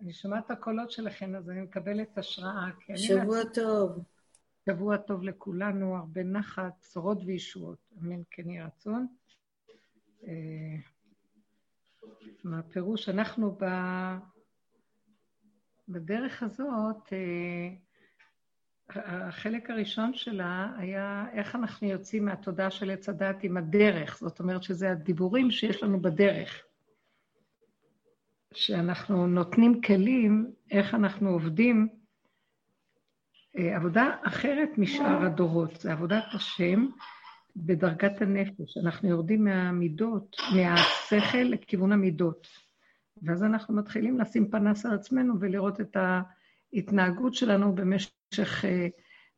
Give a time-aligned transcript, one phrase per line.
[0.00, 2.68] אני שומעת את הקולות שלכם, אז אני מקבלת השראה.
[2.96, 3.38] שבוע.
[3.54, 4.04] טוב.
[4.68, 7.78] שבוע טוב לכולנו, הרבה נחת, בשורות וישועות.
[8.02, 9.06] אמן כן יהי רצון.
[10.28, 10.76] אה,
[12.44, 13.64] מהפירוש, אנחנו ב...
[15.88, 17.74] בדרך הזאת, אה,
[19.28, 24.18] החלק הראשון שלה היה איך אנחנו יוצאים מהתודעה של עץ הדת עם הדרך.
[24.20, 26.62] זאת אומרת שזה הדיבורים שיש לנו בדרך.
[28.54, 31.88] שאנחנו נותנים כלים איך אנחנו עובדים
[33.58, 35.80] אה, עבודה אחרת משאר הדורות.
[35.80, 36.86] זה עבודת השם
[37.56, 38.76] בדרגת הנפש.
[38.84, 42.48] אנחנו יורדים מהמידות, מהשכל לכיוון המידות.
[43.22, 48.88] ואז אנחנו מתחילים לשים פנס על עצמנו ולראות את ההתנהגות שלנו במשך אה,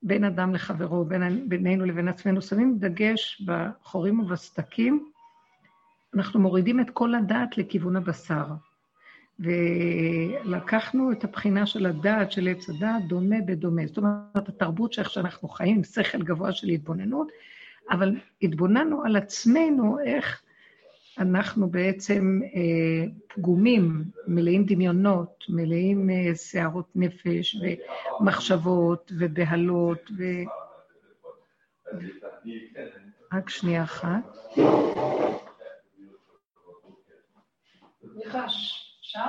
[0.02, 2.42] בין אדם לחברו, בין, בינינו לבין עצמנו.
[2.42, 5.08] שמים דגש בחורים ובסדקים,
[6.14, 8.46] אנחנו מורידים את כל הדעת לכיוון הבשר.
[9.40, 13.86] ולקחנו את הבחינה של הדעת, של עץ הדעת, דומה בדומה.
[13.86, 17.28] זאת אומרת, התרבות שאיך שאנחנו חיים, שכל גבוה של התבוננות,
[17.90, 20.42] אבל התבוננו על עצמנו איך
[21.18, 27.56] אנחנו בעצם אה, פגומים, מלאים דמיונות, מלאים אה, שערות נפש
[28.20, 30.24] ומחשבות ובהלות ו...
[33.32, 34.36] רק שנייה אחת.
[38.14, 38.81] ניחש.
[39.12, 39.28] אפשר?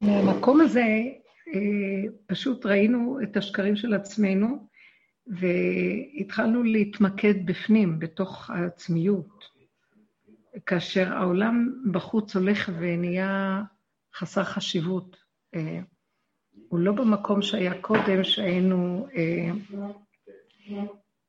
[0.00, 4.68] ומהמקום הזה אה, פשוט ראינו את השקרים של עצמנו
[5.26, 9.59] והתחלנו להתמקד בפנים, בתוך העצמיות.
[10.66, 13.62] כאשר העולם בחוץ הולך ונהיה
[14.14, 15.16] חסר חשיבות.
[15.54, 15.80] אה,
[16.68, 19.50] הוא לא במקום שהיה קודם, שהיינו אה,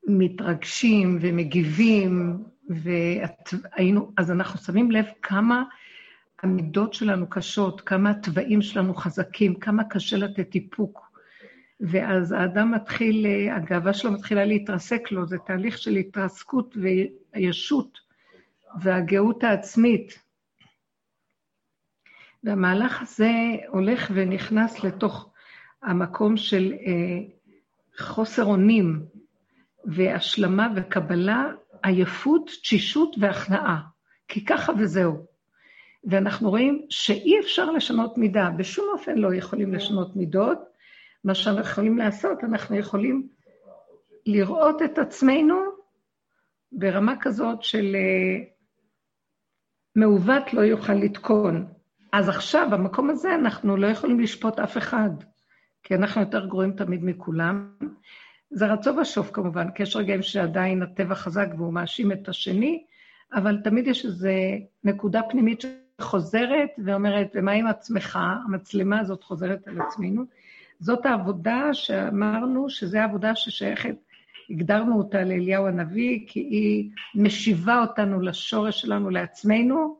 [0.07, 5.63] מתרגשים ומגיבים, והיינו, אז אנחנו שמים לב כמה
[6.43, 11.11] המידות שלנו קשות, כמה התוואים שלנו חזקים, כמה קשה לתת איפוק.
[11.79, 18.00] ואז האדם מתחיל, אה, הגאווה שלו מתחילה להתרסק לו, זה תהליך של התרסקות וישות.
[18.81, 20.19] והגאות העצמית.
[22.43, 23.31] והמהלך הזה
[23.67, 25.29] הולך ונכנס לתוך
[25.83, 27.33] המקום של אה,
[27.97, 29.05] חוסר אונים
[29.85, 31.51] והשלמה וקבלה,
[31.83, 33.81] עייפות, תשישות והכנעה.
[34.27, 35.25] כי ככה וזהו.
[36.03, 40.57] ואנחנו רואים שאי אפשר לשנות מידה, בשום אופן לא יכולים לשנות מידות.
[41.23, 43.27] מה שאנחנו יכולים לעשות, אנחנו יכולים
[44.25, 45.55] לראות את עצמנו
[46.71, 48.50] ברמה כזאת של אה,
[49.95, 51.65] מעוות לא יוכל לתקון.
[52.13, 55.09] אז עכשיו, במקום הזה, אנחנו לא יכולים לשפוט אף אחד,
[55.83, 57.67] כי אנחנו יותר גרועים תמיד מכולם.
[58.49, 62.83] זה רצו ושוב כמובן, כי יש רגעים שעדיין הטבע חזק והוא מאשים את השני,
[63.33, 64.29] אבל תמיד יש איזו
[64.83, 65.63] נקודה פנימית
[66.01, 68.19] שחוזרת ואומרת, ומה עם עצמך?
[68.45, 70.23] המצלמה הזאת חוזרת על עצמנו.
[70.79, 73.95] זאת העבודה שאמרנו, שזו העבודה ששייכת,
[74.51, 79.97] הגדרנו אותה לאליהו הנביא, כי היא משיבה אותנו לשורש שלנו, לעצמנו,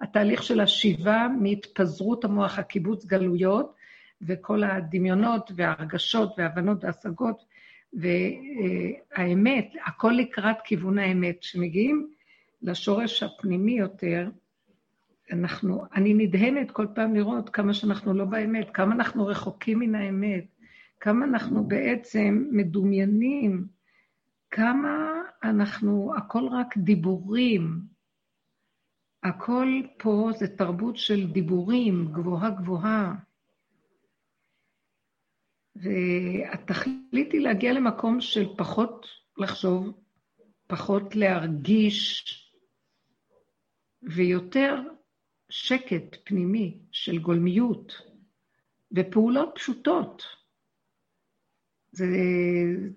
[0.00, 3.74] התהליך של השיבה מהתפזרות המוח, הקיבוץ גלויות,
[4.22, 7.44] וכל הדמיונות וההרגשות וההבנות וההשגות,
[7.92, 11.38] והאמת, הכל לקראת כיוון האמת.
[11.40, 12.08] כשמגיעים
[12.62, 14.28] לשורש הפנימי יותר,
[15.32, 20.44] אנחנו, אני נדהמת כל פעם לראות כמה שאנחנו לא באמת, כמה אנחנו רחוקים מן האמת,
[21.00, 23.75] כמה אנחנו בעצם מדומיינים,
[24.56, 27.80] כמה אנחנו, הכל רק דיבורים,
[29.22, 29.68] הכל
[29.98, 33.14] פה זה תרבות של דיבורים, גבוהה גבוהה.
[35.76, 39.06] והתכלית היא להגיע למקום של פחות
[39.38, 40.00] לחשוב,
[40.66, 42.24] פחות להרגיש,
[44.02, 44.74] ויותר
[45.48, 47.92] שקט פנימי של גולמיות,
[48.96, 50.35] ופעולות פשוטות.
[51.96, 52.06] זה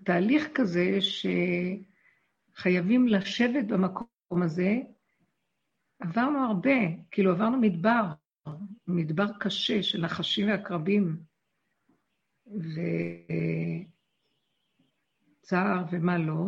[0.03, 0.97] תהליך כזה
[2.55, 4.77] שחייבים לשבת במקום הזה
[5.99, 6.77] עברנו הרבה,
[7.11, 8.03] כאילו עברנו מדבר,
[8.87, 11.17] מדבר קשה של נחשים ועקרבים,
[15.43, 16.45] וצער ומה לא,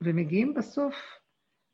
[0.00, 0.94] ומגיעים בסוף,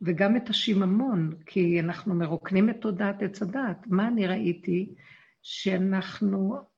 [0.01, 3.87] וגם את השיממון, כי אנחנו מרוקנים את תודעת עץ הדת.
[3.87, 4.95] מה אני ראיתי?
[5.43, 6.70] שאנחנו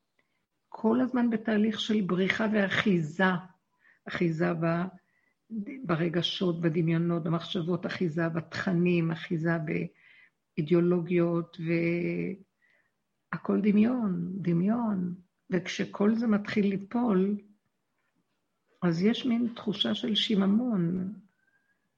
[0.83, 3.25] כל הזמן בתהליך של בריחה ואחיזה,
[4.09, 4.67] אחיזה ב...
[5.85, 9.71] ברגשות, בדמיונות, במחשבות, אחיזה בתכנים, אחיזה ב...
[10.59, 11.57] אידיאולוגיות,
[13.33, 15.15] והכל דמיון, דמיון.
[15.51, 17.37] וכשכל זה מתחיל ליפול,
[18.83, 21.13] אז יש מין תחושה של שיממון.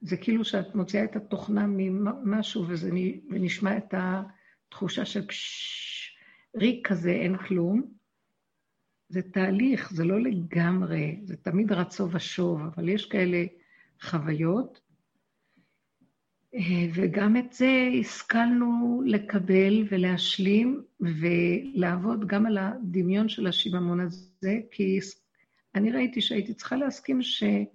[0.01, 2.91] זה כאילו שאת מוציאה את התוכנה ממשהו וזה
[3.31, 6.17] ונשמע את התחושה של פשש,
[6.57, 8.04] ריק כזה, אין כלום.
[9.15, 13.45] זה תהליך, זה לא לגמרי, זה תמיד רצו ושוב, אבל יש כאלה
[14.03, 14.81] חוויות,
[16.95, 24.99] וגם את זה השכלנו לקבל ולהשלים ולעבוד גם על הדמיון של השיממון הזה, כי
[25.75, 27.71] אני ראיתי שהייתי צריכה להסכים שאיך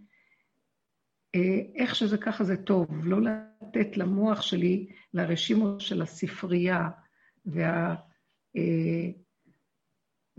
[1.95, 6.89] שזה ככה זה טוב, לא לתת למוח שלי, לרשימו של הספרייה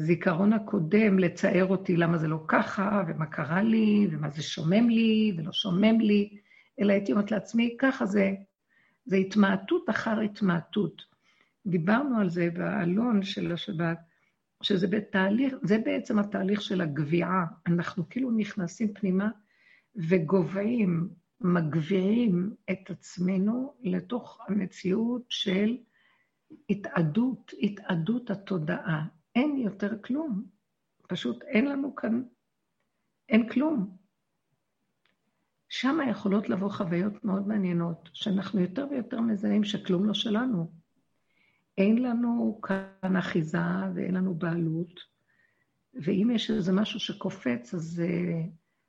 [0.01, 5.35] והזיכרון הקודם לצייר אותי למה זה לא ככה, ומה קרה לי, ומה זה שומם לי
[5.37, 6.39] ולא שומם לי.
[6.81, 8.35] אלא הייתי אומרת לעצמי, ככה זה,
[9.05, 11.03] זה התמעטות אחר התמעטות.
[11.67, 13.99] דיברנו על זה בעלון של השבת,
[14.63, 17.45] שזה בתהליך, זה בעצם התהליך של הגביעה.
[17.67, 19.29] אנחנו כאילו נכנסים פנימה
[19.97, 21.09] וגובעים,
[21.41, 25.77] מגביעים את עצמנו לתוך המציאות של
[26.71, 29.20] התאדות, התאדות התודעה.
[29.35, 30.45] אין יותר כלום.
[31.09, 32.23] פשוט אין לנו כאן,
[33.29, 33.97] אין כלום.
[35.69, 40.73] שם יכולות לבוא חוויות מאוד מעניינות, שאנחנו יותר ויותר מזהים שכלום לא שלנו.
[41.79, 43.59] אין לנו כאן אחיזה
[43.95, 45.01] ואין לנו בעלות,
[45.95, 48.09] ואם יש איזה משהו שקופץ, אז זה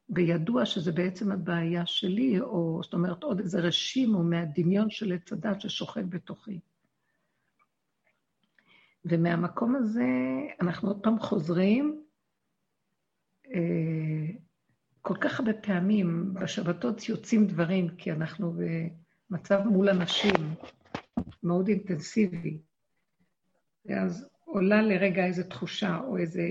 [0.09, 5.61] בידוע שזה בעצם הבעיה שלי, או זאת אומרת עוד איזה רשימו מהדמיון של עץ הדת
[5.61, 6.59] ששוכב בתוכי.
[9.05, 10.07] ומהמקום הזה
[10.61, 12.03] אנחנו עוד פעם חוזרים,
[13.53, 14.33] אה,
[15.01, 18.53] כל כך הרבה פעמים בשבתות יוצאים דברים, כי אנחנו
[19.29, 20.55] במצב מול אנשים
[21.43, 22.57] מאוד אינטנסיבי,
[23.85, 26.43] ואז עולה לרגע איזו תחושה או איזה...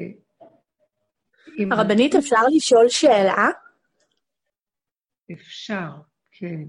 [1.70, 3.49] הרבנית, אפשר לשאול שאלה?
[5.32, 5.91] אפשר,
[6.32, 6.64] כן.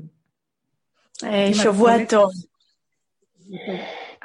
[1.24, 2.32] אה, שבוע טוב.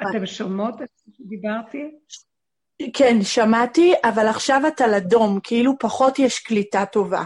[0.01, 1.91] אתם שומעות את מה שדיברתי?
[2.93, 7.23] כן, שמעתי, אבל עכשיו את על אדום, כאילו פחות יש קליטה טובה.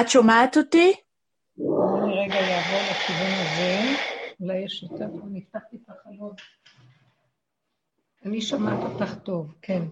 [0.00, 0.94] את שומעת אותי?
[1.58, 3.80] אני רגע אעבור לכיוון הזה,
[4.40, 6.32] אולי יש יותר טוב, נפתח לי את החלון.
[8.24, 9.82] אני שומעת אותך טוב, כן.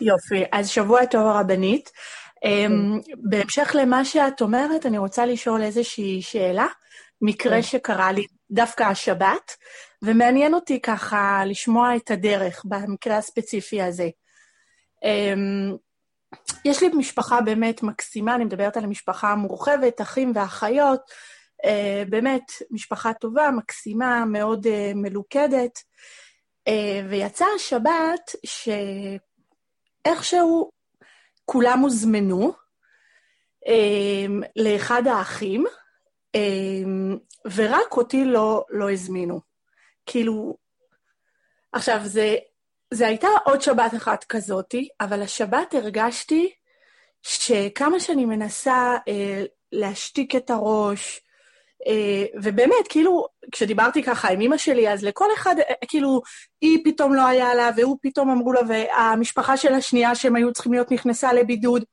[0.00, 1.90] יופי, אז שבוע טוב הרבנית.
[2.44, 6.66] אמ, בהמשך למה שאת אומרת, אני רוצה לשאול איזושהי שאלה,
[7.22, 7.62] מקרה כן.
[7.62, 9.56] שקרה לי דווקא השבת,
[10.02, 14.08] ומעניין אותי ככה לשמוע את הדרך במקרה הספציפי הזה.
[15.04, 15.76] אמ,
[16.64, 21.00] יש לי משפחה באמת מקסימה, אני מדברת על המשפחה המורחבת, אחים ואחיות,
[21.64, 25.78] אה, באמת משפחה טובה, מקסימה, מאוד אה, מלוכדת.
[26.68, 28.30] אה, ויצא השבת
[30.06, 30.70] שאיכשהו
[31.44, 32.52] כולם הוזמנו
[34.56, 35.64] לאחד האחים,
[37.54, 39.49] ורק אותי לא, לא הזמינו.
[40.10, 40.56] כאילו,
[41.72, 42.36] עכשיו, זה
[42.94, 46.52] זה הייתה עוד שבת אחת כזאתי, אבל השבת הרגשתי
[47.22, 51.20] שכמה שאני מנסה אה, להשתיק את הראש,
[51.86, 56.20] אה, ובאמת, כאילו, כשדיברתי ככה עם אמא שלי, אז לכל אחד, אה, כאילו,
[56.60, 60.72] היא פתאום לא היה לה, והוא פתאום אמרו לה, והמשפחה של השנייה שהם היו צריכים
[60.72, 61.84] להיות נכנסה לבידוד.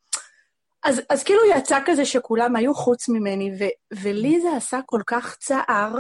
[0.84, 3.64] אז, אז כאילו יצא כזה שכולם היו חוץ ממני, ו,
[4.02, 5.94] ולי זה עשה כל כך צער,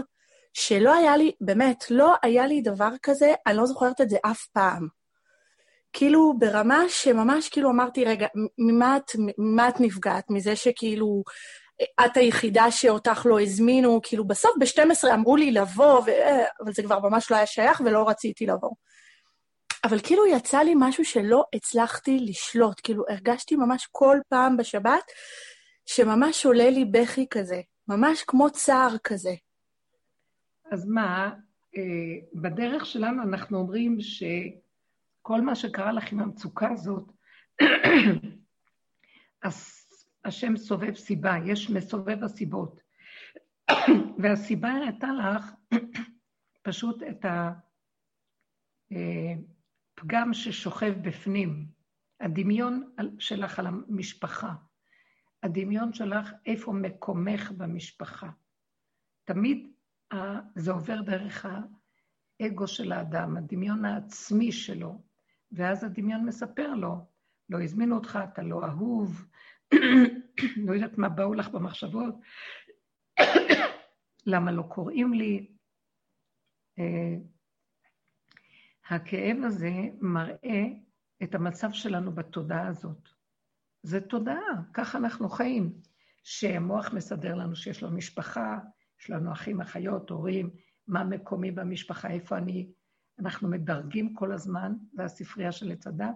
[0.60, 4.46] שלא היה לי, באמת, לא היה לי דבר כזה, אני לא זוכרת את זה אף
[4.46, 4.88] פעם.
[5.94, 10.30] כאילו, ברמה שממש כאילו אמרתי, רגע, ממה את, ממה את נפגעת?
[10.30, 11.24] מזה שכאילו,
[12.06, 16.12] את היחידה שאותך לא הזמינו, כאילו, בסוף ב-12 אמרו לי לבוא, ו...
[16.64, 18.72] אבל זה כבר ממש לא היה שייך ולא רציתי לבוא.
[19.84, 25.04] אבל כאילו יצא לי משהו שלא הצלחתי לשלוט, כאילו הרגשתי ממש כל פעם בשבת
[25.86, 29.34] שממש עולה לי בכי כזה, ממש כמו צער כזה.
[30.72, 31.34] אז מה,
[31.78, 31.82] אה,
[32.34, 37.12] בדרך שלנו אנחנו אומרים שכל מה שקרה לך עם המצוקה הזאת,
[40.26, 42.82] השם סובב סיבה, יש מסובב הסיבות.
[44.24, 45.52] והסיבה הראתה לך
[46.68, 47.26] פשוט את
[48.92, 51.66] הפגם ששוכב בפנים,
[52.20, 54.54] הדמיון שלך על המשפחה,
[55.44, 58.30] הדמיון שלך איפה מקומך במשפחה.
[59.26, 59.72] תמיד
[60.56, 61.46] זה עובר דרך
[62.40, 65.02] האגו של האדם, הדמיון העצמי שלו,
[65.52, 67.06] ואז הדמיון מספר לו,
[67.50, 69.26] לא הזמינו אותך, אתה לא אהוב,
[70.68, 72.16] לא יודעת מה באו לך במחשבות,
[74.26, 75.56] למה לא קוראים לי,
[76.80, 77.16] אה,
[78.90, 79.72] הכאב הזה
[80.02, 80.64] מראה
[81.24, 83.10] את המצב שלנו בתודעה הזאת.
[83.84, 85.82] זה תודעה, ככה אנחנו חיים.
[86.28, 88.60] שהמוח מסדר לנו שיש לו משפחה,
[89.00, 90.50] יש לנו אחים, אחיות, הורים,
[90.88, 92.72] מה מקומי במשפחה, איפה אני.
[93.20, 96.16] אנחנו מדרגים כל הזמן, זה הספרייה של עץ הדת,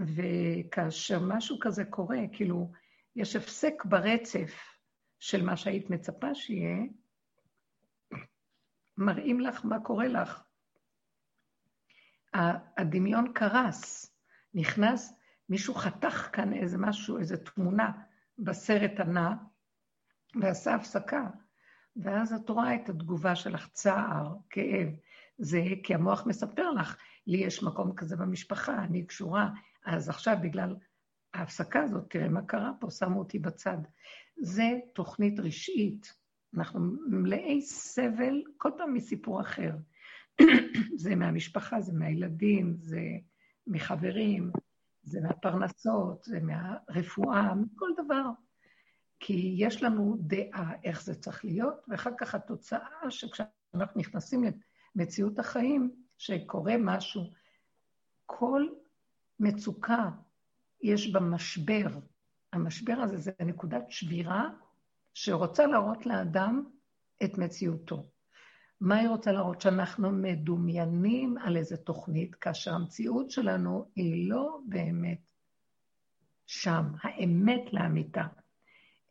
[0.00, 2.72] וכאשר משהו כזה קורה, כאילו,
[3.16, 4.52] יש הפסק ברצף
[5.20, 6.76] של מה שהיית מצפה שיהיה,
[8.96, 10.42] מראים לך מה קורה לך.
[12.76, 14.14] הדמיון קרס,
[14.54, 15.18] נכנס,
[15.48, 17.92] מישהו חתך כאן איזה משהו, איזה תמונה
[18.38, 19.34] בסרט הנע,
[20.40, 21.30] ועשה הפסקה,
[21.96, 24.88] ואז את רואה את התגובה שלך, צער, כאב.
[25.38, 26.96] זה כי המוח מספר לך,
[27.26, 29.50] לי יש מקום כזה במשפחה, אני קשורה,
[29.84, 30.76] אז עכשיו בגלל
[31.34, 33.78] ההפסקה הזאת, תראה מה קרה פה, שמו אותי בצד.
[34.36, 36.14] זה תוכנית רשעית.
[36.54, 39.72] אנחנו מלאי סבל, כל פעם מסיפור אחר.
[41.02, 43.00] זה מהמשפחה, זה מהילדים, זה
[43.66, 44.50] מחברים,
[45.02, 48.24] זה מהפרנסות, זה מהרפואה, מכל דבר.
[49.24, 54.44] כי יש לנו דעה איך זה צריך להיות, ואחר כך התוצאה שכשאנחנו נכנסים
[54.96, 57.22] למציאות החיים, שקורה משהו,
[58.26, 58.66] כל
[59.40, 60.10] מצוקה
[60.82, 61.86] יש בה משבר.
[62.52, 64.50] המשבר הזה זה נקודת שבירה
[65.14, 66.64] שרוצה להראות לאדם
[67.24, 68.06] את מציאותו.
[68.80, 69.60] מה היא רוצה להראות?
[69.60, 75.20] שאנחנו מדומיינים על איזו תוכנית, כאשר המציאות שלנו היא לא באמת
[76.46, 78.26] שם, האמת לאמיתה.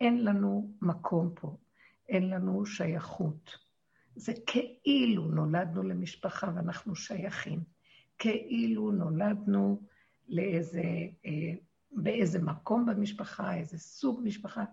[0.02, 1.58] אין לנו מקום פה,
[2.10, 3.58] אין לנו שייכות.
[4.16, 7.60] זה כאילו נולדנו למשפחה ואנחנו שייכים.
[8.18, 9.82] כאילו נולדנו
[10.28, 10.84] לאיזה,
[11.26, 11.54] אה,
[11.92, 14.64] באיזה מקום במשפחה, איזה סוג משפחה,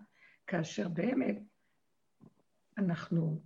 [0.47, 1.39] כאשר באמת
[2.77, 3.41] אנחנו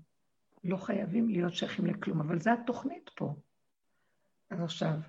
[0.64, 3.36] לא חייבים להיות שייכים לכלום, אבל זו התוכנית פה.
[4.50, 5.00] אז עכשיו,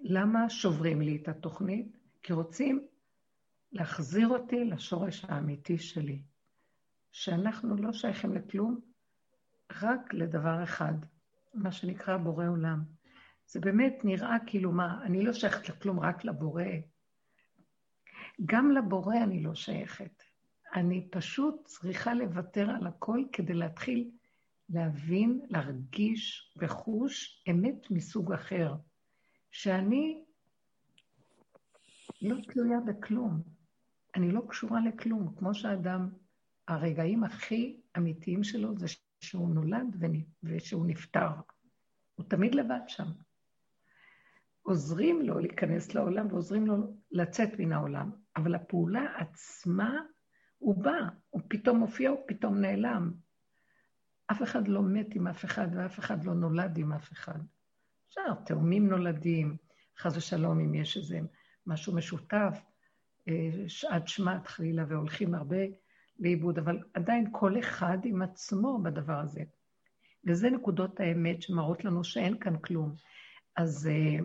[0.00, 1.96] למה שוברים לי את התוכנית?
[2.22, 2.86] כי רוצים
[3.72, 6.22] להחזיר אותי לשורש האמיתי שלי,
[7.12, 8.80] שאנחנו לא שייכים לכלום,
[9.82, 10.94] רק לדבר אחד,
[11.54, 12.82] מה שנקרא בורא עולם.
[13.46, 16.64] זה באמת נראה כאילו מה, אני לא שייכת לכלום, רק לבורא.
[18.44, 20.22] גם לבורא אני לא שייכת.
[20.74, 24.10] אני פשוט צריכה לוותר על הכל כדי להתחיל
[24.68, 28.74] להבין, להרגיש בחוש אמת מסוג אחר,
[29.50, 30.24] שאני
[32.22, 33.42] לא תלויה בכלום.
[34.14, 35.34] אני לא קשורה לכלום.
[35.36, 36.08] כמו שאדם,
[36.68, 38.86] הרגעים הכי אמיתיים שלו זה
[39.20, 39.96] שהוא נולד
[40.42, 41.30] ושהוא נפטר.
[42.14, 43.06] הוא תמיד לבד שם.
[44.62, 50.00] עוזרים לו להיכנס לעולם ועוזרים לו לצאת מן העולם, אבל הפעולה עצמה,
[50.58, 50.98] הוא בא,
[51.30, 53.12] הוא פתאום מופיע, הוא פתאום נעלם.
[54.26, 57.38] אף אחד לא מת עם אף אחד ואף אחד לא נולד עם אף אחד.
[58.08, 59.56] אפשר, תאומים נולדים,
[59.98, 61.20] חס ושלום, אם יש איזה
[61.66, 62.71] משהו משותף,
[63.68, 65.56] שעת שמעת חלילה, והולכים הרבה
[66.18, 69.42] לאיבוד, אבל עדיין כל אחד עם עצמו בדבר הזה.
[70.26, 72.94] וזה נקודות האמת שמראות לנו שאין כאן כלום.
[73.56, 74.24] אז אה,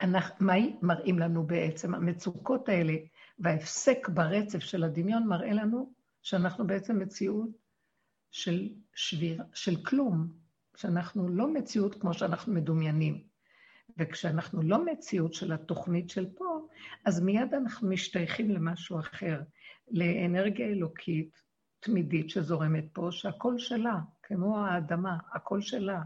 [0.00, 1.94] אנחנו, מה מראים לנו בעצם?
[1.94, 2.94] המצוקות האלה
[3.38, 7.48] וההפסק ברצף של הדמיון מראה לנו שאנחנו בעצם מציאות
[8.30, 10.28] של שביר, של כלום,
[10.76, 13.22] שאנחנו לא מציאות כמו שאנחנו מדומיינים.
[13.98, 16.55] וכשאנחנו לא מציאות של התוכנית של פה,
[17.04, 19.42] אז מיד אנחנו משתייכים למשהו אחר,
[19.90, 21.42] לאנרגיה אלוקית
[21.80, 26.02] תמידית שזורמת פה, שהכל שלה, כמו האדמה, הכל שלה.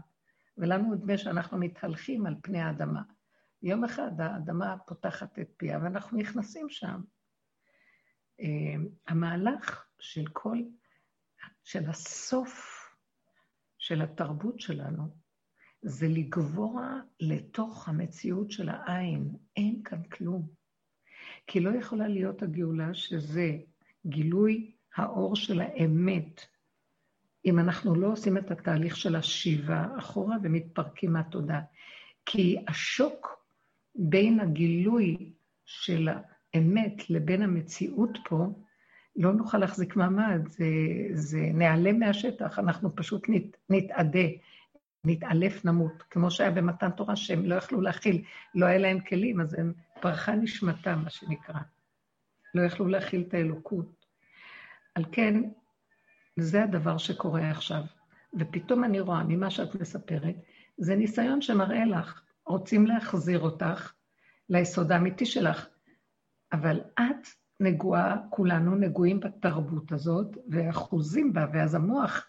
[0.57, 3.01] ולנו נדמה שאנחנו מתהלכים על פני האדמה.
[3.63, 7.01] יום אחד האדמה פותחת את פיה ואנחנו נכנסים שם.
[8.39, 8.75] אה,
[9.07, 10.57] המהלך של כל
[11.63, 12.81] של הסוף
[13.77, 15.15] של התרבות שלנו,
[15.81, 19.35] זה לגבוע לתוך המציאות של העין.
[19.55, 20.60] אין כאן כלום.
[21.47, 23.57] כי לא יכולה להיות הגאולה שזה
[24.05, 26.45] גילוי האור של האמת,
[27.45, 31.61] אם אנחנו לא עושים את התהליך של השיבה אחורה ומתפרקים מהתודעה.
[32.25, 33.45] כי השוק
[33.95, 35.31] בין הגילוי
[35.65, 36.09] של
[36.53, 38.47] האמת לבין המציאות פה,
[39.15, 40.65] לא נוכל להחזיק מעמד, זה,
[41.13, 44.27] זה נעלם מהשטח, אנחנו פשוט נת, נתאדה,
[45.05, 48.23] נתעלף, נמות, כמו שהיה במתן תורה, שהם לא יכלו להכיל,
[48.55, 51.59] לא היה להם כלים, אז הם פרחה נשמתם, מה שנקרא.
[52.55, 54.05] לא יכלו להכיל את האלוקות.
[54.95, 55.41] על כן,
[56.39, 57.83] זה הדבר שקורה עכשיו.
[58.39, 60.35] ופתאום אני רואה ממה שאת מספרת,
[60.77, 63.93] זה ניסיון שמראה לך, רוצים להחזיר אותך
[64.49, 65.67] ליסוד האמיתי שלך,
[66.53, 67.27] אבל את
[67.59, 72.27] נגועה, כולנו נגועים בתרבות הזאת, ואחוזים בה, ואז המוח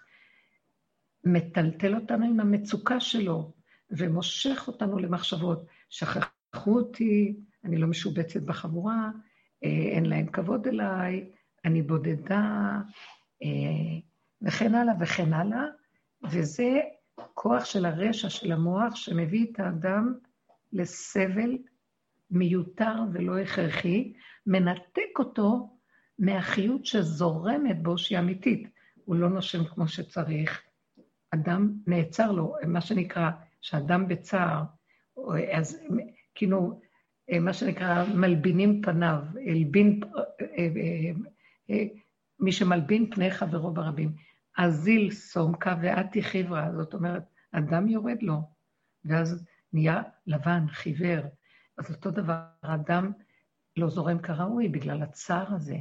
[1.25, 3.53] מטלטל אותנו עם המצוקה שלו,
[3.91, 5.67] ומושך אותנו למחשבות.
[5.89, 9.11] שכחו אותי, אני לא משובצת בחבורה,
[9.65, 11.31] אה, אין להם כבוד אליי,
[11.65, 12.81] אני בודדה,
[13.43, 13.99] אה,
[14.43, 15.65] וכן הלאה וכן הלאה,
[16.31, 16.81] וזה
[17.35, 20.15] כוח של הרשע של המוח שמביא את האדם
[20.73, 21.59] לסבל
[22.31, 24.13] מיותר ולא הכרחי,
[24.47, 25.77] מנתק אותו
[26.19, 28.69] מהחיות שזורמת בו, שהיא אמיתית.
[29.05, 30.63] הוא לא נושם כמו שצריך.
[31.31, 34.63] אדם נעצר לו, מה שנקרא, שאדם בצער,
[35.53, 35.81] אז
[36.35, 36.81] כאילו,
[37.41, 40.01] מה שנקרא, מלבינים פניו, הלבין,
[42.41, 44.13] מי שמלבין פני חברו ברבים.
[44.59, 48.41] אזיל סומקה ואתי חברה, זאת אומרת, אדם יורד לו,
[49.05, 51.23] ואז נהיה לבן, חיוור.
[51.79, 53.13] אז אותו דבר, אדם
[53.77, 55.77] לא זורם כראוי בגלל הצער הזה,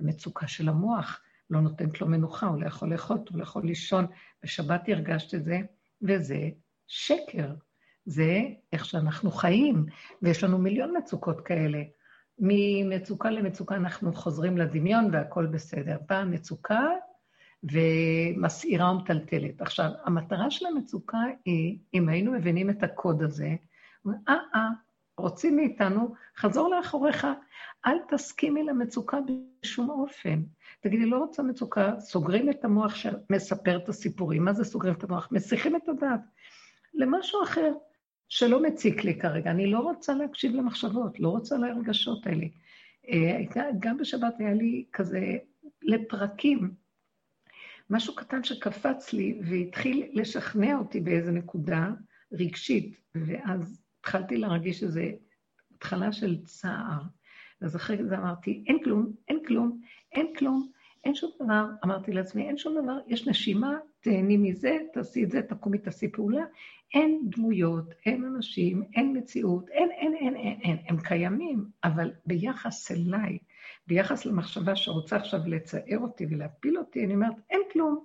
[0.00, 1.20] המצוקה של המוח
[1.50, 4.06] לא נותנת לו מנוחה, הוא לא יכול לאכול, הוא לא יכול לישון.
[4.42, 5.60] בשבת הרגשת את זה,
[6.02, 6.48] וזה
[6.86, 7.54] שקר.
[8.04, 8.40] זה
[8.72, 9.86] איך שאנחנו חיים,
[10.22, 11.82] ויש לנו מיליון מצוקות כאלה.
[12.38, 15.96] ממצוקה למצוקה אנחנו חוזרים לדמיון והכול בסדר.
[16.08, 16.88] באה מצוקה
[17.62, 19.60] ומסעירה ומטלטלת.
[19.62, 23.54] עכשיו, המטרה של המצוקה היא, אם היינו מבינים את הקוד הזה,
[24.28, 24.68] אה, אה,
[25.18, 27.26] רוצים מאיתנו, חזור לאחוריך,
[27.86, 29.18] אל תסכימי למצוקה
[29.62, 30.42] בשום אופן.
[30.80, 34.44] תגידי, לא רוצה מצוקה, סוגרים את המוח שמספר את הסיפורים.
[34.44, 35.28] מה זה סוגרים את המוח?
[35.32, 36.20] מסיחים את הדעת
[36.94, 37.72] למשהו אחר,
[38.30, 39.50] שלא מציק לי כרגע.
[39.50, 42.46] אני לא רוצה להקשיב למחשבות, לא רוצה להרגשות האלה.
[43.08, 43.40] אה,
[43.80, 45.36] גם בשבת היה לי כזה,
[45.82, 46.74] לפרקים,
[47.90, 51.90] משהו קטן שקפץ לי והתחיל לשכנע אותי באיזה נקודה
[52.32, 55.10] רגשית, ואז התחלתי להרגיש שזה
[55.74, 57.02] התחלה של צער.
[57.60, 59.80] אז אחרי זה אמרתי, אין כלום, אין כלום,
[60.12, 60.70] אין כלום,
[61.04, 61.66] אין שום דבר.
[61.84, 66.44] אמרתי לעצמי, אין שום דבר, יש נשימה, תהני מזה, תעשי את זה, תקומי, תעשי פעולה.
[66.94, 70.76] אין דמויות, אין אנשים, אין מציאות, אין, אין, אין, אין, אין.
[70.88, 73.38] הם קיימים, אבל ביחס אליי,
[73.86, 78.04] ביחס למחשבה שרוצה עכשיו לצער אותי ולהפיל אותי, אני אומרת, אין כלום.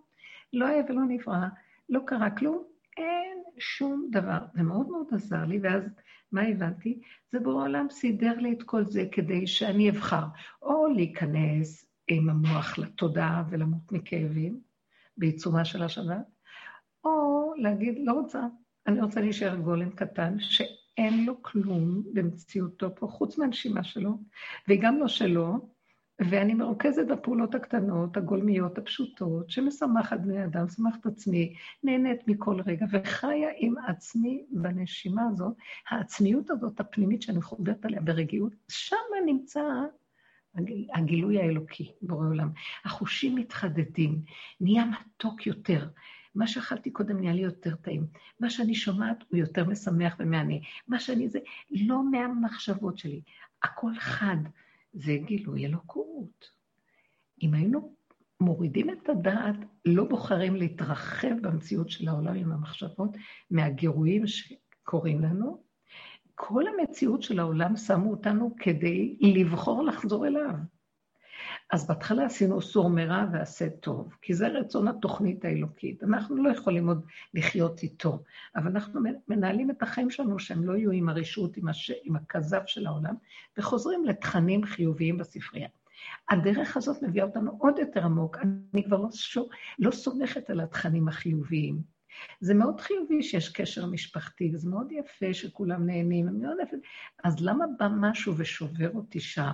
[0.53, 1.47] לא היה ולא נברא,
[1.89, 2.63] לא קרה כלום,
[2.97, 4.39] אין שום דבר.
[4.53, 5.84] זה מאוד מאוד עזר לי, ואז
[6.31, 6.99] מה הבנתי?
[7.31, 10.25] זה בעולם סידר לי את כל זה כדי שאני אבחר
[10.62, 14.59] או להיכנס עם המוח לתודעה ולמות מכאבים
[15.17, 16.25] בעיצומה של השבת,
[17.03, 18.41] או להגיד, לא רוצה,
[18.87, 24.17] אני רוצה להישאר גולם קטן, שאין לו כלום במציאותו פה, חוץ מהנשימה שלו,
[24.69, 25.69] וגם לא שלו,
[26.19, 33.49] ואני מרוכזת בפעולות הקטנות, הגולמיות, הפשוטות, שמשמחת בני אדם, משמחת עצמי, נהנית מכל רגע, וחיה
[33.57, 35.53] עם עצמי בנשימה הזאת,
[35.89, 39.61] העצמיות הזאת, הפנימית שאני חוברת עליה ברגיעות, שם נמצא
[40.93, 42.49] הגילוי האלוקי, בורא עולם.
[42.85, 44.21] החושים מתחדדים,
[44.61, 45.89] נהיה מתוק יותר.
[46.35, 48.07] מה שאכלתי קודם נהיה לי יותר טעים.
[48.39, 50.55] מה שאני שומעת הוא יותר משמח ומענה.
[50.87, 51.39] מה שאני זה,
[51.71, 53.21] לא מהמחשבות שלי.
[53.63, 54.37] הכל חד.
[54.93, 56.49] זה גילוי אלוקות.
[57.41, 57.95] אם היינו
[58.39, 63.17] מורידים את הדעת, לא בוחרים להתרחב במציאות של העולם עם המחשבות,
[63.51, 65.63] מהגירויים שקורים לנו,
[66.35, 70.53] כל המציאות של העולם שמו אותנו כדי לבחור לחזור אליו.
[71.71, 76.03] אז בהתחלה עשינו סור מרע ועשה טוב, כי זה רצון התוכנית האלוקית.
[76.03, 78.23] אנחנו לא יכולים עוד לחיות איתו,
[78.55, 81.91] אבל אנחנו מנהלים את החיים שלנו שהם לא יהיו עם הרשות, עם, הש...
[82.03, 83.15] עם הכזב של העולם,
[83.57, 85.69] וחוזרים לתכנים חיוביים בספרייה.
[86.29, 88.37] הדרך הזאת מביאה אותנו עוד יותר עמוק.
[88.73, 91.94] אני כבר לא, שור, לא סומכת על התכנים החיוביים.
[92.39, 96.78] זה מאוד חיובי שיש קשר משפחתי, וזה מאוד יפה שכולם נהנים, מאוד יפה.
[97.23, 99.51] אז למה בא משהו ושובר אותי שם?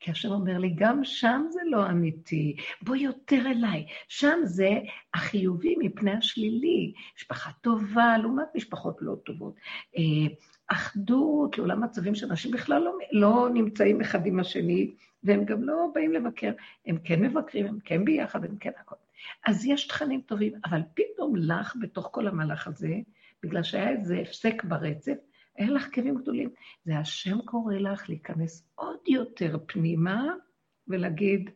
[0.00, 3.86] כי השם אומר לי, גם שם זה לא אמיתי, בוא יותר אליי.
[4.08, 4.70] שם זה
[5.14, 6.92] החיובי מפני השלילי.
[7.16, 9.54] משפחה טובה לעומת משפחות לא טובות.
[9.98, 10.34] אה,
[10.66, 16.12] אחדות, לעולם מצבים שאנשים בכלל לא, לא נמצאים אחד עם השני, והם גם לא באים
[16.12, 16.52] לבקר.
[16.86, 18.98] הם כן מבקרים, הם כן ביחד, הם כן הכול.
[19.46, 22.94] אז יש תכנים טובים, אבל פתאום לך, בתוך כל המהלך הזה,
[23.42, 25.16] בגלל שהיה איזה הפסק ברצף,
[25.58, 26.50] היה לך כאבים גדולים.
[26.84, 30.24] זה השם קורא לך להיכנס עוד יותר פנימה
[30.88, 31.50] ולהגיד,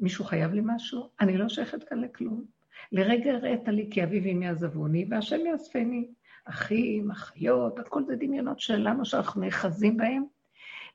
[0.00, 1.10] מישהו חייב לי משהו?
[1.20, 2.44] אני לא שייכת כאן לכלום.
[2.92, 6.08] לרגע הראית לי כי אבי ואמי עזבוני, והשם יאספני.
[6.44, 10.24] אחים, אחיות, הכל זה דמיונות שלנו שאנחנו נאחזים בהם,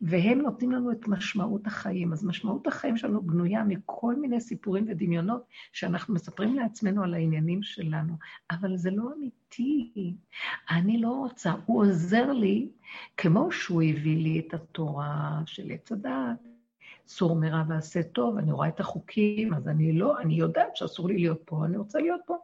[0.08, 2.14] והם נותנים לנו את משמעות החיים.
[2.14, 8.14] אז משמעות החיים שלנו בנויה מכל מיני סיפורים ודמיונות שאנחנו מספרים לעצמנו על העניינים שלנו,
[8.52, 10.16] אבל זה לא אמיתי.
[10.70, 12.70] אני לא רוצה, הוא עוזר לי,
[13.18, 16.38] כמו שהוא הביא לי את התורה של עץ הדעת,
[17.08, 21.18] סור מרע ועשה טוב, אני רואה את החוקים, אז אני לא, אני יודעת שאסור לי
[21.18, 22.36] להיות פה, אני רוצה להיות פה.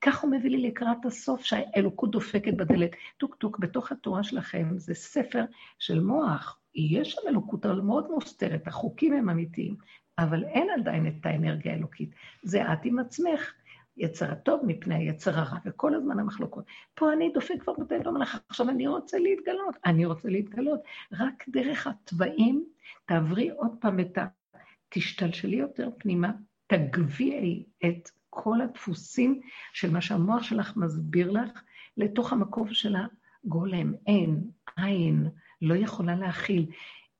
[0.00, 2.90] כך הוא מביא לי לקראת הסוף, שהאלוקות דופקת בדלת.
[3.16, 5.44] טוק טוק, בתוך התורה שלכם זה ספר
[5.78, 6.58] של מוח.
[6.74, 9.76] יש שם אלוקות, אבל מאוד מוסתרת, החוקים הם אמיתיים,
[10.18, 12.10] אבל אין עדיין את האנרגיה האלוקית.
[12.42, 13.52] זה את עם עצמך.
[13.96, 16.64] יצר הטוב מפני היצר הרע, וכל הזמן המחלוקות.
[16.94, 20.80] פה אני דופק כבר בדלת המלאכה, עכשיו אני רוצה להתגלות, אני רוצה להתגלות.
[21.12, 22.64] רק דרך התוואים
[23.06, 24.26] תעברי עוד פעם את ה...
[24.88, 26.32] תשתלשלי יותר פנימה,
[26.66, 29.40] תגביעי את כל הדפוסים
[29.72, 31.62] של מה שהמוח שלך מסביר לך
[31.96, 32.96] לתוך המקום של
[33.44, 33.92] הגולם.
[34.06, 35.30] אין, עין,
[35.62, 36.66] לא יכולה להכיל.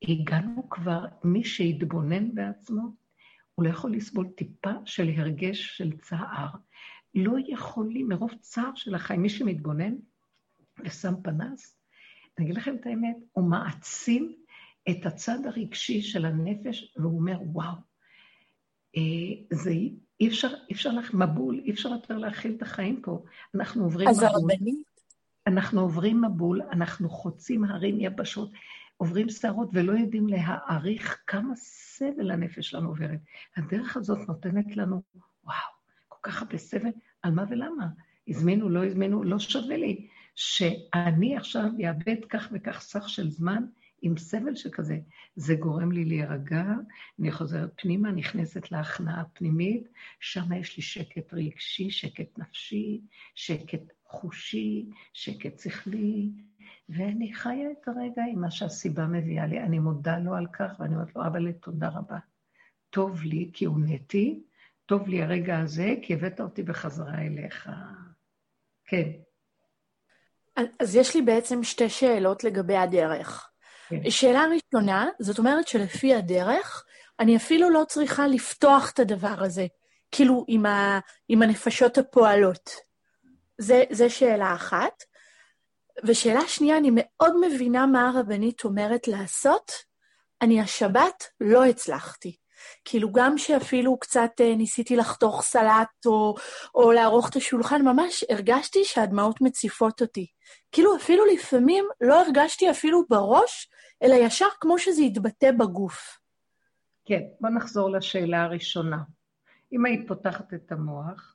[0.03, 2.83] הגענו כבר, מי שהתבונן בעצמו,
[3.55, 6.49] הוא לא יכול לסבול טיפה של הרגש של צער.
[7.15, 9.95] לא יכולים, מרוב צער של החיים, מי שמתבונן
[10.85, 11.77] ושם פנס,
[12.39, 14.37] אני אגיד לכם את האמת, הוא מעצים
[14.91, 17.75] את הצד הרגשי של הנפש, והוא אומר, וואו,
[18.97, 19.03] אה,
[19.51, 19.71] זה
[20.21, 23.25] אי אפשר, אי אפשר לך מבול, אי אפשר יותר להכיל את החיים פה.
[23.55, 24.09] אנחנו עוברים.
[24.09, 24.94] אז הרבנית?
[25.47, 28.51] אנחנו עוברים מבול, אנחנו חוצים הרים יבשות.
[28.97, 33.21] עוברים שערות ולא יודעים להעריך כמה סבל הנפש שלנו עוברת.
[33.57, 35.03] הדרך הזאת נותנת לנו,
[35.45, 35.57] וואו,
[36.09, 36.91] כל כך הרבה סבל,
[37.23, 37.87] על מה ולמה?
[38.29, 43.65] הזמינו, לא הזמינו, לא שווה לי שאני עכשיו אאבד כך וכך סך של זמן
[44.03, 44.99] עם סבל שכזה.
[45.37, 46.65] זה גורם לי להירגע,
[47.21, 49.89] אני חוזרת פנימה, נכנסת להכנעה פנימית,
[50.21, 53.01] שם יש לי שקט רגשי, שקט נפשי,
[53.35, 53.83] שקט
[54.15, 56.31] חושי, שקט שכלי,
[56.89, 59.61] ואני חיה את הרגע עם מה שהסיבה מביאה לי.
[59.61, 62.19] אני מודה לו על כך, ואני אומרת לו, אבא, תודה רבה.
[62.91, 64.43] טוב לי כי הונאתי,
[64.87, 67.71] טוב לי הרגע הזה, כי הבאת אותי בחזרה אליך.
[68.85, 69.11] כן.
[70.79, 73.51] אז יש לי בעצם שתי שאלות לגבי הדרך.
[73.89, 74.11] כן.
[74.11, 76.85] שאלה ראשונה, זאת אומרת שלפי הדרך,
[77.21, 79.67] אני אפילו לא צריכה לפתוח את הדבר הזה,
[80.13, 80.99] כאילו עם, ה,
[81.29, 82.71] עם הנפשות הפועלות.
[83.59, 85.03] זה, זה שאלה אחת.
[86.07, 89.73] ושאלה שנייה, אני מאוד מבינה מה הרבנית אומרת לעשות.
[90.43, 92.37] אני השבת לא הצלחתי.
[92.85, 96.35] כאילו, גם שאפילו קצת אה, ניסיתי לחתוך סלט או,
[96.75, 100.27] או לערוך את השולחן, ממש הרגשתי שהדמעות מציפות אותי.
[100.73, 103.69] כאילו, אפילו לפעמים לא הרגשתי אפילו בראש,
[104.03, 106.19] אלא ישר כמו שזה יתבטא בגוף.
[107.05, 108.99] כן, בוא נחזור לשאלה הראשונה.
[109.73, 111.34] אם היית פותחת את המוח,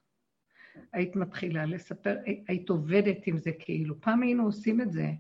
[0.94, 2.16] היית מתחילה לספר,
[2.48, 4.02] היית עובדת עם זה כאילו.
[4.02, 5.12] פעם היינו עושים את זה.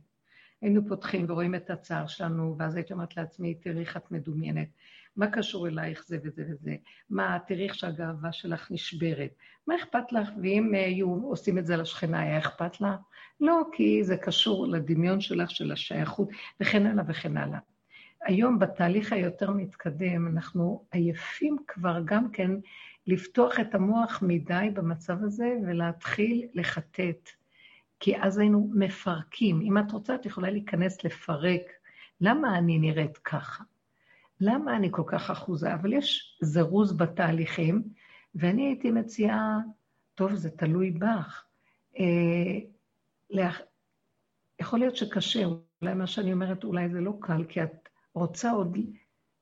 [0.61, 4.67] היינו פותחים ורואים את הצער שלנו, ואז הייתי אומרת לעצמי, תראי איך את מדומיינת.
[5.15, 6.75] מה קשור אלייך זה וזה וזה?
[7.09, 9.31] מה, תראי איך שהגאווה שלך נשברת.
[9.67, 10.29] מה אכפת לך?
[10.41, 12.95] ואם היו עושים את זה לשכנה, היה אכפת לה?
[13.41, 16.29] לא, כי זה קשור לדמיון שלך, של השייכות,
[16.61, 17.59] וכן הלאה וכן הלאה.
[18.25, 22.51] היום, בתהליך היותר מתקדם, אנחנו עייפים כבר גם כן
[23.09, 27.29] לפתוח את המוח מדי במצב הזה ולהתחיל לחטט.
[27.99, 29.61] כי אז היינו מפרקים.
[29.61, 31.61] אם את רוצה, את יכולה להיכנס לפרק.
[32.21, 33.63] למה אני נראית ככה?
[34.41, 35.73] למה אני כל כך אחוזה?
[35.73, 37.83] אבל יש זירוז בתהליכים,
[38.35, 39.57] ואני הייתי מציעה,
[40.15, 41.43] טוב, זה תלוי בך.
[41.99, 42.59] אה,
[43.29, 43.61] לאח...
[44.61, 45.45] יכול להיות שקשה,
[45.81, 48.77] אולי מה שאני אומרת, אולי זה לא קל, כי את רוצה עוד,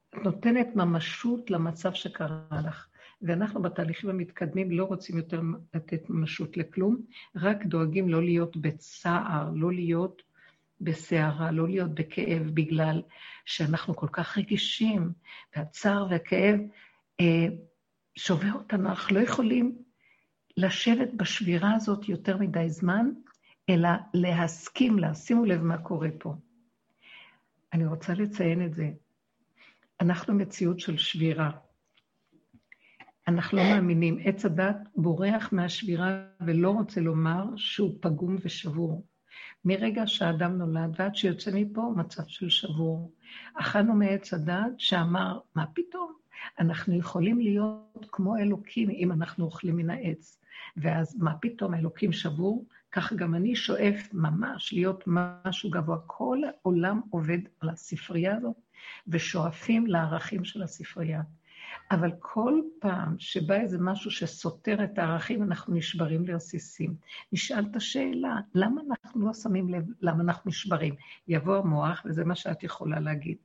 [0.10, 2.88] את נותנת ממשות למצב שקרה לך.
[3.21, 5.41] ואנחנו בתהליכים המתקדמים לא רוצים יותר
[5.73, 7.01] לתת ממשות לכלום,
[7.36, 10.21] רק דואגים לא להיות בצער, לא להיות
[10.82, 13.01] בסערה, לא להיות בכאב, בגלל
[13.45, 15.12] שאנחנו כל כך רגישים,
[15.56, 16.60] והצער והכאב
[17.19, 17.47] אה,
[18.15, 19.77] שובר אותנו, אנחנו לא יכולים
[20.58, 23.10] לשבת בשבירה הזאת יותר מדי זמן,
[23.69, 26.36] אלא להסכים לה, שימו לב מה קורה פה.
[27.73, 28.91] אני רוצה לציין את זה.
[30.01, 31.51] אנחנו מציאות של שבירה.
[33.27, 34.17] אנחנו לא מאמינים.
[34.23, 39.05] עץ הדת בורח מהשבירה ולא רוצה לומר שהוא פגום ושבור.
[39.65, 43.11] מרגע שהאדם נולד ועד שיוצא מפה, מצב של שבור.
[43.53, 46.13] אכלנו מעץ הדת שאמר, מה פתאום?
[46.59, 50.39] אנחנו יכולים להיות כמו אלוקים אם אנחנו אוכלים מן העץ.
[50.77, 52.65] ואז מה פתאום, האלוקים שבור?
[52.91, 55.97] כך גם אני שואף ממש להיות משהו גבוה.
[56.05, 58.55] כל העולם עובד על הספרייה הזאת,
[59.07, 61.21] ושואפים לערכים של הספרייה.
[61.91, 66.95] אבל כל פעם שבא איזה משהו שסותר את הערכים, אנחנו נשברים לרסיסים.
[67.32, 70.95] נשאל את השאלה, למה אנחנו לא שמים לב למה אנחנו נשברים?
[71.28, 73.38] יבוא המוח, וזה מה שאת יכולה להגיד,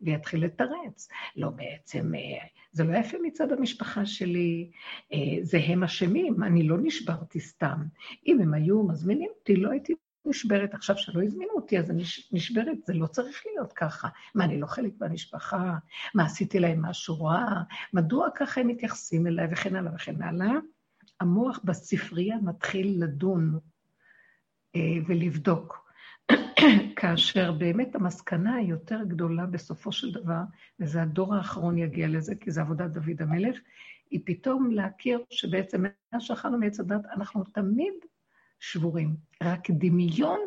[0.00, 1.08] ויתחיל לתרץ.
[1.36, 4.70] לא, בעצם, אה, זה לא יפה מצד המשפחה שלי,
[5.12, 7.82] אה, זה הם אשמים, אני לא נשברתי סתם.
[8.26, 12.02] אם הם היו מזמינים אותי, לא הייתי נשברת עכשיו שלא הזמינו אותי, אז אני
[12.32, 14.08] נשברת, זה לא צריך להיות ככה.
[14.34, 15.78] מה, אני לא חלק מהמשפחה?
[16.14, 17.62] מה, עשיתי להם משהו רע?
[17.92, 19.48] מדוע ככה הם מתייחסים אליי?
[19.52, 20.52] וכן הלאה וכן הלאה.
[21.20, 23.58] המוח בספרייה מתחיל לדון
[24.76, 25.90] אה, ולבדוק.
[26.96, 30.42] כאשר באמת המסקנה היותר גדולה בסופו של דבר,
[30.80, 33.58] וזה הדור האחרון יגיע לזה, כי זה עבודת דוד המלך,
[34.10, 37.94] היא פתאום להכיר שבעצם מאז שאכלנו מעץ הדת, אנחנו תמיד
[38.60, 39.16] שבורים.
[39.42, 40.40] רק דמיון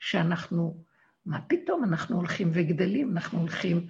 [0.00, 0.84] שאנחנו,
[1.26, 3.86] מה פתאום, אנחנו הולכים וגדלים, אנחנו הולכים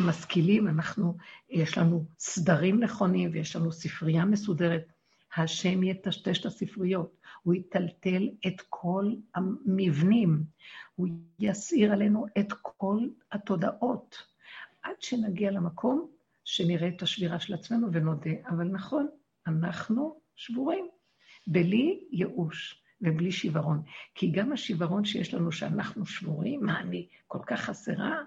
[0.00, 1.16] ומשכילים, אנחנו,
[1.50, 4.92] יש לנו סדרים נכונים ויש לנו ספרייה מסודרת.
[5.36, 10.44] השם יטשטש את הספריות, הוא יטלטל את כל המבנים,
[10.94, 12.98] הוא יסעיר עלינו את כל
[13.32, 14.16] התודעות,
[14.82, 16.10] עד שנגיע למקום
[16.44, 18.30] שנראה את השבירה של עצמנו ונודה.
[18.48, 19.08] אבל נכון,
[19.46, 20.88] אנחנו שבורים,
[21.46, 23.82] בלי ייאוש ובלי שיוורון.
[24.14, 28.20] כי גם השיוורון שיש לנו שאנחנו שבורים, מה, אני כל כך חסרה?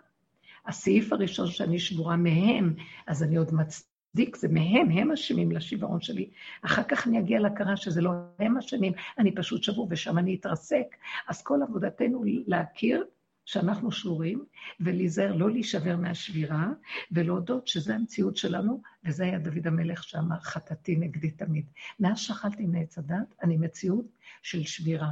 [0.66, 2.74] הסעיף הראשון שאני שבורה מהם,
[3.08, 3.90] אז אני עוד מצ...
[4.18, 6.30] מצדיק, זה מהם, הם אשמים לשיוורון שלי.
[6.62, 10.96] אחר כך אני אגיע להכרה שזה לא הם אשמים, אני פשוט שבור ושם אני אתרסק.
[11.28, 13.04] אז כל עבודתנו להכיר
[13.48, 14.46] שאנחנו שבורים,
[14.80, 16.68] ולהיזהר לא להישבר מהשבירה,
[17.12, 21.66] ולהודות שזו המציאות שלנו, וזה היה דוד המלך שאמר, חטאתי נגדי תמיד.
[22.00, 24.06] מאז שאכלתי מעץ הדת, אני מציאות
[24.42, 25.10] של שבירה.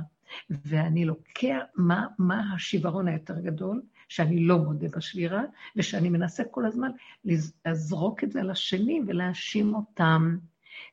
[0.49, 3.81] ואני לוקח, מה, מה השיוורון היותר גדול?
[4.07, 5.43] שאני לא מודה בשבירה,
[5.75, 6.91] ושאני מנסה כל הזמן
[7.25, 10.37] לזרוק את זה על השני ולהאשים אותם.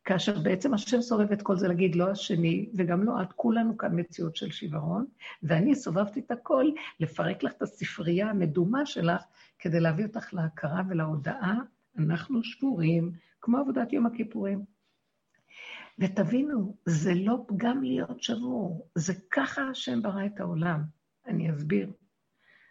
[0.04, 4.00] כאשר בעצם השם סובב את כל זה להגיד לא השני, וגם לא את, כולנו כאן
[4.00, 5.06] מציאות של שיוורון,
[5.42, 9.22] ואני סובבתי את הכל, לפרק לך את הספרייה המדומה שלך,
[9.58, 11.58] כדי להביא אותך להכרה ולהודעה,
[11.98, 14.64] אנחנו שבורים, כמו עבודת יום הכיפורים.
[15.98, 20.82] ותבינו, זה לא פגם להיות שבור, זה ככה השם ברא את העולם.
[21.26, 21.92] אני אסביר.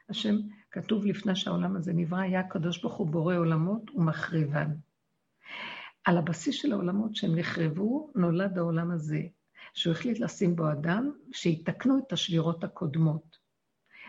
[0.10, 0.36] השם,
[0.72, 4.72] כתוב לפני שהעולם הזה נברא, היה הקדוש ברוך הוא בורא עולמות ומחריבן.
[6.04, 9.22] על הבסיס של העולמות שהם נחרבו, נולד העולם הזה,
[9.74, 13.38] שהוא החליט לשים בו אדם, שיתקנו את השבירות הקודמות.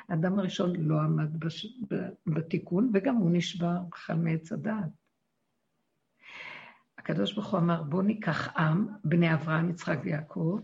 [0.09, 1.81] האדם הראשון לא עמד בש...
[2.27, 4.91] בתיקון, וגם הוא נשבר, אכל מעץ הדעת.
[6.99, 10.61] הקדוש ברוך הוא אמר, בואו ניקח עם, בני אברהם, יצחק ויעקב,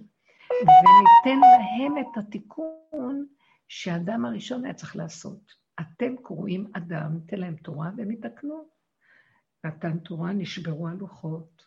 [0.51, 3.27] וניתן להם את התיקון
[3.69, 5.53] שהאדם הראשון היה צריך לעשות.
[5.81, 8.78] אתם קוראים אדם, תן להם תורה והם יתקנו.
[9.65, 11.65] נתן תורה, נשברו הלוחות.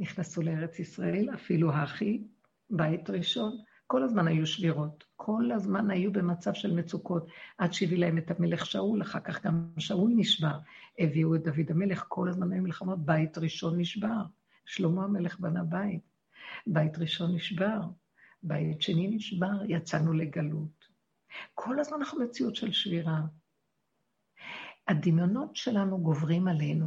[0.00, 2.24] נכנסו לארץ ישראל, אפילו האחי,
[2.70, 3.56] בית ראשון,
[3.86, 7.26] כל הזמן היו שבירות, כל הזמן היו במצב של מצוקות,
[7.58, 10.58] עד שהביא להם את המלך שאול, אחר כך גם שאול נשבר,
[10.98, 14.22] הביאו את דוד המלך, כל הזמן היו מלחמות, בית ראשון נשבר,
[14.66, 16.02] שלמה המלך בנה בית,
[16.66, 17.80] בית ראשון נשבר,
[18.42, 20.84] בית שני נשבר, יצאנו לגלות.
[21.54, 23.20] כל הזמן אנחנו מציאות של שבירה.
[24.88, 26.86] הדמיונות שלנו גוברים עלינו.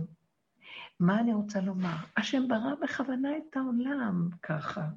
[1.00, 1.96] מה אני רוצה לומר?
[2.18, 4.88] השם ברא בכוונה את העולם ככה.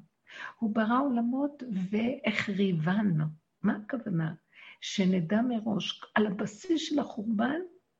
[0.59, 3.17] הוא ברא עולמות והחריבן.
[3.61, 4.33] מה הכוונה?
[4.81, 7.59] שנדע מראש, על הבסיס של החורבן,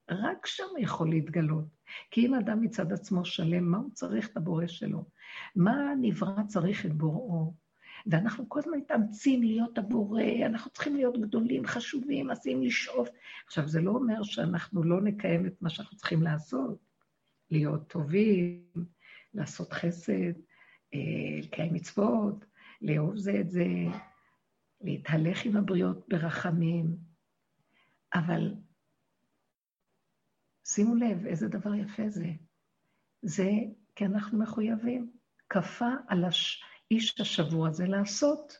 [0.09, 1.65] רק שם יכול להתגלות.
[2.11, 5.05] כי אם אדם מצד עצמו שלם, מה הוא צריך את הבורא שלו?
[5.55, 7.53] מה הנברא צריך את בוראו?
[8.07, 13.09] ואנחנו כל הזמן מתאמצים להיות הבורא, אנחנו צריכים להיות גדולים, חשובים, עשויים לשאוף.
[13.45, 16.79] עכשיו, זה לא אומר שאנחנו לא נקיים את מה שאנחנו צריכים לעשות,
[17.51, 18.63] להיות טובים,
[19.33, 20.33] לעשות חסד,
[20.93, 22.45] אה, לקיים מצוות,
[22.81, 23.65] לאהוב זה את זה,
[24.81, 26.97] להתהלך עם הבריות ברחמים,
[28.13, 28.53] אבל
[30.65, 32.27] שימו לב איזה דבר יפה זה.
[33.21, 33.49] זה
[33.95, 35.11] כי אנחנו מחויבים.
[35.49, 36.63] כפה על הש...
[36.91, 38.57] האיש השבוע הזה לעשות.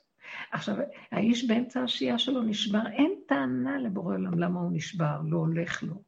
[0.52, 0.76] עכשיו,
[1.12, 6.04] האיש באמצע השהייה שלו נשבר, אין טענה לבורא עולם למה הוא נשבר, לא הולך לו.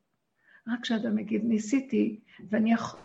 [0.68, 3.00] רק כשאדם יגיד, ניסיתי, ואני יכול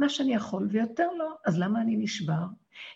[0.00, 2.44] מה שאני יכול, ויותר לא, אז למה אני נשבר?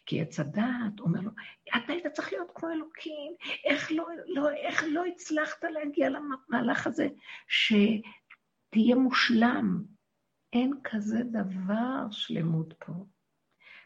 [0.06, 1.30] כי עץ הדעת אומר לו,
[1.76, 3.32] אתה היית צריך להיות כמו אלוקים,
[3.64, 7.08] איך לא, לא, איך לא הצלחת להגיע למהלך הזה,
[7.48, 9.84] שתהיה מושלם?
[10.52, 12.92] אין כזה דבר שלמות פה.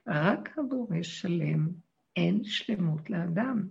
[0.07, 1.69] רק הבורא שלם,
[2.17, 3.69] אין שלמות לאדם.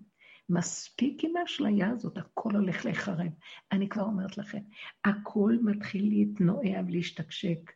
[0.49, 3.31] מספיק עם האשליה הזאת, הכל הולך להיחרב.
[3.71, 4.61] אני כבר אומרת לכם,
[5.05, 7.71] הכל מתחיל להתנועע ולהשתקשק.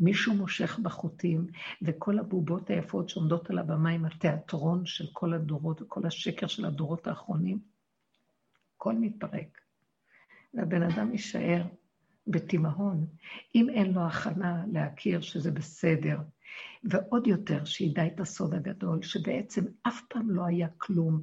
[0.00, 1.46] מישהו מושך בחוטים,
[1.82, 7.06] וכל הבובות היפות שעומדות על הבמה עם התיאטרון של כל הדורות וכל השקר של הדורות
[7.06, 7.58] האחרונים,
[8.76, 9.60] הכל מתפרק.
[10.54, 11.62] והבן אדם יישאר
[12.26, 13.06] בתימהון.
[13.54, 16.18] אם אין לו הכנה להכיר שזה בסדר,
[16.84, 21.22] ועוד יותר, שידע את הסוד הגדול, שבעצם אף פעם לא היה כלום.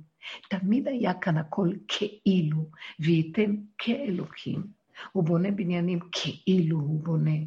[0.50, 4.64] תמיד היה כאן הכל כאילו, וייתן כאלוקים.
[5.12, 7.38] הוא בונה בניינים כאילו הוא בונה.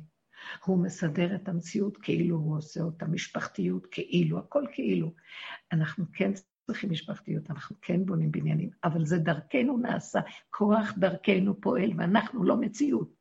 [0.65, 5.13] הוא מסדר את המציאות כאילו הוא עושה אותה, משפחתיות כאילו, הכל כאילו.
[5.73, 6.33] אנחנו כן
[6.67, 12.57] צריכים משפחתיות, אנחנו כן בונים בניינים, אבל זה דרכנו נעשה, כוח דרכנו פועל, ואנחנו לא
[12.57, 13.15] מציאות.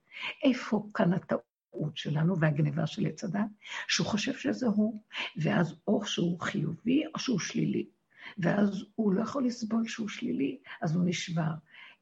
[0.44, 1.51] איפה כאן הטעות
[1.96, 3.46] שלנו והגניבה של עץ הדת?
[3.88, 5.02] שהוא חושב שזה הוא,
[5.38, 7.86] ואז או שהוא חיובי או שהוא שלילי.
[8.38, 11.52] ואז הוא לא יכול לסבול שהוא שלילי, אז הוא נשבר.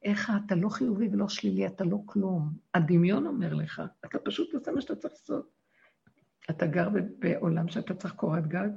[0.02, 2.52] איך אתה לא חיובי ולא שלילי, אתה לא כלום.
[2.74, 5.50] הדמיון אומר לך, אתה פשוט עושה מה שאתה צריך לעשות.
[6.50, 8.68] אתה גר בעולם שאתה צריך קורת גג?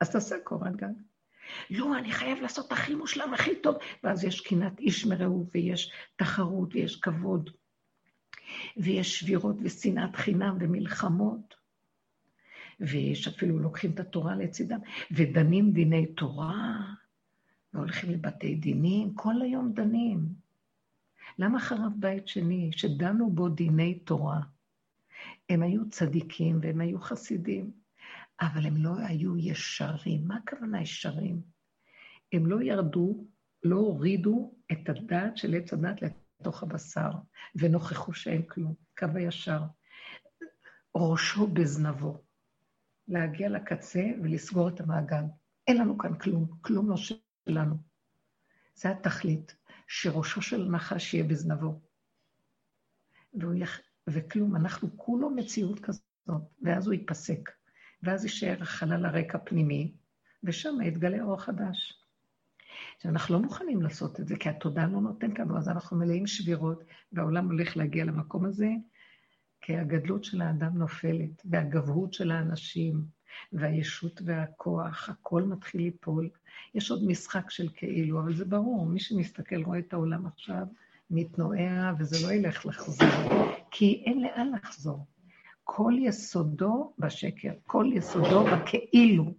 [0.00, 0.92] אז תעשה קורת גג.
[1.70, 3.76] לא, אני חייב לעשות הכי מושלם, הכי טוב.
[4.04, 7.50] ואז יש קנאת איש מרעהו, ויש תחרות, ויש כבוד,
[8.76, 11.54] ויש שבירות ושנאת חינם ומלחמות.
[12.80, 14.78] ויש אפילו לוקחים את התורה לצידם,
[15.10, 16.80] ודנים דיני תורה,
[17.74, 20.28] והולכים לבתי דינים, כל היום דנים.
[21.38, 24.40] למה חרב בית שני, שדנו בו דיני תורה?
[25.48, 27.70] הם היו צדיקים והם היו חסידים,
[28.40, 30.28] אבל הם לא היו ישרים.
[30.28, 31.40] מה הכוונה ישרים?
[32.32, 33.24] הם לא ירדו,
[33.64, 36.02] לא הורידו את הדעת של עץ הדת
[36.42, 37.10] לתוך הבשר,
[37.54, 39.60] ונוכחו שאין כלום, קו הישר.
[40.94, 42.22] ראשו בזנבו.
[43.08, 45.22] להגיע לקצה ולסגור את המעגל.
[45.68, 47.76] אין לנו כאן כלום, כלום לא שלנו.
[48.74, 49.56] זה התכלית,
[49.88, 51.80] שראשו של נחש יהיה בזנבו.
[53.54, 53.80] יח...
[54.06, 57.50] וכלום, אנחנו כולו מציאות כזאת, ואז הוא ייפסק.
[58.02, 59.94] ואז יישאר החלל הריק הפנימי,
[60.44, 62.01] ושם יתגלה אור חדש.
[63.02, 66.84] שאנחנו לא מוכנים לעשות את זה, כי התודעה לא נותנת לנו, אז אנחנו מלאים שבירות,
[67.12, 68.68] והעולם הולך להגיע למקום הזה,
[69.60, 73.04] כי הגדלות של האדם נופלת, והגבהות של האנשים,
[73.52, 76.28] והישות והכוח, הכל מתחיל ליפול.
[76.74, 80.66] יש עוד משחק של כאילו, אבל זה ברור, מי שמסתכל רואה את העולם עכשיו,
[81.10, 83.08] מתנועע, וזה לא ילך לחזור,
[83.70, 85.06] כי אין לאן לחזור.
[85.64, 89.34] כל יסודו בשקר, כל יסודו בכאילו,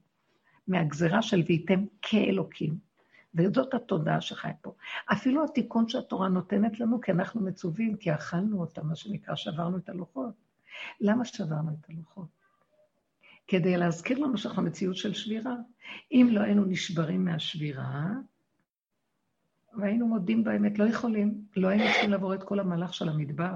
[0.67, 2.92] מהגזרה של וייתם כאלוקים.
[3.35, 4.73] וזאת התודעה שחי פה.
[5.11, 9.89] אפילו התיקון שהתורה נותנת לנו, כי אנחנו מצווים, כי אכלנו אותה, מה שנקרא, שברנו את
[9.89, 10.33] הלוחות.
[11.01, 12.27] למה שברנו את הלוחות?
[13.47, 15.55] כדי להזכיר לנו שאנחנו מציאות של שבירה.
[16.11, 18.05] אם לא היינו נשברים מהשבירה,
[19.77, 23.55] והיינו מודים באמת, לא יכולים, לא היינו צריכים לעבור את כל המהלך של המדבר.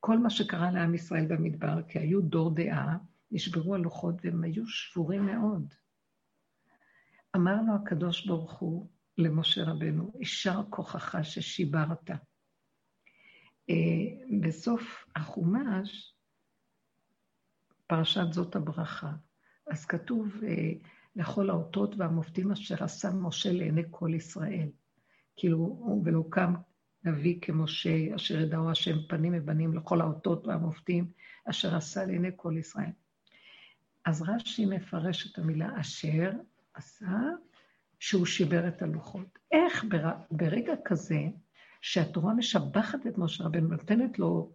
[0.00, 2.96] כל מה שקרה לעם ישראל במדבר, כי היו דור דעה,
[3.30, 5.74] נשברו הלוחות והם היו שבורים מאוד.
[7.36, 12.10] אמר לו הקדוש ברוך הוא למשה רבנו, יישר כוחך ששיברת.
[13.70, 13.76] אה,
[14.40, 16.14] בסוף החומש,
[17.86, 19.12] פרשת זאת הברכה,
[19.66, 20.72] אז כתוב, אה,
[21.16, 24.68] לכל האותות והמופתים אשר עשה משה לעיני כל ישראל.
[25.36, 26.54] כאילו, ולא קם
[27.04, 31.12] נביא כמשה, אשר ידעו השם פנים ובנים לכל האותות והמופתים,
[31.50, 32.90] אשר עשה לעיני כל ישראל.
[34.04, 36.30] אז רש"י מפרש את המילה אשר
[36.74, 37.18] עשה,
[37.98, 39.38] שהוא שיבר את הלוחות.
[39.52, 40.10] איך בר...
[40.30, 41.20] ברגע כזה,
[41.80, 44.52] שהתורה משבחת את משה רבנו, נותנת לו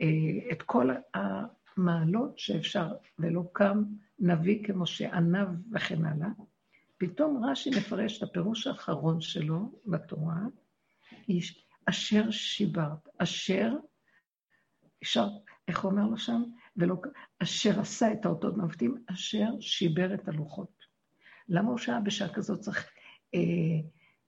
[0.00, 3.84] אה, את כל המעלות שאפשר, ולא קם
[4.18, 6.28] נביא כמשה, עניו וכן הלאה,
[6.98, 10.40] פתאום רש"י מפרש את הפירוש האחרון שלו בתורה,
[11.88, 13.72] אשר שיברת, אשר,
[15.02, 15.28] אפשר,
[15.68, 16.42] איך הוא אומר לו שם?
[16.76, 16.96] ולא,
[17.38, 20.77] אשר עשה את האותות מבטאים, אשר שיבר את הלוחות.
[21.48, 22.90] למה הוא שעה בשעה כזאת צריך
[23.34, 23.40] אה,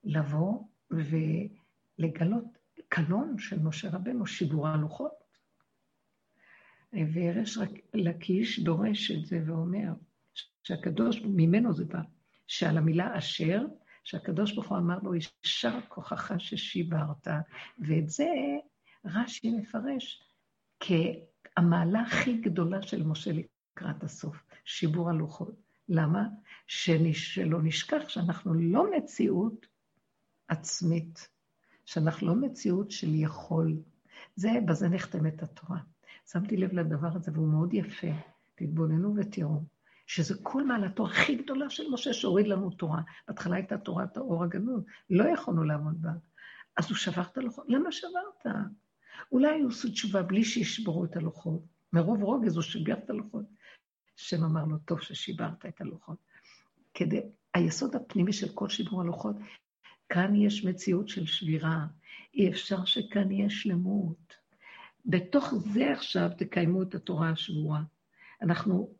[0.04, 5.20] לבוא ולגלות קלון של משה רבנו, שידור הלוחות?
[6.92, 7.58] וירש
[7.94, 9.92] לקיש דורש את זה ואומר
[10.62, 12.00] שהקדוש, ממנו זה בא,
[12.46, 13.62] שעל המילה אשר,
[14.04, 17.28] שהקדוש ברוך הוא אמר לו, יישר כוחך ששיברת,
[17.78, 18.28] ואת זה
[19.04, 20.22] רש"י מפרש
[20.80, 25.69] כהמעלה הכי גדולה של משה לקראת הסוף, שיבור הלוחות.
[25.90, 26.24] למה?
[26.66, 29.66] שלא נשכח שאנחנו לא מציאות
[30.48, 31.28] עצמית,
[31.84, 33.76] שאנחנו לא מציאות של יכול.
[34.36, 35.78] זה, בזה נחתמת התורה.
[36.32, 38.06] שמתי לב לדבר הזה, והוא מאוד יפה.
[38.54, 39.62] תתבוננו ותראו,
[40.06, 43.02] שזה כל מעלתו הכי גדולה של משה, שהוריד לנו תורה.
[43.28, 46.10] בהתחלה הייתה תורת האור הגנוז, לא יכולנו לעמוד בה.
[46.76, 47.64] אז הוא שבר את הלוחות.
[47.68, 48.54] למה שברת?
[49.32, 51.62] אולי היו עשו תשובה בלי שישברו את הלוחות.
[51.92, 53.44] מרוב רוגז הוא שיבר את הלוחות.
[54.20, 56.18] השם אמר לו, טוב ששיברת את הלוחות.
[56.94, 57.20] כדי,
[57.54, 59.36] היסוד הפנימי של כל שיבור הלוחות,
[60.08, 61.86] כאן יש מציאות של שבירה,
[62.34, 64.34] אי אפשר שכאן יהיה שלמות.
[65.06, 67.82] בתוך זה עכשיו תקיימו את התורה השבורה.
[68.42, 68.94] אנחנו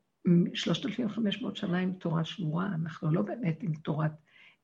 [0.55, 4.13] 3,500 שנה עם תורה שבורה, אנחנו לא באמת עם תורת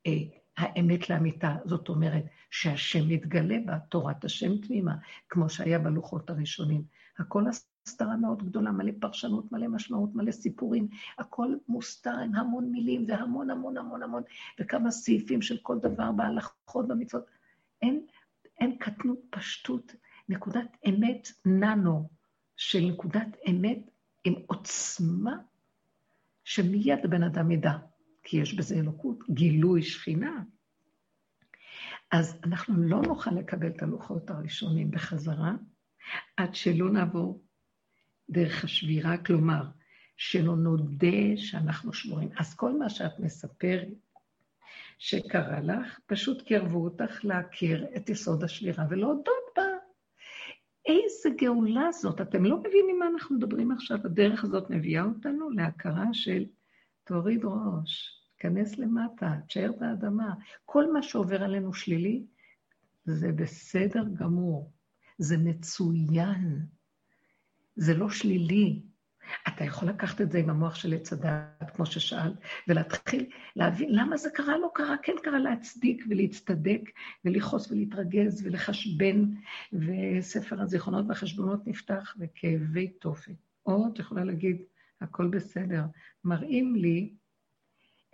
[0.07, 0.13] אה,
[0.57, 1.57] האמת לאמיתה.
[1.65, 4.95] זאת אומרת שהשם מתגלה בה, תורת השם תמימה,
[5.29, 6.83] כמו שהיה בלוחות הראשונים.
[7.19, 7.49] הכל
[7.87, 13.51] הסתרה מאוד גדולה, מלא פרשנות, מלא משמעות, מלא סיפורים, הכל מוסתר עם המון מילים והמון
[13.51, 14.23] המון המון המון,
[14.61, 17.25] וכמה סעיפים של כל דבר בהלכות, במצוות.
[17.83, 18.07] אין,
[18.61, 19.95] אין קטנות, פשטות,
[20.29, 22.09] נקודת אמת ננו
[22.57, 23.91] של נקודת אמת
[24.25, 25.37] עם עוצמה
[26.45, 27.73] שמיד הבן אדם ידע,
[28.23, 30.43] כי יש בזה אלוקות, גילוי שכינה.
[32.13, 35.53] אז אנחנו לא נוכל לקבל את הלוחות הראשונים בחזרה,
[36.37, 37.46] עד שלא נעבור
[38.31, 39.65] דרך השבירה, כלומר,
[40.17, 42.29] שלא נודה שאנחנו שבורים.
[42.39, 43.89] אז כל מה שאת מספרת
[44.99, 49.63] שקרה לך, פשוט קרבו אותך להכיר את יסוד השבירה ולהודות בה.
[50.87, 52.21] איזה גאולה זאת.
[52.21, 53.99] אתם לא מבינים מה אנחנו מדברים עכשיו.
[54.05, 56.45] הדרך הזאת מביאה אותנו להכרה של
[57.05, 60.35] תוריד ראש, כנס למטה, תשאר באדמה.
[60.65, 62.27] כל מה שעובר עלינו שלילי,
[63.05, 64.73] זה בסדר גמור.
[65.19, 66.67] זה מצוין.
[67.77, 68.83] זה לא שלילי.
[69.49, 72.35] אתה יכול לקחת את זה עם המוח של עץ הדעת, כמו ששאלת,
[72.69, 76.81] ולהתחיל להבין למה זה קרה, לא קרה, כן קרה, להצדיק ולהצטדק
[77.25, 79.25] ולכעוס ולהתרגז ולחשבן,
[79.73, 83.35] וספר הזיכרונות והחשבונות נפתח, וכאבי תופת.
[83.67, 84.63] או את יכולה להגיד,
[85.01, 85.85] הכל בסדר.
[86.25, 87.15] מראים לי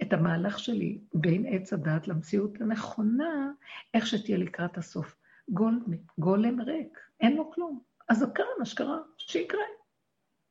[0.02, 3.50] את המהלך שלי בין עץ הדעת למציאות הנכונה,
[3.94, 5.16] איך שתהיה לקראת הסוף.
[5.48, 5.80] גול,
[6.18, 7.91] גולם ריק, אין לו כלום.
[8.08, 9.60] אז זה קרה מה שקרה, שיקרה.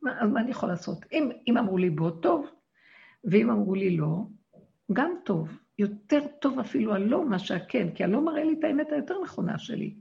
[0.02, 1.06] מה, אז מה אני יכול לעשות?
[1.12, 2.48] אם, אם אמרו לי בוא, טוב,
[3.24, 4.26] ואם אמרו לי לא,
[4.94, 5.58] גם טוב.
[5.80, 9.96] יותר טוב אפילו הלא מאשר כן, כי הלא מראה לי את האמת היותר נכונה שלי.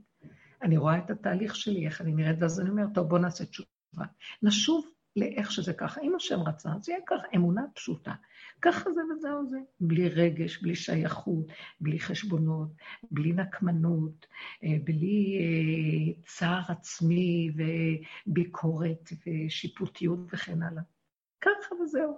[0.61, 4.05] אני רואה את התהליך שלי, איך אני נראית, ואז אני אומרת, טוב, בוא נעשה תשובה.
[4.43, 4.85] נשוב
[5.15, 6.01] לאיך שזה ככה.
[6.01, 8.13] אם השם רצה, זה יהיה ככה, אמונה פשוטה.
[8.61, 9.57] ככה זה וזהו זה.
[9.79, 11.45] בלי רגש, בלי שייכות,
[11.81, 12.69] בלי חשבונות,
[13.11, 14.25] בלי נקמנות,
[14.63, 17.51] אה, בלי אה, צער עצמי
[18.27, 20.83] וביקורת ושיפוטיות וכן הלאה.
[21.41, 22.17] ככה וזהו.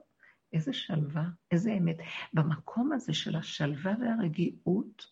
[0.54, 1.98] איזה שלווה, איזה אמת.
[2.34, 5.06] במקום הזה של השלווה והרגיעות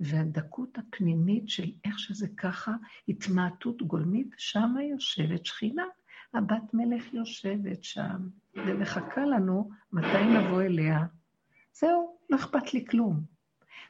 [0.00, 2.72] והדקות הפנימית של איך שזה ככה,
[3.08, 5.84] התמעטות גולמית, שמה יושבת שכינה.
[6.34, 11.00] הבת מלך יושבת שם ומחכה לנו מתי נבוא אליה.
[11.72, 13.20] זהו, לא אכפת לי כלום.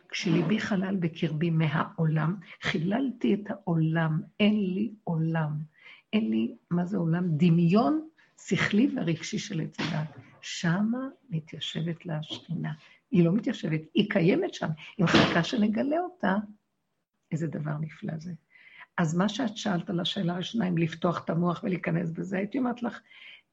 [0.08, 5.58] כשליבי חלל בקרבי מהעולם, חיללתי את העולם, אין לי עולם.
[6.12, 7.24] אין לי, מה זה עולם?
[7.36, 8.08] דמיון
[8.46, 9.76] שכלי ורגשי של עץ.
[10.40, 12.72] שמה מתיישבת לה השכינה.
[13.10, 14.68] היא לא מתיישבת, היא קיימת שם.
[14.96, 16.34] היא מחכה שנגלה אותה,
[17.32, 18.32] איזה דבר נפלא זה.
[19.00, 22.82] אז מה שאת שאלת על השאלה הראשונה, אם לפתוח את המוח ולהיכנס בזה, הייתי אומרת
[22.82, 23.00] לך,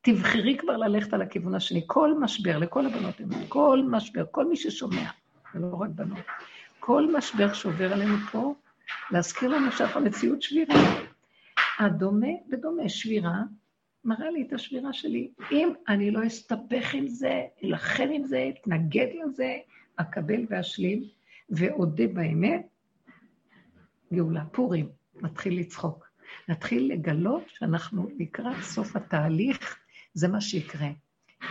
[0.02, 1.84] תבחרי כבר ללכת על הכיוון השני.
[1.88, 3.16] כל משבר, לכל הבנות,
[3.50, 5.10] כל משבר, כל מי ששומע,
[5.56, 6.20] ולא רק בנות,
[6.80, 8.56] כל משבר שעובר עלינו פה,
[9.12, 10.76] להזכיר לנו שאנחנו מציאות שבירה.
[11.80, 13.42] הדומה בדומה, שבירה,
[14.06, 15.32] מראה לי את השבירה שלי.
[15.52, 19.58] אם אני לא אסתבך עם זה, אלחם עם זה, אתנגד לזה,
[19.96, 21.04] אקבל ואשלים,
[21.50, 22.68] ואודה באמת,
[24.14, 24.46] גאולה.
[24.52, 24.98] פורים.
[25.22, 26.08] נתחיל לצחוק.
[26.50, 29.78] נתחיל לגלות שאנחנו לקראת סוף התהליך,
[30.14, 30.90] זה מה שיקרה.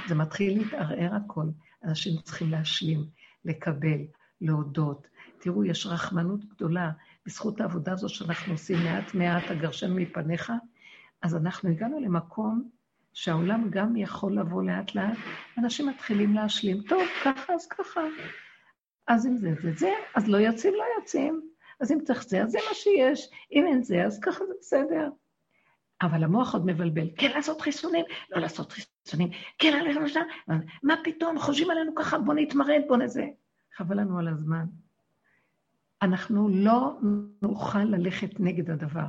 [0.07, 1.47] זה מתחיל להתערער הכל.
[1.85, 3.05] אנשים צריכים להשלים,
[3.45, 3.99] לקבל,
[4.41, 5.09] להודות.
[5.39, 6.91] תראו, יש רחמנות גדולה
[7.27, 10.53] בזכות העבודה הזו שאנחנו עושים מעט מעט, הגרשן מפניך,
[11.23, 12.69] אז אנחנו הגענו למקום
[13.12, 15.19] שהעולם גם יכול לבוא לאט לאט,
[15.59, 16.83] אנשים מתחילים להשלים.
[16.83, 18.01] טוב, ככה אז ככה.
[19.09, 21.55] אז אם זה זה זה, אז לא יוצאים, לא יוצאים.
[21.81, 23.31] אז אם צריך זה, אז זה מה שיש.
[23.53, 25.11] אם אין זה, אז ככה זה בסדר.
[26.03, 27.09] אבל המוח עוד מבלבל.
[27.16, 30.20] כן לעשות חיסונים, לא לעשות חיסונים, כן ללכת לשם,
[30.83, 33.27] מה פתאום, חושבים עלינו ככה, בוא נתמרד, בוא נזה.
[33.77, 34.64] חבל לנו על הזמן.
[36.03, 36.99] אנחנו לא
[37.43, 39.07] נוכל ללכת נגד הדבר,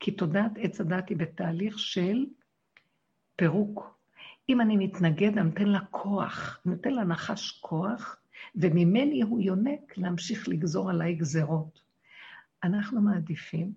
[0.00, 2.26] כי תודעת עץ הדת היא בתהליך של
[3.36, 3.98] פירוק.
[4.48, 8.16] אם אני מתנגד, אני נותן לה כוח, נותן לנחש כוח,
[8.54, 11.83] וממני הוא יונק להמשיך לגזור עליי גזרות.
[12.64, 13.72] אנחנו מעדיפים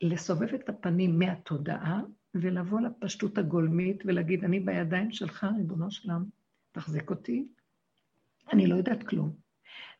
[0.00, 2.00] לסובב את הפנים מהתודעה
[2.34, 6.24] ולבוא לפשטות הגולמית ולהגיד, אני בידיים שלך, ריבונו שלם,
[6.72, 7.48] תחזיק אותי,
[8.52, 9.36] אני לא יודעת כלום.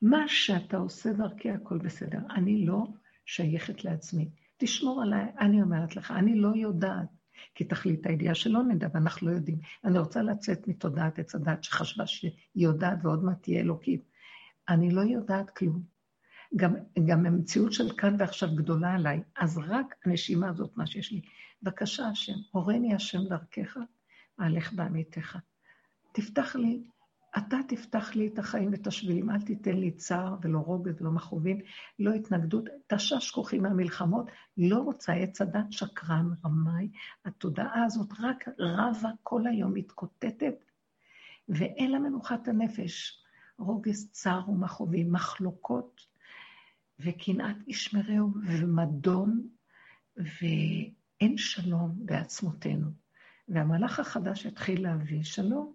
[0.03, 2.19] מה שאתה עושה דרכי, הכל בסדר.
[2.31, 2.87] אני לא
[3.27, 4.31] שייכת לעצמי.
[4.57, 7.09] תשמור עליי, אני אומרת לך, אני לא יודעת.
[7.55, 9.59] כי תכלית הידיעה שלא נדע, ואנחנו לא יודעים.
[9.85, 14.03] אני רוצה לצאת מתודעת עץ הדת שחשבה שהיא יודעת ועוד מעט תהיה אלוקית.
[14.69, 15.92] אני לא יודעת כלום.
[16.57, 16.75] גם,
[17.07, 21.21] גם המציאות של כאן ועכשיו גדולה עליי, אז רק הנשימה הזאת, מה שיש לי.
[21.63, 23.77] בבקשה, השם, הורני השם דרכך,
[24.41, 25.39] אהלך בעמיתך.
[26.13, 26.83] תפתח לי,
[27.39, 31.59] אתה תפתח לי את החיים ואת השבילים, אל תיתן לי צער ולא רוגז ולא מכאובים,
[31.99, 36.89] לא התנגדות, תשש כוחי מהמלחמות, לא רוצה עץ הדת שקרן, רמאי.
[37.25, 40.55] התודעה הזאת רק רבה כל היום, מתקוטטת,
[41.49, 43.19] ואין לה מנוחת הנפש.
[43.59, 46.12] רוגז, צער ומכאובים, מחלוקות
[47.05, 49.49] וקנאת איש מרעהו ומדון,
[50.17, 52.91] ואין שלום בעצמותינו.
[53.49, 55.73] והמהלך החדש התחיל להביא שלום.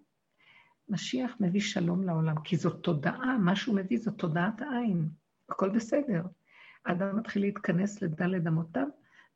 [0.88, 5.08] משיח מביא שלום לעולם, כי זו תודעה, מה שהוא מביא זו תודעת העין,
[5.48, 6.22] הכל בסדר.
[6.84, 8.86] האדם מתחיל להתכנס לדלת אמותיו,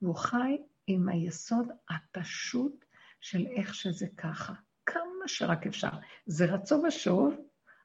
[0.03, 2.85] והוא חי עם היסוד הפשוט
[3.21, 4.55] של איך שזה ככה,
[4.87, 5.91] כמה שרק אפשר.
[6.27, 7.37] זה רצו ושוב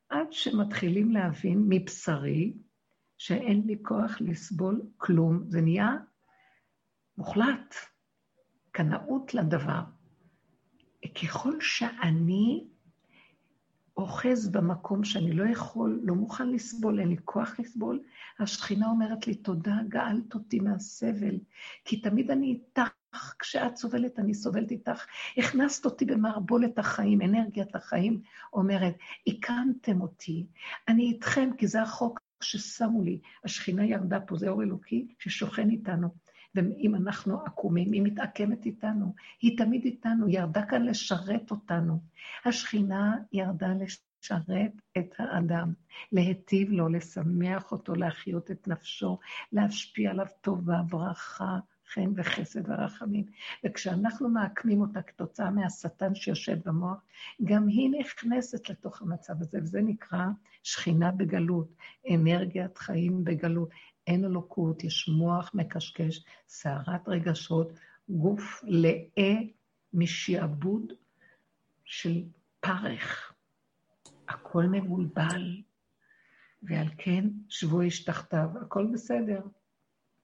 [0.09, 2.53] עד שמתחילים להבין מבשרי
[3.17, 5.43] שאין לי כוח לסבול כלום.
[5.47, 5.91] זה נהיה
[7.17, 7.75] מוחלט,
[8.71, 9.81] קנאות לדבר.
[11.21, 12.67] ככל שאני
[13.97, 17.99] אוחז במקום שאני לא יכול, לא מוכן לסבול, אין לי כוח לסבול,
[18.39, 21.35] השכינה אומרת לי, תודה, גאלת אותי מהסבל,
[21.85, 25.05] כי תמיד אני איתך, כשאת סובלת, אני סובלת איתך.
[25.37, 28.21] הכנסת אותי במערבולת החיים, אנרגיית החיים
[28.53, 28.95] אומרת,
[29.27, 30.45] הקמתם אותי,
[30.87, 33.19] אני איתכם, כי זה החוק ששמו לי.
[33.43, 36.09] השכינה ירדה פה, זה אור אלוקי ששוכן איתנו.
[36.55, 39.13] ואם אנחנו עקומים, היא מתעקמת איתנו.
[39.41, 41.99] היא תמיד איתנו, ירדה כאן לשרת אותנו.
[42.45, 45.73] השכינה ירדה לשרת את האדם,
[46.11, 49.19] להיטיב לו, לשמח אותו, להחיות את נפשו,
[49.51, 51.59] להשפיע עליו טובה, ברכה,
[51.93, 53.25] חן וחסד ורחמים.
[53.65, 56.97] וכשאנחנו מעקמים אותה כתוצאה מהשטן שיושב במוח,
[57.43, 60.25] גם היא נכנסת לתוך המצב הזה, וזה נקרא
[60.63, 61.75] שכינה בגלות,
[62.13, 63.69] אנרגיית חיים בגלות.
[64.07, 67.71] אין אלוקות, יש מוח מקשקש, סערת רגשות,
[68.09, 69.35] גוף לאה
[69.93, 70.93] משעבוד
[71.85, 72.23] של
[72.59, 73.33] פרך.
[74.27, 75.61] הכל מבולבל,
[76.63, 79.41] ועל כן שבו איש תחתיו, הכל בסדר,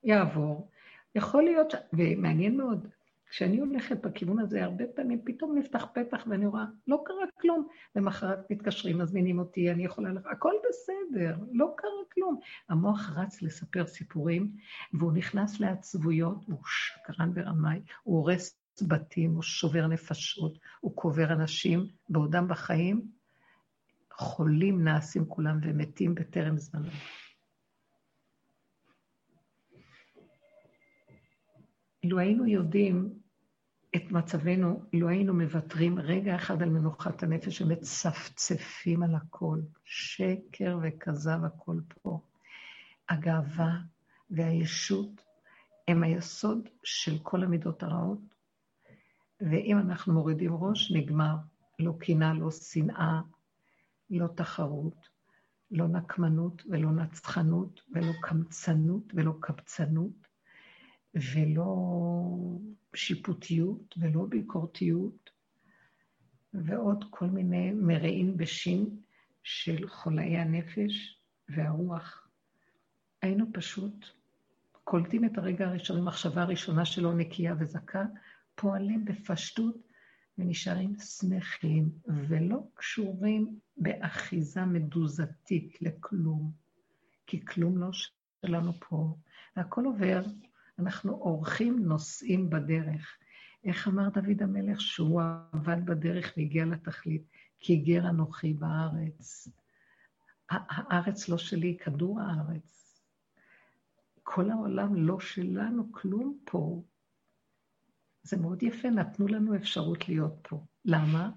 [0.04, 0.70] יעבור.
[1.16, 2.88] יכול להיות, ומעניין מאוד,
[3.34, 7.68] כשאני הולכת בכיוון הזה, הרבה פעמים פתאום נפתח פתח ואני רואה, לא קרה כלום.
[7.96, 12.40] למחרת מתקשרים, מזמינים אותי, אני יכולה לך, הכל בסדר, לא קרה כלום.
[12.70, 14.52] המוח רץ לספר סיפורים,
[14.94, 21.86] והוא נכנס לעצבויות, הוא שקרן ברמאי, הוא הורס בתים, הוא שובר נפשות, הוא קובר אנשים
[22.10, 23.02] בעודם בחיים.
[24.12, 26.90] חולים נעשים כולם ומתים בטרם זמנם.
[32.04, 33.14] אילו היינו יודעים
[33.96, 41.40] את מצבנו, אילו היינו מוותרים רגע אחד על מנוחת הנפש ומצפצפים על הכל, שקר וכזב
[41.44, 42.20] הכל פה.
[43.10, 43.78] הגאווה
[44.30, 45.26] והישות
[45.88, 48.36] הם היסוד של כל המידות הרעות,
[49.42, 51.36] ואם אנחנו מורידים ראש, נגמר.
[51.80, 53.22] לא קינה, לא שנאה,
[54.10, 55.10] לא תחרות,
[55.72, 60.33] לא נקמנות ולא נצחנות ולא קמצנות ולא קבצנות
[61.16, 61.76] ולא
[62.96, 65.30] שיפוטיות ולא ביקורתיות,
[66.54, 68.86] ועוד כל מיני מרעים בשין
[69.44, 72.28] של חולאי הנפש והרוח.
[73.22, 74.06] היינו פשוט
[74.84, 78.04] קולטים את הרגע הראשון, המחשבה הראשונה שלו נקייה וזכה,
[78.56, 79.76] פועלים בפשטות
[80.38, 86.52] ונשארים שמחים ולא קשורים באחיזה מדוזתית לכלום,
[87.28, 89.16] כי כלום לא שלנו פה,
[89.56, 90.22] והכל עובר
[90.80, 93.18] אנחנו אורחים נוסעים בדרך.
[93.64, 95.22] איך אמר דוד המלך שהוא
[95.52, 97.24] עבד בדרך והגיע לתכלית?
[97.60, 99.48] כי גר אנוכי בארץ.
[100.50, 103.02] הארץ לא שלי, כדור הארץ.
[104.24, 106.84] כל העולם לא שלנו, כלום פה.
[108.24, 110.66] זה מאוד יפה, נתנו לנו אפשרות להיות פה.
[110.86, 111.30] למה?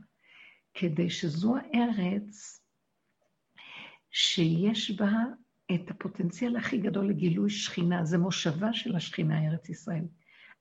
[0.74, 2.60] כדי שזו הארץ
[4.10, 5.12] שיש בה
[5.74, 10.04] את הפוטנציאל הכי גדול לגילוי שכינה, זה מושבה של השכינה ארץ ישראל.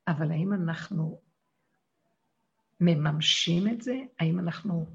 [0.08, 1.22] אבל האם אנחנו
[2.80, 3.96] מממשים את זה?
[4.20, 4.86] האם אנחנו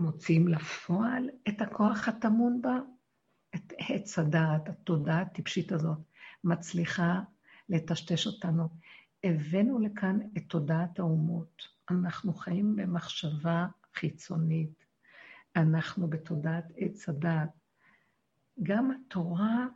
[0.00, 2.78] מוציאים לפועל את הכוח הטמון בה?
[3.54, 5.98] את עץ הדעת, התודעה הטיפשית הזאת,
[6.44, 7.20] מצליחה
[7.68, 8.68] לטשטש אותנו.
[9.24, 11.62] הבאנו לכאן את תודעת האומות.
[11.90, 14.84] אנחנו חיים במחשבה חיצונית.
[15.56, 17.61] אנחנו בתודעת עץ הדעת.
[18.62, 19.66] גם התורה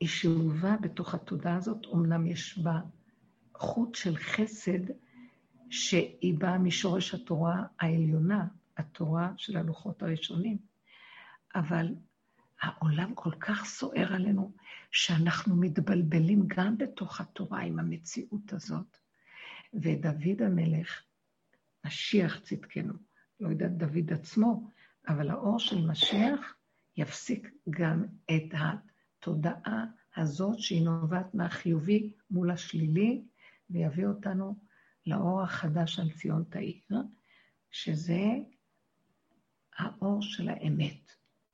[0.00, 2.80] היא שאובה בתוך התודעה הזאת, אמנם יש בה
[3.54, 4.92] חוט של חסד
[5.70, 8.46] שהיא באה משורש התורה העליונה,
[8.76, 10.58] התורה של הלוחות הראשונים.
[11.54, 11.94] אבל
[12.60, 14.52] העולם כל כך סוער עלינו,
[14.90, 18.96] שאנחנו מתבלבלים גם בתוך התורה עם המציאות הזאת.
[19.74, 21.02] ודוד המלך
[21.86, 22.92] משיח צדקנו.
[23.40, 24.70] לא יודעת דוד עצמו,
[25.08, 26.54] אבל האור של משיח
[26.96, 29.84] יפסיק גם את התודעה
[30.16, 33.22] הזאת שהיא נובעת מהחיובי מול השלילי,
[33.70, 34.56] ויביא אותנו
[35.06, 37.02] לאור החדש על ציון תאיר,
[37.70, 38.20] שזה
[39.76, 41.12] האור של האמת.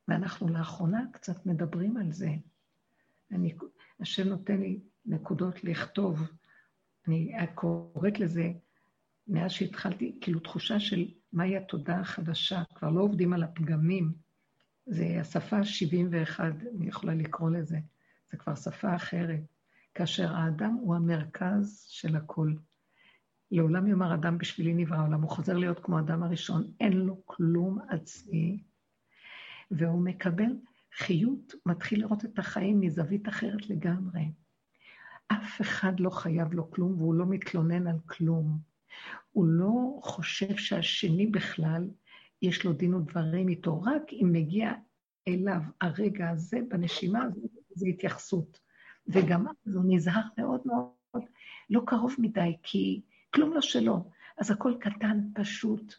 [0.09, 2.30] ואנחנו לאחרונה קצת מדברים על זה.
[3.30, 3.55] אני,
[4.01, 6.20] השם נותן לי נקודות לכתוב.
[7.09, 8.53] אני קוראת לזה,
[9.28, 14.27] מאז שהתחלתי, כאילו תחושה של מהי התודעה החדשה, כבר לא עובדים על הפגמים.
[14.89, 16.41] זה השפה ה-71,
[16.76, 17.78] אני יכולה לקרוא לזה.
[18.30, 19.41] זה כבר שפה אחרת.
[19.95, 22.53] כאשר האדם הוא המרכז של הכל.
[23.51, 27.78] לעולם יאמר אדם בשבילי נברא העולם, הוא חוזר להיות כמו אדם הראשון, אין לו כלום
[27.89, 28.62] עצמי,
[29.70, 30.57] והוא מקבל
[30.99, 34.32] חיות, מתחיל לראות את החיים מזווית אחרת לגמרי.
[35.28, 38.59] אף אחד לא חייב לו כלום והוא לא מתלונן על כלום.
[39.32, 41.89] הוא לא חושב שהשני בכלל,
[42.43, 44.72] יש לו דין ודברים איתו, רק אם מגיע
[45.28, 48.61] אליו הרגע הזה, בנשימה הזאת, זו התייחסות.
[49.07, 51.22] וגם אז הוא נזהר מאוד מאוד,
[51.70, 53.03] לא קרוב מדי, כי
[53.34, 54.11] כלום לא שלו.
[54.39, 55.95] אז הכל קטן, פשוט,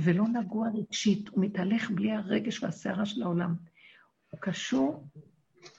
[0.00, 1.28] ולא נגוע רגשית.
[1.28, 3.54] הוא מתהלך בלי הרגש והסערה של העולם.
[4.30, 5.08] הוא קשור,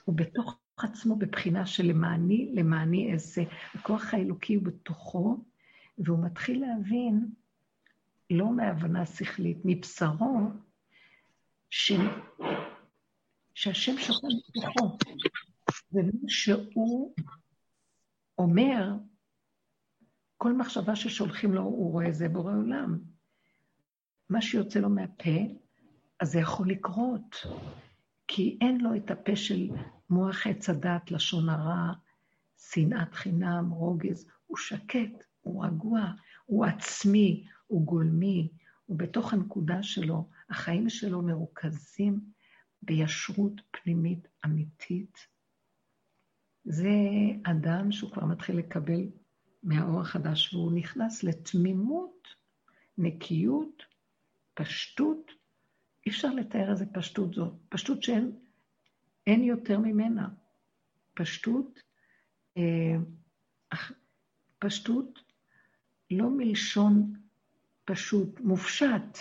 [0.04, 3.42] הוא בתוך עצמו בבחינה של למעני, למעני אעשה.
[3.74, 5.44] הכוח האלוקי הוא בתוכו,
[5.98, 7.26] והוא מתחיל להבין,
[8.30, 10.50] לא מהבנה שכלית, מבשרו,
[11.70, 11.92] ש...
[13.54, 14.98] שהשם שוכן בתוכו,
[15.92, 17.14] ומה שהוא
[18.38, 18.92] אומר,
[20.36, 22.98] כל מחשבה ששולחים לו, הוא רואה זה בורא עולם.
[24.30, 25.38] מה שיוצא לו מהפה,
[26.20, 27.36] אז זה יכול לקרות,
[28.28, 29.68] כי אין לו את הפה של
[30.10, 31.92] מוח עץ הדת, לשון הרע,
[32.58, 34.26] שנאת חינם, רוגז.
[34.46, 36.00] הוא שקט, הוא רגוע,
[36.46, 38.48] הוא עצמי, הוא גולמי,
[38.86, 40.28] הוא בתוך הנקודה שלו.
[40.50, 42.20] החיים שלו מרוכזים
[42.82, 45.18] בישרות פנימית אמיתית.
[46.64, 46.90] זה
[47.44, 49.00] אדם שהוא כבר מתחיל לקבל
[49.62, 52.28] מהאור החדש, והוא נכנס לתמימות,
[52.98, 53.82] נקיות,
[54.54, 55.30] פשטות.
[56.06, 57.52] אי אפשר לתאר איזה פשטות זאת.
[57.68, 58.32] פשטות שאין
[59.26, 60.28] אין יותר ממנה.
[61.14, 61.80] פשטות,
[62.56, 62.96] אה,
[64.58, 65.18] פשטות
[66.10, 67.12] לא מלשון
[67.86, 69.18] פשוט, מופשט,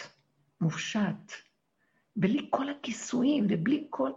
[0.61, 1.31] מופשט,
[2.15, 4.11] בלי כל הכיסויים ובלי כל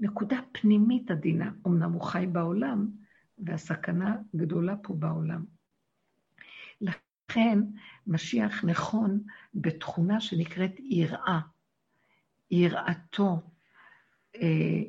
[0.00, 1.50] נקודה פנימית עדינה.
[1.66, 2.90] אמנם הוא חי בעולם,
[3.38, 5.44] והסכנה גדולה פה בעולם.
[6.80, 7.58] לכן
[8.06, 9.22] משיח נכון
[9.54, 11.40] בתכונה שנקראת יראה,
[12.50, 13.40] יראתו.
[14.42, 14.82] אה,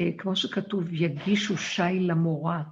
[0.00, 2.62] אה, כמו שכתוב, יגישו שי למורה,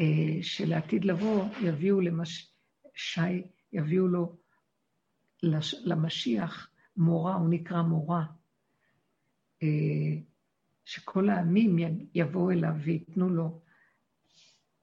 [0.00, 2.52] אה, שלעתיד לבוא יביאו למש...
[2.94, 4.41] שי, יביאו לו.
[5.84, 8.24] למשיח מורה, הוא נקרא מורה.
[9.62, 9.68] אה,
[10.84, 11.76] שכל העמים
[12.14, 13.60] יבואו אליו וייתנו לו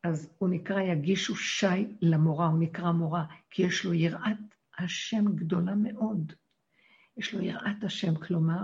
[0.03, 4.38] אז הוא נקרא יגישו שי למורה, הוא נקרא מורה, כי יש לו יראת
[4.78, 6.34] השם גדולה מאוד.
[7.18, 8.64] יש לו יראת השם, כלומר,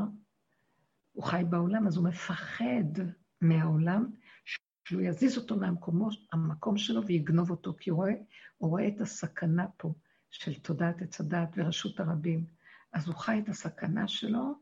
[1.12, 2.84] הוא חי בעולם, אז הוא מפחד
[3.42, 4.12] מהעולם,
[4.86, 5.56] שהוא יזיז אותו
[6.34, 8.14] מהמקום שלו ויגנוב אותו, כי הוא רואה,
[8.58, 9.94] הוא רואה את הסכנה פה
[10.40, 12.46] של תודעת עץ הדת ורשות הרבים.
[12.94, 14.54] אז הוא חי את הסכנה שלו,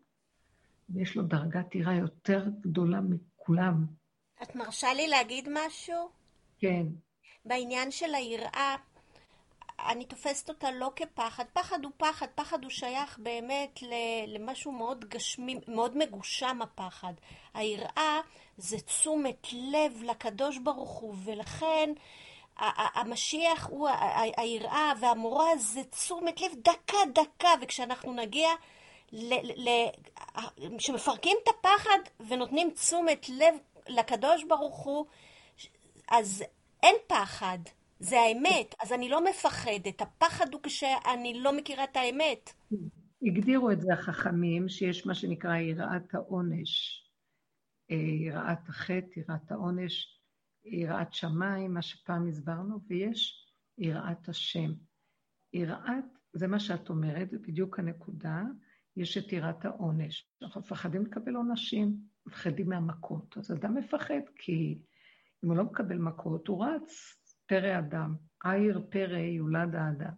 [0.90, 3.86] ויש לו דרגת יראה יותר גדולה מכולם.
[4.44, 6.10] את מרשה לי להגיד משהו?
[6.60, 6.86] כן.
[7.46, 8.76] בעניין של היראה,
[9.80, 11.44] אני תופסת אותה לא כפחד.
[11.54, 13.80] פחד הוא פחד, פחד הוא שייך באמת
[14.28, 17.14] למשהו מאוד גשמי, מאוד מגושם הפחד.
[17.54, 18.20] היראה
[18.58, 21.90] זה תשומת לב לקדוש ברוך הוא, ולכן
[22.58, 23.90] המשיח הוא
[24.38, 28.50] היראה והמורה זה תשומת לב דקה דקה, וכשאנחנו נגיע,
[30.78, 33.56] כשמפרקים את הפחד ונותנים תשומת לב
[33.88, 35.06] לקדוש ברוך הוא,
[36.12, 36.44] אז
[36.84, 37.58] אין פחד,
[38.00, 40.02] זה האמת, אז אני לא מפחדת.
[40.02, 42.54] הפחד הוא כשאני לא מכירה את האמת.
[43.22, 47.04] הגדירו את זה החכמים, שיש מה שנקרא יראת העונש.
[47.92, 50.20] אה, יראת החטא, יראת העונש,
[50.66, 53.48] יראת שמיים, מה שפעם הסברנו, ויש
[53.78, 54.72] יראת השם.
[55.54, 58.44] יראת, זה מה שאת אומרת, זה בדיוק הנקודה,
[58.98, 60.30] יש את יראת העונש.
[60.42, 63.38] אנחנו מפחדים לקבל עונשים, מפחדים מהמכות.
[63.38, 64.80] אז אדם מפחד כי
[65.44, 68.16] אם הוא לא מקבל מכות, הוא רץ פרא אדם.
[68.44, 70.14] עיר פרא יולד האדם.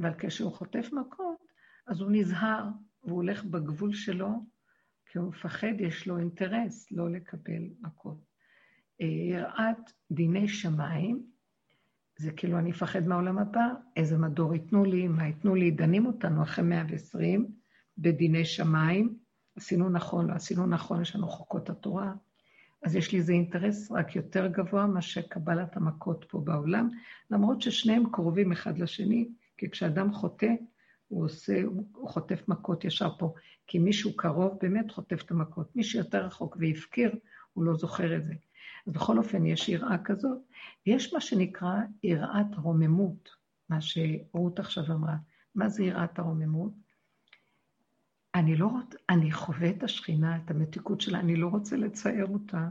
[0.00, 1.38] אבל כשהוא חוטף מכות,
[1.86, 2.64] אז הוא נזהר,
[3.02, 4.28] והוא הולך בגבול שלו,
[5.06, 8.33] כי הוא מפחד, יש לו אינטרס לא לקבל מכות.
[9.00, 11.26] יראת דיני שמיים,
[12.18, 16.42] זה כאילו אני אפחד מהעולם הבא, איזה מדור ייתנו לי, מה ייתנו לי, דנים אותנו
[16.42, 17.46] אחרי 120
[17.98, 19.18] בדיני שמיים,
[19.56, 22.12] עשינו נכון, לא עשינו נכון, יש לנו חוקות התורה,
[22.82, 26.88] אז יש לי איזה אינטרס רק יותר גבוה מאשר קבלת המכות פה בעולם,
[27.30, 30.50] למרות ששניהם קרובים אחד לשני, כי כשאדם חוטא,
[31.08, 33.34] הוא עושה, הוא חוטף מכות ישר פה,
[33.66, 35.76] כי מישהו קרוב באמת חוטף את המכות.
[35.76, 37.14] מי שיותר רחוק והפקיר,
[37.52, 38.34] הוא לא זוכר את זה.
[38.86, 40.38] אז בכל אופן, יש יראה כזאת.
[40.86, 43.30] יש מה שנקרא יראת רוממות,
[43.68, 45.16] מה שרות עכשיו אמרה.
[45.54, 46.72] מה זה יראת הרוממות?
[48.34, 52.68] אני לא רוצה, אני חווה את השכינה, את המתיקות שלה, אני לא רוצה לצייר אותה.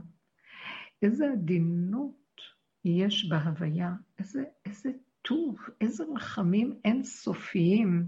[1.01, 2.41] איזה עדינות
[2.85, 4.91] יש בהוויה, איזה, איזה
[5.21, 8.07] טוב, איזה רחמים אינסופיים.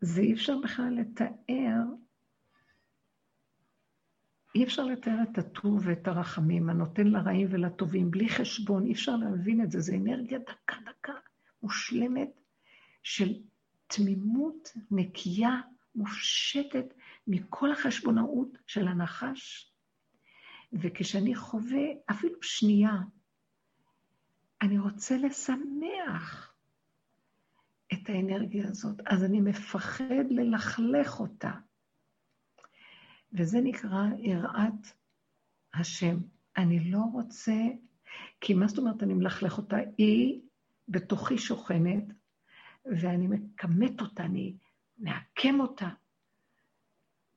[0.00, 1.82] זה אי אפשר בכלל לתאר,
[4.54, 9.62] אי אפשר לתאר את הטוב ואת הרחמים, הנותן לרעים ולטובים, בלי חשבון, אי אפשר להבין
[9.62, 11.12] את זה, זה אנרגיה דקה דקה,
[11.62, 12.40] מושלמת,
[13.02, 13.34] של
[13.86, 15.60] תמימות נקייה,
[15.94, 16.94] מופשטת
[17.26, 19.72] מכל החשבונאות של הנחש.
[20.72, 22.92] וכשאני חווה אפילו שנייה,
[24.62, 26.54] אני רוצה לשמח
[27.92, 31.52] את האנרגיה הזאת, אז אני מפחד ללכלך אותה.
[33.36, 34.86] וזה נקרא יראת
[35.74, 36.16] השם.
[36.56, 37.56] אני לא רוצה,
[38.40, 39.76] כי מה זאת אומרת אני מלכלך אותה?
[39.98, 40.40] היא
[40.88, 42.04] בתוכי שוכנת,
[42.84, 44.56] ואני מכמת אותה, אני
[44.98, 45.88] מעקם אותה,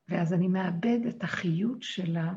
[0.08, 2.34] ואז אני מאבד את החיות שלה.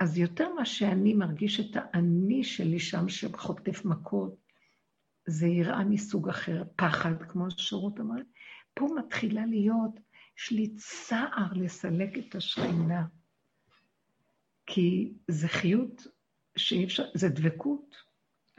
[0.00, 4.44] אז יותר מה שאני מרגיש את האני שלי שם שחוטף מכות,
[5.26, 8.26] זה יראה מסוג אחר, פחד, כמו שרות אמרת.
[8.74, 10.00] פה מתחילה להיות,
[10.38, 13.04] יש לי צער לסלק את השכינה.
[14.66, 16.06] כי זה חיות
[16.56, 17.96] שאי אפשר, זה דבקות.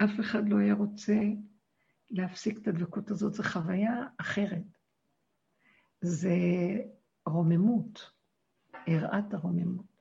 [0.04, 1.14] אף אחד לא היה רוצה
[2.12, 4.78] להפסיק את הדבקות הזאת, זו חוויה אחרת.
[6.02, 6.36] זה
[7.26, 8.12] רוממות,
[8.88, 9.96] יראת הרוממות.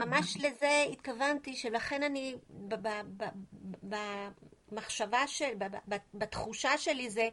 [0.00, 2.34] ממש לזה התכוונתי, שלכן אני,
[3.82, 5.52] במחשבה של,
[6.14, 7.28] בתחושה שלי זה,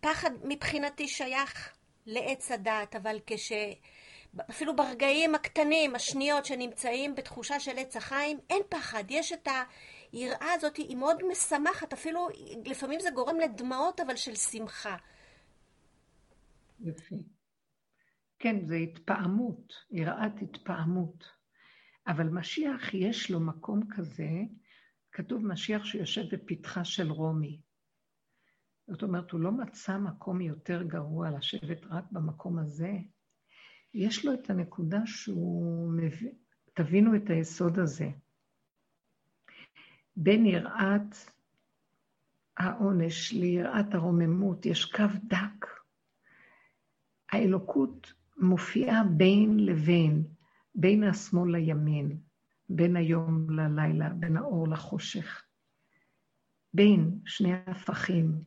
[0.00, 1.76] פחד מבחינתי שייך
[2.06, 3.52] לעץ הדעת, אבל כש...
[4.50, 9.48] אפילו ברגעים הקטנים, השניות שנמצאים בתחושה של עץ החיים, אין פחד, יש את
[10.12, 12.28] היראה הזאת, היא מאוד משמחת, אפילו
[12.64, 14.96] לפעמים זה גורם לדמעות, אבל של שמחה.
[16.80, 17.16] יפה.
[18.38, 21.24] כן, זה התפעמות, יראת התפעמות.
[22.06, 24.30] אבל משיח יש לו מקום כזה,
[25.12, 27.60] כתוב משיח שיושב בפתחה של רומי.
[28.88, 32.92] זאת אומרת, הוא לא מצא מקום יותר גרוע לשבת רק במקום הזה.
[33.94, 36.34] יש לו את הנקודה שהוא מבין,
[36.74, 38.10] תבינו את היסוד הזה.
[40.16, 41.16] בין יראת
[42.56, 45.66] העונש ליראת הרוממות יש קו דק.
[47.32, 50.24] האלוקות מופיעה בין לבין,
[50.74, 52.20] בין השמאל לימין,
[52.68, 55.42] בין היום ללילה, בין האור לחושך.
[56.74, 58.42] בין שני הפכים,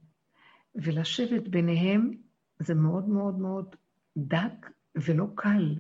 [0.76, 2.12] ולשבת ביניהם
[2.60, 3.76] זה מאוד מאוד מאוד
[4.18, 5.76] דק ולא קל,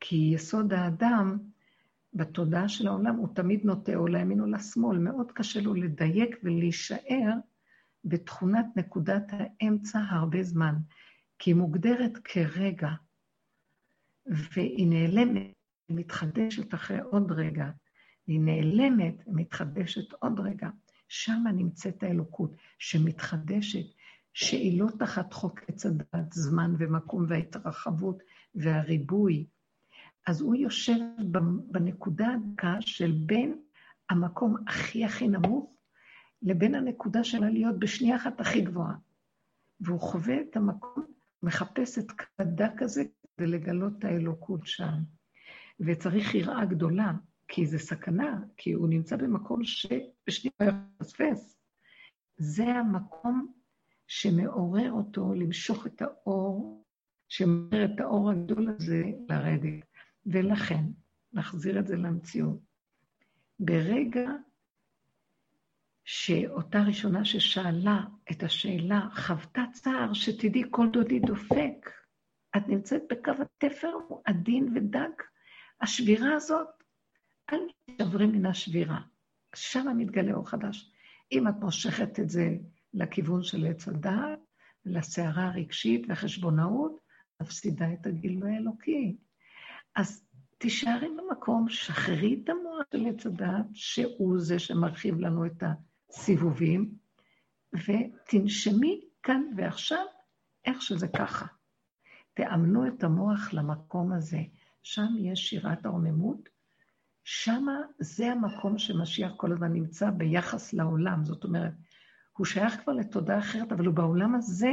[0.00, 1.38] כי יסוד האדם
[2.14, 7.32] בתודעה של העולם הוא תמיד נוטה או לימין או לשמאל, מאוד קשה לו לדייק ולהישאר
[8.04, 10.74] בתכונת נקודת האמצע הרבה זמן.
[11.38, 12.90] כי היא מוגדרת כרגע,
[14.26, 15.52] והיא נעלמת,
[15.88, 17.70] היא מתחדשת אחרי עוד רגע.
[18.26, 20.68] היא נעלמת, מתחדשת עוד רגע.
[21.08, 23.84] שם נמצאת האלוקות, שמתחדשת,
[24.34, 28.22] שהיא לא תחת חוק עץ הדת, זמן ומקום וההתרחבות
[28.54, 29.46] והריבוי.
[30.26, 30.98] אז הוא יושב
[31.70, 33.58] בנקודה הדקה של בין
[34.10, 35.74] המקום הכי הכי נמוך
[36.42, 38.94] לבין הנקודה שלה להיות בשנייה אחת הכי גבוהה.
[39.80, 41.04] והוא חווה את המקום
[41.42, 42.06] מחפש את
[42.38, 43.04] הדק הזה
[43.36, 44.98] כדי לגלות את האלוקות שם.
[45.80, 47.12] וצריך יראה גדולה,
[47.48, 50.68] כי זה סכנה, כי הוא נמצא במקום שבשנייה הוא
[51.00, 51.58] יפספס.
[52.36, 53.52] זה המקום
[54.06, 56.84] שמעורר אותו למשוך את האור,
[57.28, 59.84] שמעורר את האור הגדול הזה לרדת.
[60.26, 60.84] ולכן,
[61.32, 62.60] נחזיר את זה למציאות.
[63.58, 64.30] ברגע
[66.04, 68.00] שאותה ראשונה ששאלה
[68.30, 71.90] את השאלה, חוותה צער, שתדעי, כל דודי דופק.
[72.56, 73.92] את נמצאת בקו התפר,
[74.24, 75.22] עדין ודק.
[75.80, 76.68] השבירה הזאת,
[77.52, 77.58] אל
[77.96, 79.00] תשברי מן השבירה.
[79.54, 80.92] שם מתגלה אור חדש.
[81.32, 82.56] אם את מושכת את זה
[82.94, 84.38] לכיוון של עץ הדעת,
[84.84, 87.00] לסערה הרגשית והחשבונאות,
[87.42, 89.16] מפסידה את הגילוי האלוקי.
[89.96, 90.24] אז
[90.58, 95.62] תישארי במקום, שחררי את המוח של עץ הדעת, שהוא זה שמרחיב לנו את
[96.10, 96.94] הסיבובים,
[97.74, 100.04] ותנשמי כאן ועכשיו
[100.64, 101.46] איך שזה ככה.
[102.34, 104.40] תאמנו את המוח למקום הזה.
[104.82, 106.48] שם יש שירת הרוממות,
[107.24, 107.66] שם
[107.98, 111.24] זה המקום שמשיח כל הזמן נמצא ביחס לעולם.
[111.24, 111.72] זאת אומרת,
[112.32, 114.72] הוא שייך כבר לתודעה אחרת, אבל הוא בעולם הזה,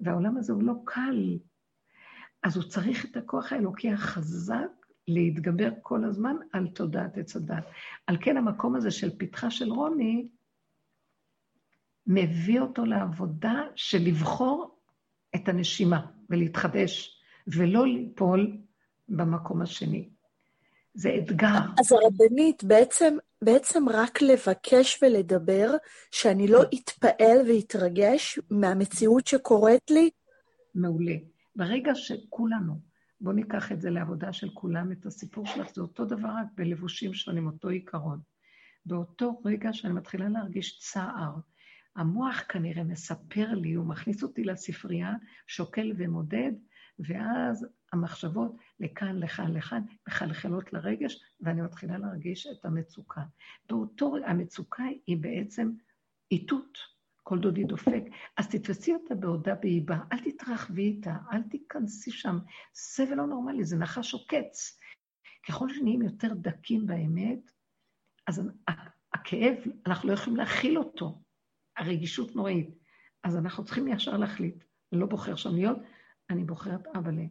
[0.00, 1.38] והעולם הזה הוא לא קל.
[2.42, 7.64] אז הוא צריך את הכוח האלוקי החזק להתגבר כל הזמן על תודעת עץ הדת.
[8.06, 10.28] על כן המקום הזה של פתחה של רוני,
[12.06, 14.78] מביא אותו לעבודה של לבחור
[15.34, 18.56] את הנשימה ולהתחדש, ולא ליפול
[19.08, 20.08] במקום השני.
[20.94, 21.58] זה אתגר.
[21.80, 25.70] אז הרבנית, בעצם, בעצם רק לבקש ולדבר,
[26.10, 30.10] שאני לא אתפעל ואתרגש מהמציאות שקורית לי?
[30.74, 31.16] מעולה.
[31.56, 32.80] ברגע שכולנו,
[33.20, 37.14] בואו ניקח את זה לעבודה של כולם, את הסיפור שלך, זה אותו דבר רק בלבושים
[37.14, 38.20] שונים, אותו עיקרון.
[38.86, 41.32] באותו רגע שאני מתחילה להרגיש צער,
[41.96, 45.12] המוח כנראה מספר לי, הוא מכניס אותי לספרייה,
[45.46, 46.52] שוקל ומודד,
[46.98, 53.22] ואז המחשבות לכאן, לכאן, לכאן, מחלחלות לרגש, ואני מתחילה להרגיש את המצוקה.
[53.68, 55.70] באותו, המצוקה היא בעצם
[56.30, 56.78] איתות,
[57.22, 58.02] כל דודי דופק.
[58.36, 62.38] אז תתפסי אותה בעודה באיבה, אל תתרחבי איתה, אל תיכנסי שם.
[62.74, 64.78] סבל לא נורמלי, זה נחש עוקץ.
[65.48, 67.50] ככל שנהיים יותר דקים באמת,
[68.26, 68.50] אז
[69.12, 71.22] הכאב, אנחנו לא יכולים להכיל אותו.
[71.76, 72.78] הרגישות נוראית.
[73.24, 74.64] אז אנחנו צריכים ישר להחליט.
[74.92, 75.78] אני לא בוחר שם להיות,
[76.30, 77.24] אני בוחרת אבאלה.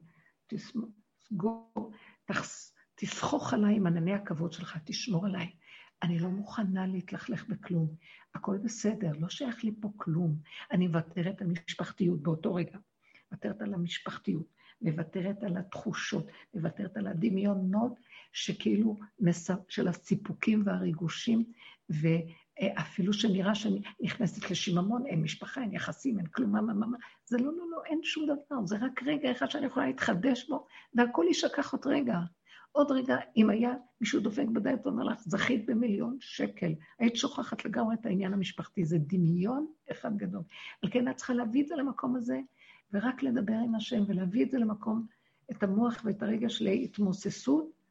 [0.52, 1.92] תסגור,
[2.96, 5.52] תסחוך עליי עם ענני הכבוד שלך, תשמור עליי.
[6.04, 7.96] אני לא מוכנה להתלכלך בכלום.
[8.36, 10.38] הכל בסדר, לא שייך לי פה כלום.
[10.72, 12.78] אני מוותרת על משפחתיות באותו רגע.
[13.32, 14.48] מוותרת על המשפחתיות,
[14.82, 18.00] מוותרת על התחושות, מוותרת על הדמיונות
[18.32, 19.00] שכאילו,
[19.68, 21.44] של הסיפוקים והריגושים,
[22.80, 27.38] אפילו שנראה שאני נכנסת לשיממון, אין משפחה, אין יחסים, אין כלום, מה, מה, מה, זה
[27.38, 31.26] לא, לא, לא, אין שום דבר, זה רק רגע אחד שאני יכולה להתחדש בו, והכל
[31.28, 32.20] יישכח עוד רגע.
[32.72, 37.96] עוד רגע, אם היה מישהו דופק בדלת ואומר לך, זכית במיליון שקל, היית שוכחת לגמרי
[37.96, 40.42] את העניין המשפחתי, זה דמיון אחד גדול.
[40.82, 42.40] על כן את צריכה להביא את זה למקום הזה,
[42.94, 45.06] ורק לדבר עם השם, ולהביא את זה למקום,
[45.52, 47.82] את המוח ואת הרגש להתמוססות,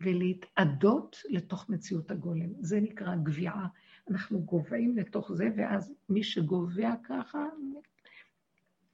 [0.00, 2.48] ולהתאדות לתוך מציאות הגולם.
[2.60, 3.66] זה נקרא גביעה.
[4.10, 7.44] אנחנו גובעים לתוך זה, ואז מי שגובע ככה,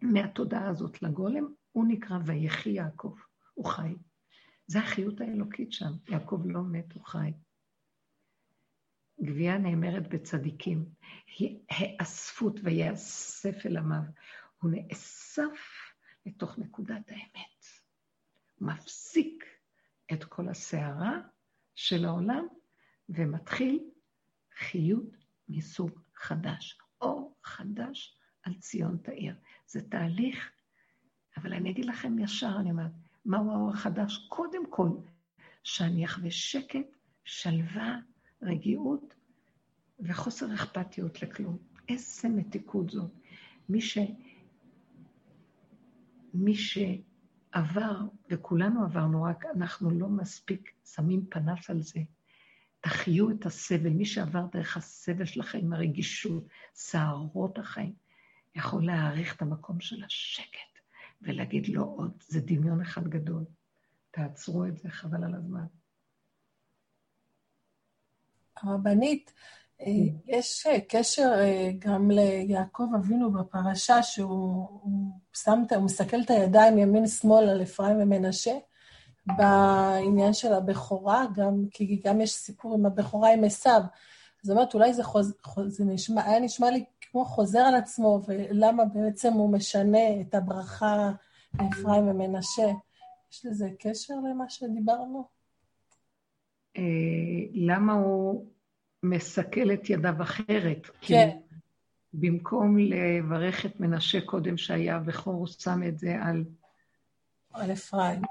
[0.01, 3.15] מהתודעה הזאת לגולם, הוא נקרא ויחי יעקב,
[3.55, 3.95] הוא חי.
[4.67, 7.33] זה החיות האלוקית שם, יעקב לא מת, הוא חי.
[9.23, 10.85] גבייה נאמרת בצדיקים,
[11.39, 14.03] היא האספות ויאסף אל עמיו.
[14.63, 15.59] הוא נאסף
[16.27, 17.65] לתוך נקודת האמת.
[18.61, 19.45] מפסיק
[20.13, 21.21] את כל הסערה
[21.75, 22.47] של העולם
[23.09, 23.91] ומתחיל
[24.59, 25.17] חיות
[25.49, 29.35] מסוג חדש, אור חדש על ציון תאיר.
[29.67, 30.51] זה תהליך,
[31.37, 32.91] אבל אני אגיד לכם ישר, אני אומרת,
[33.25, 34.27] מהו האור החדש?
[34.29, 34.91] קודם כל,
[35.63, 37.99] שאני אחווה שקט, שלווה,
[38.43, 39.15] רגיעות
[40.01, 41.59] וחוסר אכפתיות לכלום.
[41.89, 43.11] איזה מתיקות זאת.
[43.69, 43.99] מי ש...
[46.35, 48.01] מי שעבר,
[48.31, 52.01] וכולנו עברנו, רק אנחנו לא מספיק שמים פנס על זה,
[52.85, 53.91] תחיו את הסבל.
[53.91, 57.95] מי שעבר דרך הסבל של החיים, הרגישות, סערות החיים,
[58.55, 60.79] יכול להעריך את המקום של השקט
[61.23, 63.45] ולהגיד לו עוד, זה דמיון אחד גדול.
[64.11, 65.67] תעצרו את זה, חבל על הזמן.
[68.57, 69.33] הרבנית,
[69.81, 69.87] אה,
[70.27, 74.81] יש קשר אה, גם ליעקב אבינו בפרשה, שהוא
[75.33, 78.55] שם, הוא מסתכל את הידיים ימין-שמאל על אפרים ומנשה,
[79.27, 83.81] בעניין של הבכורה, גם, כי גם יש סיפור עם הבכורה עם עשיו.
[84.43, 85.35] זאת אומרת, אולי זה, חוז,
[85.67, 91.11] זה נשמע, היה נשמע לי כמו חוזר על עצמו, ולמה בעצם הוא משנה את הברכה
[91.55, 92.71] לאפרים ומנשה.
[93.33, 95.25] יש לזה קשר למה שדיברנו?
[96.77, 96.83] אה,
[97.55, 98.47] למה הוא
[99.03, 100.87] מסכל את ידיו אחרת?
[101.01, 101.39] כן.
[102.13, 106.45] במקום לברך את מנשה קודם שהיה בכור, הוא שם את זה על...
[107.53, 108.23] על אפרים.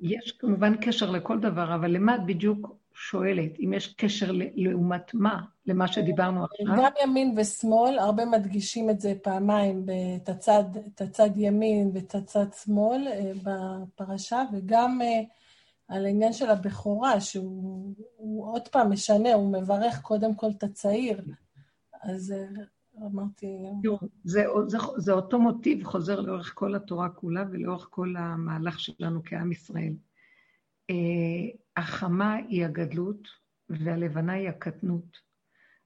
[0.00, 3.60] יש כמובן קשר לכל דבר, אבל למה את בדיוק שואלת?
[3.60, 5.40] אם יש קשר לעומת מה?
[5.66, 6.66] למה שדיברנו עכשיו?
[6.66, 9.86] גם ימין ושמאל, הרבה מדגישים את זה פעמיים,
[10.22, 10.28] את
[11.00, 15.20] הצד, ימין ואת הצד שמאל אה, בפרשה, וגם אה,
[15.88, 17.94] על העניין של הבכורה, שהוא
[18.52, 21.20] עוד פעם משנה, הוא מברך קודם כל את הצעיר.
[22.02, 22.64] אז אה,
[23.06, 23.46] אמרתי...
[24.24, 29.52] זה, זה, זה אותו מוטיב חוזר לאורך כל התורה כולה ולאורך כל המהלך שלנו כעם
[29.52, 29.92] ישראל.
[31.76, 33.28] החמה היא הגדלות
[33.68, 35.18] והלבנה היא הקטנות.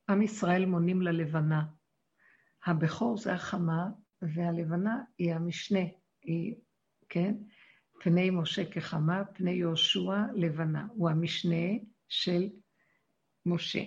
[0.08, 1.64] עם ישראל מונים ללבנה.
[2.66, 3.90] הבכור זה החמה
[4.22, 5.80] והלבנה היא המשנה,
[6.22, 6.54] היא,
[7.08, 7.34] כן?
[8.00, 10.86] פני משה כחמה, פני יהושע לבנה.
[10.90, 11.66] הוא המשנה
[12.08, 12.48] של
[13.46, 13.82] משה.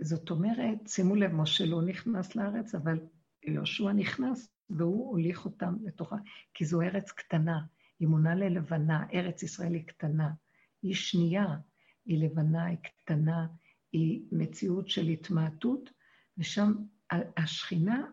[0.00, 3.00] זאת אומרת, שימו לב, משה לא נכנס לארץ, אבל
[3.42, 6.16] יהושע נכנס והוא הוליך אותם לתוכה,
[6.54, 7.60] כי זו ארץ קטנה,
[8.00, 10.30] היא מונה ללבנה, ארץ ישראל היא קטנה.
[10.82, 11.46] היא שנייה,
[12.06, 13.46] היא לבנה, היא קטנה,
[13.92, 15.90] היא מציאות של התמעטות,
[16.38, 16.72] ושם
[17.36, 18.06] השכינה,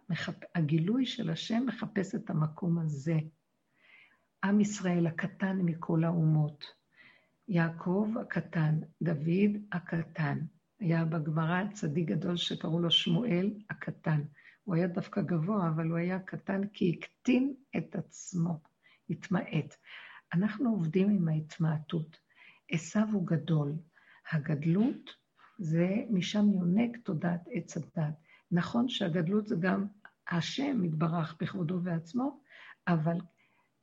[0.55, 3.17] הגילוי של השם מחפש את המקום הזה.
[4.43, 6.65] עם ישראל הקטן מכל האומות.
[7.47, 10.39] יעקב הקטן, דוד הקטן.
[10.82, 14.21] היה בגמרא צדיק גדול שקראו לו שמואל הקטן.
[14.63, 18.59] הוא היה דווקא גבוה, אבל הוא היה קטן כי הקטין את עצמו,
[19.09, 19.75] התמעט.
[20.34, 22.17] אנחנו עובדים עם ההתמעטות.
[22.71, 23.73] עשו הוא גדול.
[24.32, 25.15] הגדלות
[25.57, 28.13] זה משם יונק תודעת עץ הדת.
[28.51, 29.88] נכון שהגדלות זה גם
[30.32, 32.41] השם יתברך בכבודו ועצמו,
[32.88, 33.17] אבל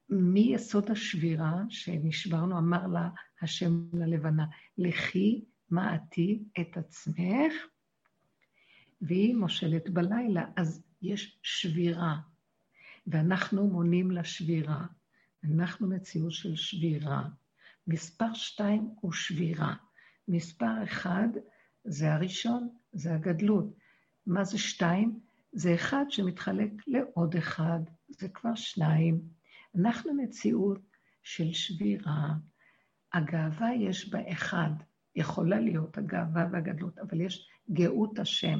[0.09, 3.09] מיסוד השבירה שנשברנו, אמר לה
[3.43, 4.47] השם ללבנה,
[4.79, 7.53] לכי מעטי את עצמך,
[9.01, 12.17] והיא מושלת בלילה, אז יש שבירה,
[13.07, 14.87] ואנחנו מונים לשבירה.
[15.45, 17.29] אנחנו מציאות של שבירה.
[17.87, 19.75] מספר שתיים הוא שבירה.
[20.29, 21.29] מספר אחד
[21.85, 23.77] זה הראשון, זה הגדלות.
[24.27, 25.21] מה זה שתיים?
[25.53, 29.21] זה אחד שמתחלק לעוד אחד, זה כבר שניים.
[29.79, 30.81] אנחנו מציאות
[31.23, 32.35] של שבירה.
[33.13, 34.71] הגאווה יש בה אחד,
[35.19, 38.59] יכולה להיות הגאווה והגדלות, אבל יש גאות השם.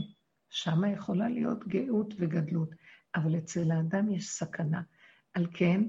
[0.51, 2.71] שם יכולה להיות גאות וגדלות,
[3.15, 4.83] אבל אצל האדם יש סכנה.
[5.35, 5.83] על כן,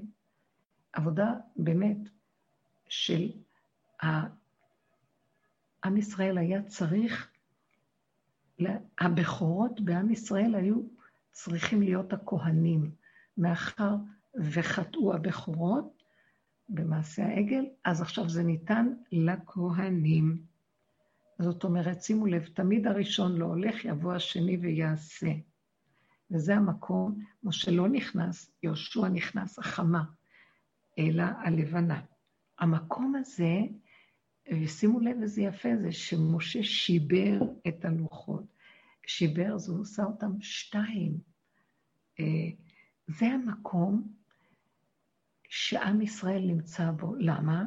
[0.92, 1.98] עבודה באמת
[2.88, 3.30] של
[5.84, 7.30] עם ישראל היה צריך,
[8.98, 10.76] הבכורות בעם ישראל היו
[11.32, 12.90] צריכים להיות הכהנים,
[13.38, 13.96] מאחר
[14.34, 16.02] וחטאו הבכורות
[16.68, 20.49] במעשה העגל, אז עכשיו זה ניתן לכהנים.
[21.40, 25.32] זאת אומרת, שימו לב, תמיד הראשון לא הולך, יבוא השני ויעשה.
[26.30, 30.04] וזה המקום, משה לא נכנס, יהושע נכנס, החמה,
[30.98, 32.00] אלא הלבנה.
[32.58, 33.58] המקום הזה,
[34.62, 38.44] ושימו לב איזה יפה זה, שמשה שיבר את הלוחות.
[39.06, 41.18] שיבר זה עושה אותם שתיים.
[42.20, 42.50] אה,
[43.06, 44.12] זה המקום
[45.48, 47.14] שעם ישראל נמצא בו.
[47.14, 47.64] למה?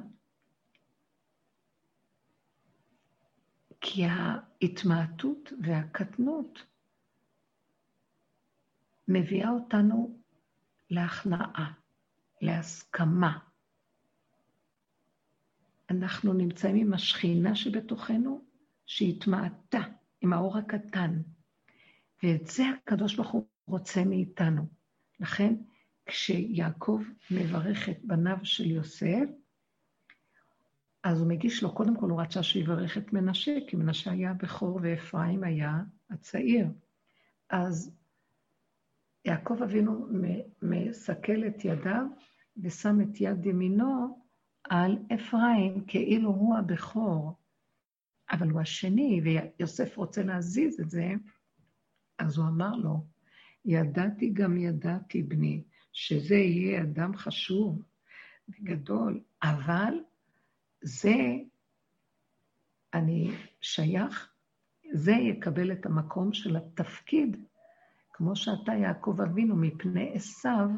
[3.85, 6.65] כי ההתמעטות והקטנות
[9.07, 10.19] מביאה אותנו
[10.89, 11.73] להכנעה,
[12.41, 13.39] להסכמה.
[15.89, 18.45] אנחנו נמצאים עם השכינה שבתוכנו,
[18.85, 19.81] שהתמעטה
[20.21, 21.21] עם האור הקטן.
[22.23, 24.67] ואת זה הקדוש ברוך הוא רוצה מאיתנו.
[25.19, 25.55] לכן,
[26.05, 29.29] כשיעקב מברך את בניו של יוסף,
[31.03, 34.79] אז הוא מגיש לו, קודם כל הוא רצה שיברך את מנשה, כי מנשה היה הבכור
[34.81, 36.67] ואפרים היה הצעיר.
[37.49, 37.95] אז
[39.25, 40.07] יעקב אבינו
[40.61, 42.05] מסכל את ידיו
[42.57, 44.19] ושם את יד ימינו
[44.63, 47.33] על אפרים, כאילו הוא הבכור,
[48.31, 51.13] אבל הוא השני, ויוסף רוצה להזיז את זה,
[52.19, 53.05] אז הוא אמר לו,
[53.65, 57.81] ידעתי גם ידעתי, בני, שזה יהיה אדם חשוב
[58.49, 59.93] וגדול, אבל
[60.83, 61.15] זה,
[62.93, 63.31] אני
[63.61, 64.29] שייך,
[64.93, 67.37] זה יקבל את המקום של התפקיד,
[68.13, 70.69] כמו שאתה, יעקב אבינו, מפני עשיו,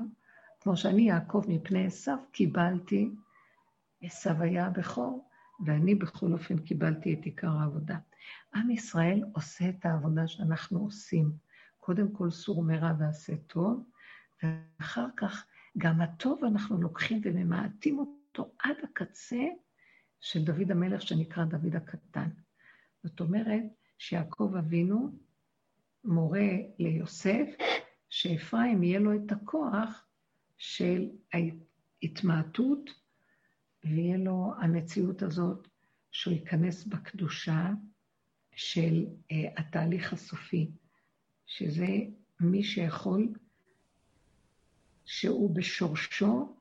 [0.61, 3.09] כמו שאני, יעקב, מפני עשיו, קיבלתי,
[4.01, 5.29] עשיו היה הבכור,
[5.65, 7.97] ואני בכל אופן קיבלתי את עיקר העבודה.
[8.55, 11.31] עם ישראל עושה את העבודה שאנחנו עושים.
[11.79, 13.83] קודם כל סור מרע ועשה טוב,
[14.43, 15.45] ואחר כך
[15.77, 19.45] גם הטוב אנחנו לוקחים וממעטים אותו עד הקצה
[20.25, 22.29] של דוד המלך שנקרא דוד הקטן.
[23.03, 23.63] זאת אומרת
[23.97, 25.19] שיעקב אבינו
[26.03, 26.49] מורה
[26.79, 27.47] ליוסף
[28.09, 30.07] שאפרים יהיה לו את הכוח
[30.57, 32.89] של ההתמעטות
[33.83, 35.67] ויהיה לו המציאות הזאת
[36.11, 37.69] שהוא ייכנס בקדושה
[38.55, 40.71] של uh, התהליך הסופי,
[41.45, 41.87] שזה
[42.39, 43.33] מי שיכול,
[45.05, 46.57] שהוא בשורשו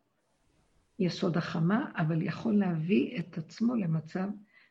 [0.99, 4.29] יסוד החמה, אבל יכול להביא את עצמו למצב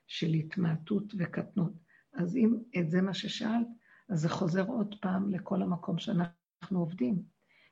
[0.07, 1.73] של התמעטות וקטנות.
[2.13, 3.67] אז אם את זה מה ששאלת,
[4.09, 7.23] אז זה חוזר עוד פעם לכל המקום שאנחנו עובדים,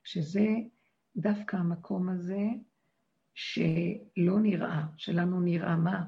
[0.04, 0.48] שזה
[1.16, 2.48] דווקא המקום הזה
[3.34, 6.06] שלא נראה, שלנו נראה מה?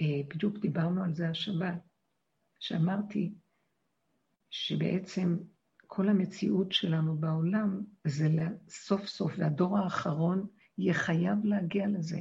[0.00, 1.80] אה, בדיוק דיברנו על זה השבת,
[2.58, 3.34] שאמרתי
[4.50, 5.36] שבעצם
[5.86, 8.28] כל המציאות שלנו בעולם זה
[8.68, 10.46] סוף סוף, והדור האחרון
[10.80, 12.20] יהיה חייב להגיע לזה,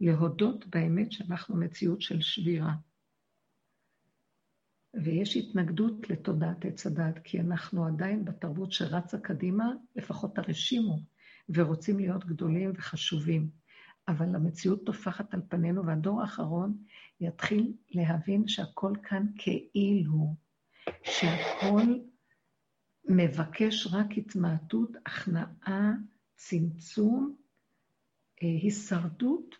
[0.00, 2.74] להודות באמת שאנחנו מציאות של שבירה.
[5.04, 10.98] ויש התנגדות לתודעת עץ הדת, כי אנחנו עדיין בתרבות שרצה קדימה, לפחות הרשימו,
[11.48, 13.50] ורוצים להיות גדולים וחשובים.
[14.08, 16.76] אבל המציאות טופחת על פנינו, והדור האחרון
[17.20, 20.34] יתחיל להבין שהכל כאן כאילו,
[21.02, 21.82] שהכל
[23.08, 25.92] מבקש רק התמעטות, הכנעה,
[26.36, 27.36] צמצום,
[28.42, 29.54] הישרדות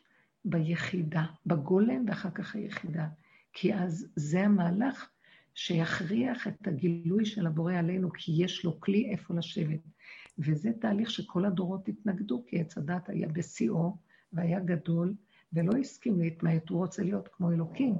[0.45, 3.09] ביחידה, בגולם ואחר כך היחידה.
[3.53, 5.09] כי אז זה המהלך
[5.55, 9.81] שיכריח את הגילוי של הבורא עלינו, כי יש לו כלי איפה לשבת.
[10.39, 13.97] וזה תהליך שכל הדורות התנגדו, כי עץ הדת היה בשיאו
[14.33, 15.15] והיה גדול,
[15.53, 17.95] ולא הסכים להתמעט, הוא רוצה להיות כמו אלוקים.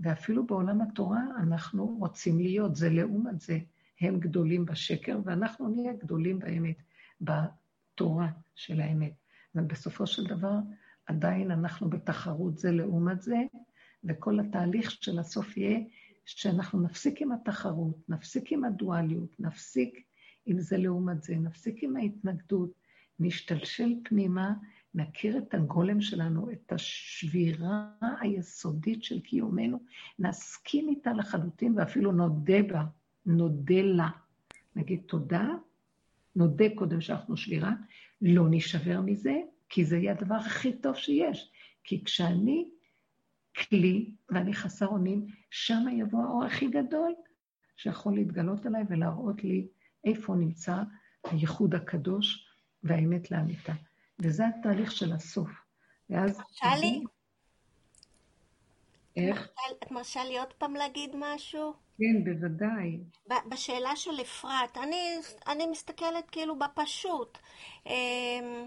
[0.00, 3.58] ואפילו בעולם התורה אנחנו רוצים להיות, זה לעומת זה,
[4.00, 6.76] הם גדולים בשקר, ואנחנו נהיה גדולים באמת,
[7.20, 9.23] בתורה של האמת.
[9.54, 10.56] ובסופו של דבר,
[11.06, 13.36] עדיין אנחנו בתחרות זה לעומת זה,
[14.04, 15.80] וכל התהליך של הסוף יהיה
[16.26, 20.06] שאנחנו נפסיק עם התחרות, נפסיק עם הדואליות, נפסיק
[20.46, 22.70] עם זה לעומת זה, נפסיק עם ההתנגדות,
[23.20, 24.54] נשתלשל פנימה,
[24.94, 27.88] נכיר את הגולם שלנו, את השבירה
[28.20, 29.78] היסודית של קיומנו,
[30.18, 32.84] נסכים איתה לחלוטין ואפילו נודה בה,
[33.26, 34.08] נודה לה.
[34.76, 35.48] נגיד תודה,
[36.36, 37.72] נודה קודם שאנחנו שבירה,
[38.26, 39.34] לא נשבר מזה,
[39.68, 41.52] כי זה יהיה הדבר הכי טוב שיש.
[41.84, 42.68] כי כשאני
[43.56, 47.14] כלי ואני חסר אונים, שם יבוא האור הכי גדול
[47.76, 49.68] שיכול להתגלות עליי ולהראות לי
[50.04, 50.76] איפה נמצא
[51.24, 52.48] הייחוד הקדוש
[52.82, 53.72] והאמת לאמיתה.
[54.18, 55.50] וזה התהליך של הסוף.
[56.10, 56.40] ואז...
[56.52, 57.04] שאלי?
[59.16, 59.48] איך?
[59.82, 61.83] את מרשה לי עוד פעם להגיד משהו?
[61.98, 62.98] כן, בוודאי.
[63.46, 65.16] בשאלה של אפרת, אני,
[65.46, 67.38] אני מסתכלת כאילו בפשוט.
[67.86, 68.66] אמ,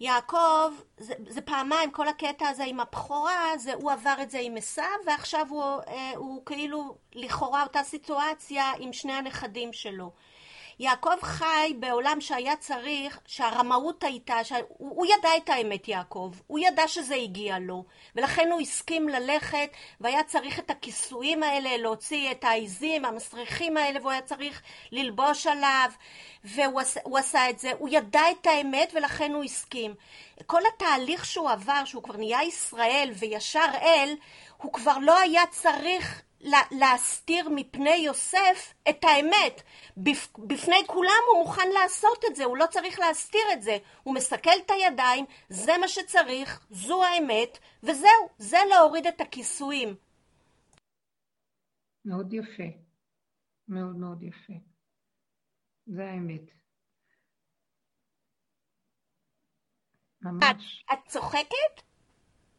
[0.00, 4.84] יעקב, זה, זה פעמיים, כל הקטע הזה עם הבכורה, הוא עבר את זה עם עשיו,
[5.06, 10.12] ועכשיו הוא, אה, הוא כאילו לכאורה אותה סיטואציה עם שני הנכדים שלו.
[10.80, 16.88] יעקב חי בעולם שהיה צריך, שהרמאות הייתה, שהוא, הוא ידע את האמת יעקב, הוא ידע
[16.88, 17.84] שזה הגיע לו,
[18.16, 19.70] ולכן הוא הסכים ללכת,
[20.00, 24.62] והיה צריך את הכיסויים האלה, להוציא את העיזים, המסריחים האלה, והוא היה צריך
[24.92, 25.90] ללבוש עליו,
[26.44, 29.94] והוא עשה, עשה את זה, הוא ידע את האמת ולכן הוא הסכים.
[30.46, 34.14] כל התהליך שהוא עבר, שהוא כבר נהיה ישראל וישר אל,
[34.56, 36.22] הוא כבר לא היה צריך
[36.70, 39.62] להסתיר מפני יוסף את האמת.
[40.46, 43.78] בפני כולם הוא מוכן לעשות את זה, הוא לא צריך להסתיר את זה.
[44.02, 49.96] הוא מסכל את הידיים, זה מה שצריך, זו האמת, וזהו, זה להוריד את הכיסויים.
[52.04, 52.62] מאוד יפה.
[53.68, 54.52] מאוד מאוד יפה.
[55.86, 56.60] זה האמת.
[60.22, 60.84] ממש.
[60.92, 61.89] את, את צוחקת?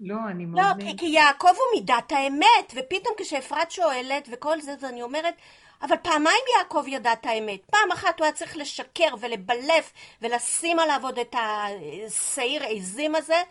[0.02, 0.64] לא, אני מאוד...
[0.64, 5.34] לא, כי, כי יעקב הוא מידת האמת, ופתאום כשאפרת שואלת וכל זה, אז אני אומרת,
[5.82, 7.60] אבל פעמיים יעקב ידע את האמת.
[7.72, 13.42] פעם אחת הוא היה צריך לשקר ולבלף ולשים עליו עוד את השעיר עזים הזה,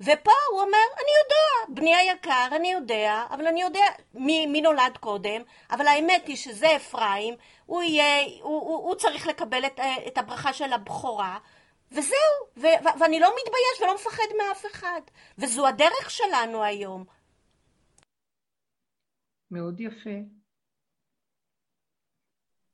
[0.00, 3.84] ופה הוא אומר, אני יודע, בני היקר, אני יודע, אבל אני יודע
[4.14, 7.34] מי, מי נולד קודם, אבל האמת היא שזה אפרים,
[7.66, 11.38] הוא, יהיה, הוא, הוא, הוא צריך לקבל את, את הברכה של הבכורה,
[11.92, 15.00] וזהו, ו- ו- ואני לא מתבייש ולא מפחד מאף אחד.
[15.38, 17.04] וזו הדרך שלנו היום.
[19.50, 20.18] מאוד יפה.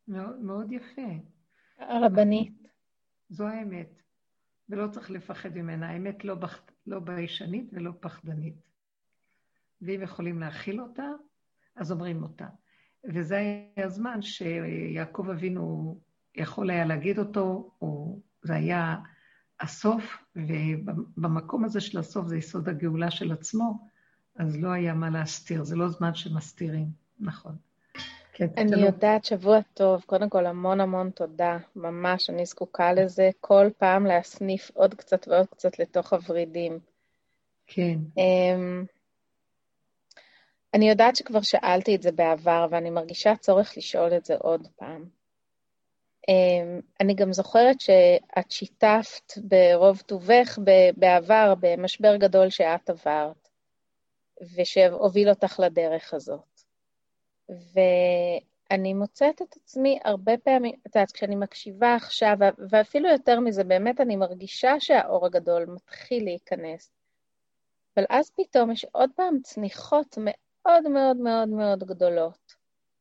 [0.09, 1.09] מאוד, מאוד יפה.
[1.79, 2.69] הרבנית.
[3.29, 4.03] זו האמת,
[4.69, 5.91] ולא צריך לפחד ממנה.
[5.91, 6.63] האמת לא, בח...
[6.87, 8.55] לא ביישנית ולא פחדנית.
[9.83, 11.07] ואם יכולים להכיל אותה,
[11.77, 12.47] אז אומרים אותה.
[13.15, 15.97] וזה היה הזמן שיעקב אבינו
[16.35, 18.97] יכול היה להגיד אותו, או זה היה
[19.61, 23.89] הסוף, ובמקום הזה של הסוף זה יסוד הגאולה של עצמו,
[24.37, 26.87] אז לא היה מה להסתיר, זה לא זמן שמסתירים,
[27.21, 27.57] נכון.
[28.33, 28.81] כן, אני תלו.
[28.81, 30.03] יודעת, שבוע טוב.
[30.07, 31.59] קודם כל, המון המון תודה.
[31.77, 33.31] ממש, אני זקוקה לזה.
[33.41, 36.79] כל פעם להסניף עוד קצת ועוד קצת לתוך הוורידים.
[37.67, 37.99] כן.
[38.19, 38.87] Um,
[40.75, 45.05] אני יודעת שכבר שאלתי את זה בעבר, ואני מרגישה צורך לשאול את זה עוד פעם.
[46.31, 50.59] Um, אני גם זוכרת שאת שיתפת ברוב טובך
[50.97, 53.49] בעבר במשבר גדול שאת עברת,
[54.57, 56.61] ושהוביל אותך לדרך הזאת.
[57.49, 62.37] ואני מוצאת את עצמי הרבה פעמים, את יודעת, כשאני מקשיבה עכשיו,
[62.71, 66.91] ואפילו יותר מזה, באמת אני מרגישה שהאור הגדול מתחיל להיכנס.
[67.97, 72.46] אבל אז פתאום יש עוד פעם צניחות מאוד מאוד מאוד מאוד גדולות.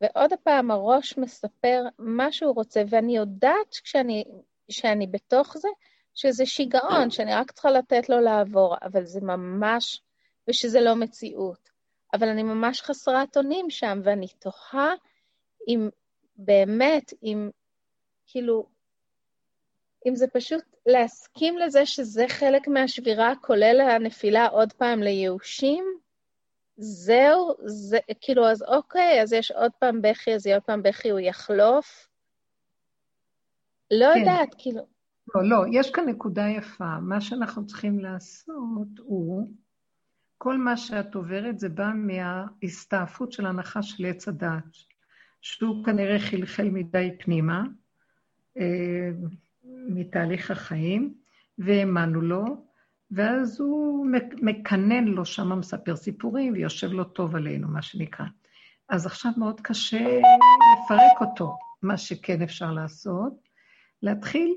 [0.01, 4.23] ועוד פעם הראש מספר מה שהוא רוצה, ואני יודעת כשאני,
[4.69, 5.67] שאני בתוך זה,
[6.13, 10.01] שזה שיגעון, שאני רק צריכה לתת לו לעבור, אבל זה ממש,
[10.47, 11.69] ושזה לא מציאות.
[12.13, 14.93] אבל אני ממש חסרת אונים שם, ואני תוהה
[15.67, 15.89] אם
[16.37, 17.49] באמת, אם
[18.27, 18.65] כאילו,
[20.07, 25.85] אם זה פשוט להסכים לזה שזה חלק מהשבירה, כולל הנפילה עוד פעם לייאושים,
[26.77, 31.09] זהו, זה, כאילו, אז אוקיי, אז יש עוד פעם בכי, אז יהיה עוד פעם בכי,
[31.09, 32.07] הוא יחלוף.
[33.91, 34.19] לא כן.
[34.19, 34.87] יודעת, כאילו...
[35.35, 36.99] לא, לא, יש כאן נקודה יפה.
[36.99, 39.49] מה שאנחנו צריכים לעשות הוא,
[40.37, 44.63] כל מה שאת עוברת זה בא מההסתעפות של הנחש של עץ הדעת,
[45.41, 47.63] שהוא כנראה חלחל מדי פנימה,
[48.57, 49.09] אה,
[49.87, 51.13] מתהליך החיים,
[51.57, 52.64] והאמנו לו,
[53.15, 54.07] ואז הוא
[54.41, 58.25] מקנן לו שם, מספר סיפורים, ויושב לו טוב עלינו, מה שנקרא.
[58.89, 60.19] אז עכשיו מאוד קשה
[60.73, 61.57] לפרק אותו.
[61.81, 63.33] מה שכן אפשר לעשות,
[64.01, 64.55] להתחיל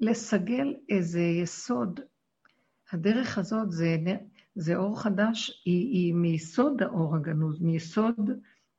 [0.00, 2.00] לסגל איזה יסוד.
[2.92, 3.96] הדרך הזאת זה,
[4.54, 8.30] זה אור חדש, היא, היא מיסוד האור הגנוז, מיסוד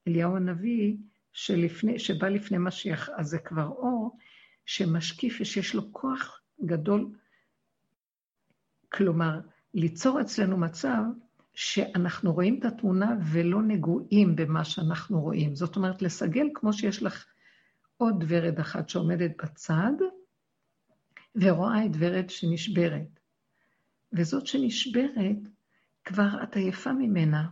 [0.07, 0.95] אליהו הנביא,
[1.33, 4.17] שלפני, שבא לפני משיח, אז זה כבר אור
[4.65, 7.11] שמשקיף ושיש לו כוח גדול
[8.91, 9.39] כלומר,
[9.73, 11.01] ליצור אצלנו מצב
[11.53, 15.55] שאנחנו רואים את התמונה ולא נגועים במה שאנחנו רואים.
[15.55, 17.25] זאת אומרת, לסגל כמו שיש לך
[17.97, 19.91] עוד ורד אחת שעומדת בצד,
[21.35, 23.19] ורואה את ורד שנשברת.
[24.13, 25.37] וזאת שנשברת,
[26.03, 27.47] כבר את עייפה ממנה.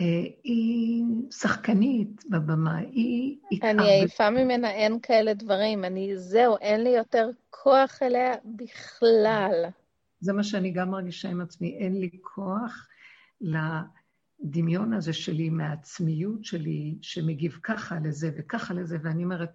[0.00, 0.04] אה,
[0.44, 3.36] היא שחקנית בבמה, היא...
[3.62, 5.84] אני עייפה ממנה, אין כאלה דברים.
[5.84, 9.64] אני, זהו, אין לי יותר כוח אליה בכלל.
[10.22, 12.88] זה מה שאני גם מרגישה עם עצמי, אין לי כוח
[13.40, 19.50] לדמיון הזה שלי, מהעצמיות שלי, שמגיב ככה לזה וככה לזה, ואני אומרת,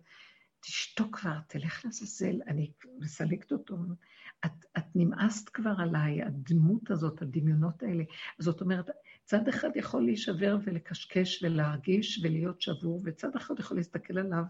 [0.60, 3.78] תשתוק כבר, תלך לעזאזל, אני מסלקת אותו.
[4.46, 8.04] את, את נמאסת כבר עליי, הדמות הזאת, הדמיונות האלה.
[8.40, 8.90] זאת אומרת,
[9.24, 14.44] צד אחד יכול להישבר ולקשקש ולהרגיש ולהיות שבור, וצד אחד יכול להסתכל עליו,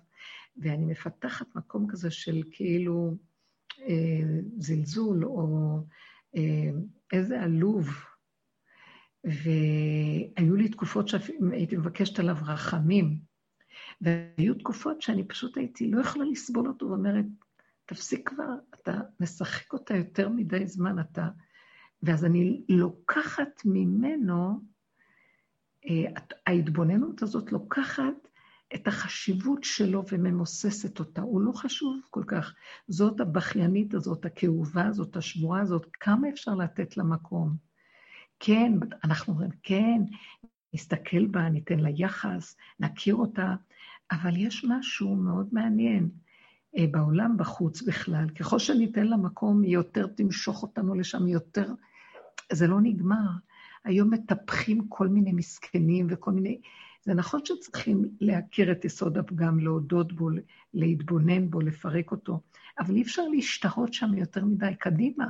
[0.58, 3.18] ואני מפתחת מקום כזה של כאילו
[4.58, 5.78] זלזול או
[6.36, 6.70] אה,
[7.14, 7.90] איזה עלוב.
[9.24, 13.20] והיו לי תקופות שהייתי מבקשת עליו רחמים,
[14.02, 17.26] והיו תקופות שאני פשוט הייתי לא יכולה לסבול אותו, ואומרת,
[17.86, 21.28] תפסיק כבר, אתה משחק אותה יותר מדי זמן, אתה...
[22.04, 24.60] ואז אני לוקחת ממנו,
[25.90, 28.28] אה, ההתבוננות הזאת לוקחת
[28.76, 31.22] את החשיבות שלו וממוססת אותה.
[31.22, 32.54] הוא לא חשוב כל כך.
[32.88, 37.56] זאת הבכיינית הזאת, הכאובה הזאת, השבועה הזאת, כמה אפשר לתת לה מקום?
[38.40, 38.74] כן,
[39.04, 40.02] אנחנו אומרים, כן,
[40.74, 43.56] נסתכל בה, ניתן לה יחס, נכיר אותה,
[44.12, 46.10] אבל יש משהו מאוד מעניין.
[46.78, 51.74] אה, בעולם בחוץ בכלל, ככל שניתן לה מקום, היא יותר תמשוך אותנו לשם, יותר...
[52.52, 53.30] זה לא נגמר.
[53.84, 56.62] היום מטפחים כל מיני מסכנים וכל מיני...
[57.08, 60.30] זה נכון שצריכים להכיר את יסוד הפגם, להודות בו,
[60.74, 62.40] להתבונן בו, לפרק אותו,
[62.80, 65.26] אבל אי אפשר להשתהות שם יותר מדי קדימה.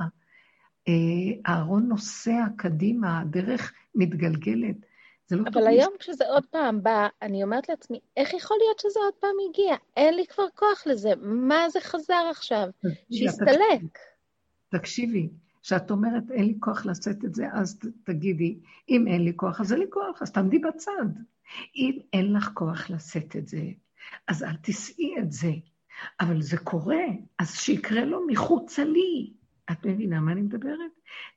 [0.88, 4.76] אה, אהרון נוסע קדימה, הדרך מתגלגלת.
[5.26, 6.00] זה לא אבל היום להשת...
[6.00, 9.76] כשזה עוד פעם בא, אני אומרת לעצמי, איך יכול להיות שזה עוד פעם הגיע?
[9.96, 12.68] אין לי כבר כוח לזה, מה זה חזר עכשיו?
[13.12, 13.98] שיסתלק.
[14.68, 15.28] תקשיבי,
[15.62, 18.58] כשאת אומרת, אין לי כוח לשאת את זה, אז תגידי,
[18.88, 21.08] אם אין לי כוח, אז אין לי כוח, אז תעמדי בצד.
[21.76, 23.62] אם אין לך כוח לשאת את זה,
[24.28, 25.52] אז אל תישאי את זה.
[26.20, 27.04] אבל זה קורה,
[27.38, 29.32] אז שיקרה לו מחוצה לי.
[29.72, 30.90] את מבינה מה אני מדברת?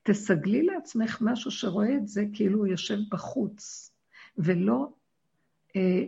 [0.03, 3.91] תסגלי לעצמך משהו שרואה את זה כאילו הוא יושב בחוץ,
[4.37, 4.93] ולא,
[5.75, 6.03] אה,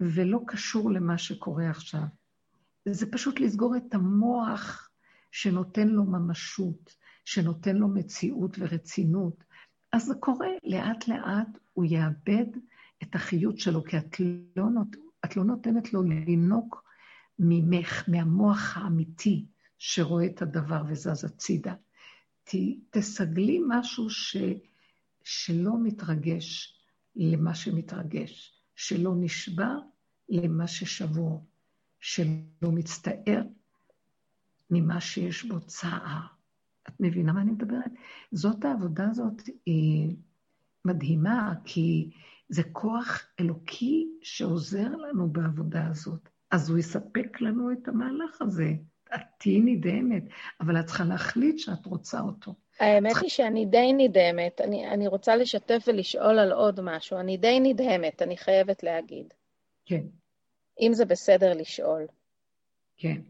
[0.00, 2.02] ולא קשור למה שקורה עכשיו.
[2.84, 4.90] זה פשוט לסגור את המוח
[5.32, 9.44] שנותן לו ממשות, שנותן לו מציאות ורצינות.
[9.92, 12.46] אז זה קורה, לאט-לאט הוא יאבד
[13.02, 14.20] את החיות שלו, כי את
[14.56, 16.84] לא, נות, את לא נותנת לו לנוק
[17.38, 19.46] ממך, מהמוח האמיתי
[19.78, 21.74] שרואה את הדבר וזז הצידה.
[22.44, 22.54] ת,
[22.90, 24.36] תסגלי משהו ש,
[25.24, 26.78] שלא מתרגש
[27.16, 29.78] למה שמתרגש, שלא נשבר
[30.28, 31.46] למה ששבור,
[32.00, 33.42] שלא מצטער
[34.70, 36.35] ממה שיש בו צער.
[36.88, 37.90] את מבינה מה אני מדברת?
[38.32, 40.16] זאת העבודה הזאת היא
[40.84, 42.10] מדהימה, כי
[42.48, 46.28] זה כוח אלוקי שעוזר לנו בעבודה הזאת.
[46.50, 48.72] אז הוא יספק לנו את המהלך הזה.
[49.14, 50.22] את תהיי נדהמת,
[50.60, 52.54] אבל את צריכה להחליט שאת רוצה אותו.
[52.80, 54.60] האמת היא שאני די נדהמת.
[54.60, 57.18] אני, אני רוצה לשתף ולשאול על עוד משהו.
[57.18, 59.34] אני די נדהמת, אני חייבת להגיד.
[59.86, 60.02] כן.
[60.80, 62.06] אם זה בסדר לשאול.
[62.96, 63.20] כן.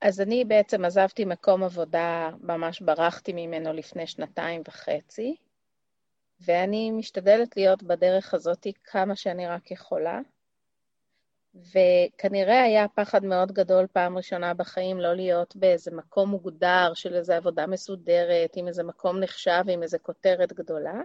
[0.00, 5.36] אז אני בעצם עזבתי מקום עבודה, ממש ברחתי ממנו לפני שנתיים וחצי,
[6.40, 10.20] ואני משתדלת להיות בדרך הזאת כמה שאני רק יכולה.
[11.54, 17.32] וכנראה היה פחד מאוד גדול פעם ראשונה בחיים לא להיות באיזה מקום מוגדר של איזו
[17.32, 21.00] עבודה מסודרת, עם איזה מקום נחשב, עם איזו כותרת גדולה.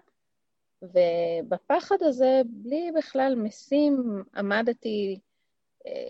[0.82, 5.20] ובפחד הזה, בלי בכלל משים, עמדתי,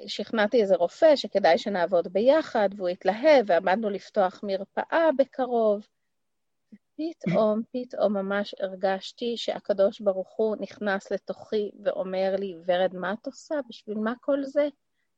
[0.07, 5.87] שכנעתי איזה רופא שכדאי שנעבוד ביחד, והוא התלהב, ועמדנו לפתוח מרפאה בקרוב.
[6.97, 13.55] פתאום, פתאום ממש הרגשתי שהקדוש ברוך הוא נכנס לתוכי ואומר לי, ורד, מה את עושה?
[13.69, 14.67] בשביל מה כל זה?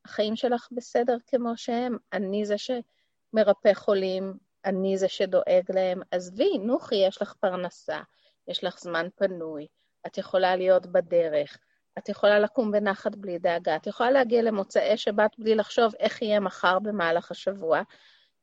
[0.05, 4.33] החיים שלך בסדר כמו שהם, אני זה שמרפא חולים,
[4.65, 6.01] אני זה שדואג להם.
[6.11, 7.99] עזבי, נוחי, יש לך פרנסה,
[8.47, 9.67] יש לך זמן פנוי,
[10.07, 11.57] את יכולה להיות בדרך,
[11.97, 16.39] את יכולה לקום בנחת בלי דאגה, את יכולה להגיע למוצאי שבת בלי לחשוב איך יהיה
[16.39, 17.81] מחר במהלך השבוע,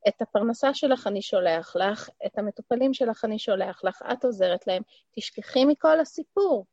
[0.09, 4.83] את הפרנסה שלך אני שולח לך, את המטופלים שלך אני שולח לך, את עוזרת להם,
[5.11, 6.67] תשכחי מכל הסיפור.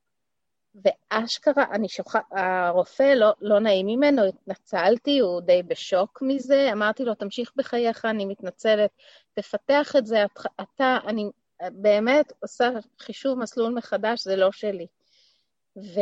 [0.83, 7.15] ואשכרה, אני שוכחת, הרופא, לא, לא נעים ממנו, התנצלתי, הוא די בשוק מזה, אמרתי לו,
[7.15, 8.89] תמשיך בחייך, אני מתנצלת,
[9.33, 10.25] תפתח את זה,
[10.61, 11.29] אתה, אני
[11.71, 14.87] באמת עושה חישוב מסלול מחדש, זה לא שלי.
[15.77, 15.99] ו,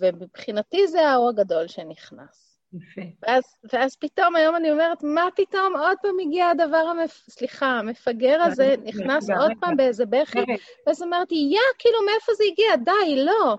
[0.00, 2.58] ומבחינתי זה האור הגדול שנכנס.
[2.72, 3.00] יפה.
[3.22, 3.42] ואז,
[3.72, 7.24] ואז פתאום היום אני אומרת, מה פתאום עוד פעם הגיע הדבר, המפ...
[7.30, 10.38] סליחה, המפגר הזה נכנס עוד פעם באיזה בכי,
[10.86, 12.76] ואז אמרתי, יא, כאילו, מאיפה זה הגיע?
[12.84, 13.56] די, לא.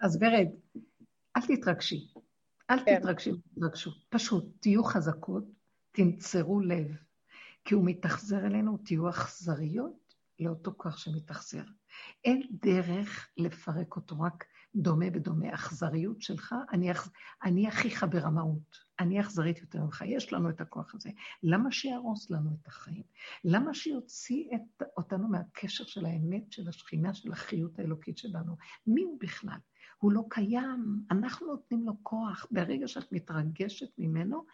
[0.00, 0.48] אז ורד,
[1.36, 2.08] אל תתרגשי.
[2.70, 3.00] אל כן.
[3.00, 3.90] תתרגשי, תתרגשו.
[4.08, 5.44] פשוט, תהיו חזקות,
[5.92, 6.86] תנצרו לב.
[7.64, 11.62] כי הוא מתאכזר אלינו, תהיו אכזריות לאותו כוח שמתאכזר.
[12.24, 14.44] אין דרך לפרק אותו, רק
[14.74, 15.54] דומה בדומה.
[15.54, 16.90] אכזריות שלך, אני,
[17.44, 18.88] אני אחיך ברמאות.
[19.00, 20.04] אני אכזרית יותר ממך.
[20.06, 21.10] יש לנו את הכוח הזה.
[21.42, 23.02] למה שיהרוס לנו את החיים?
[23.44, 28.56] למה שיוציא את, אותנו מהקשר של האמת, של השכינה, של החיות האלוקית שלנו?
[28.86, 29.58] מי הוא בכלל?
[29.98, 32.46] הוא לא קיים, אנחנו נותנים לו כוח.
[32.50, 34.44] ברגע שאת מתרגשת ממנו,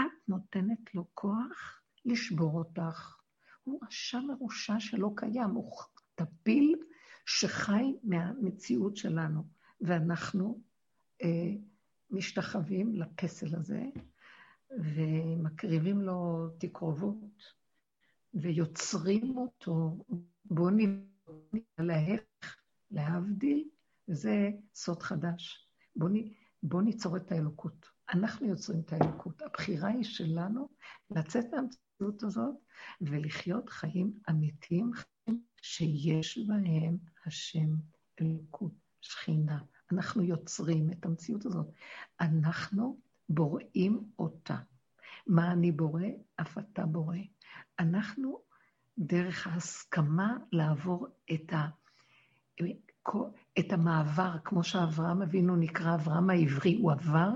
[0.00, 3.16] את נותנת לו כוח לשבור אותך.
[3.64, 5.72] הוא רשע מרושע שלא קיים, הוא
[6.14, 6.76] טפיל
[7.26, 9.42] שחי מהמציאות שלנו.
[9.80, 10.60] ואנחנו
[11.22, 11.54] אה,
[12.10, 13.82] משתחווים לפסל הזה,
[14.70, 17.42] ומקריבים לו תקרובות,
[18.34, 20.04] ויוצרים אותו,
[20.44, 20.70] בואו
[21.78, 22.20] נלהך,
[22.90, 23.68] להבדיל,
[24.08, 25.68] וזה סוד חדש.
[25.96, 26.12] בואו
[26.62, 27.86] בוא ניצור את האלוקות.
[28.14, 29.42] אנחנו יוצרים את האלוקות.
[29.42, 30.68] הבחירה היא שלנו
[31.10, 31.44] לצאת
[32.00, 32.54] מהמציאות הזאת
[33.00, 34.90] ולחיות חיים אמיתיים,
[35.62, 37.76] שיש בהם השם
[38.20, 39.58] אלוקות, שכינה.
[39.92, 41.66] אנחנו יוצרים את המציאות הזאת.
[42.20, 44.56] אנחנו בוראים אותה.
[45.26, 46.02] מה אני בורא?
[46.40, 47.16] אף אתה בורא.
[47.78, 48.38] אנחנו,
[48.98, 51.68] דרך ההסכמה לעבור את, ה,
[53.58, 57.28] את המעבר, כמו שאברהם אבינו נקרא אברהם העברי, הוא עבר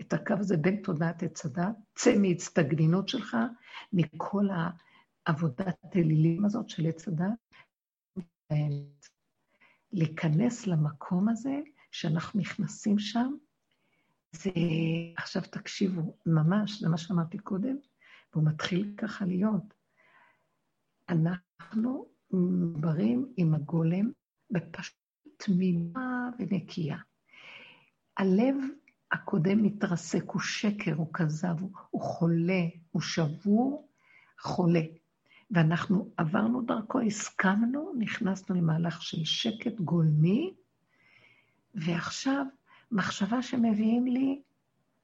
[0.00, 3.36] את הקו הזה בין תודעת עץ הדת, צא מהצטגנינות שלך,
[3.92, 4.46] מכל
[5.26, 7.56] העבודת אלילים הזאת של עץ הדת,
[9.92, 13.32] להיכנס למקום הזה שאנחנו נכנסים שם,
[14.32, 14.50] זה,
[15.16, 17.76] עכשיו תקשיבו, ממש, זה מה שאמרתי קודם,
[18.32, 19.74] והוא מתחיל ככה להיות.
[21.08, 24.10] אנחנו מדברים עם הגולם
[24.50, 25.05] בפשוט
[25.36, 26.98] תמימה ונקייה.
[28.16, 28.54] הלב
[29.12, 31.60] הקודם מתרסק, הוא שקר, הוא כזב,
[31.90, 33.88] הוא, חולה, הוא שבור,
[34.40, 34.82] חולה.
[35.50, 40.54] ואנחנו עברנו דרכו, הסכמנו, נכנסנו למהלך של שקט גולמי,
[41.74, 42.46] ועכשיו,
[42.92, 44.42] מחשבה שמביאים לי,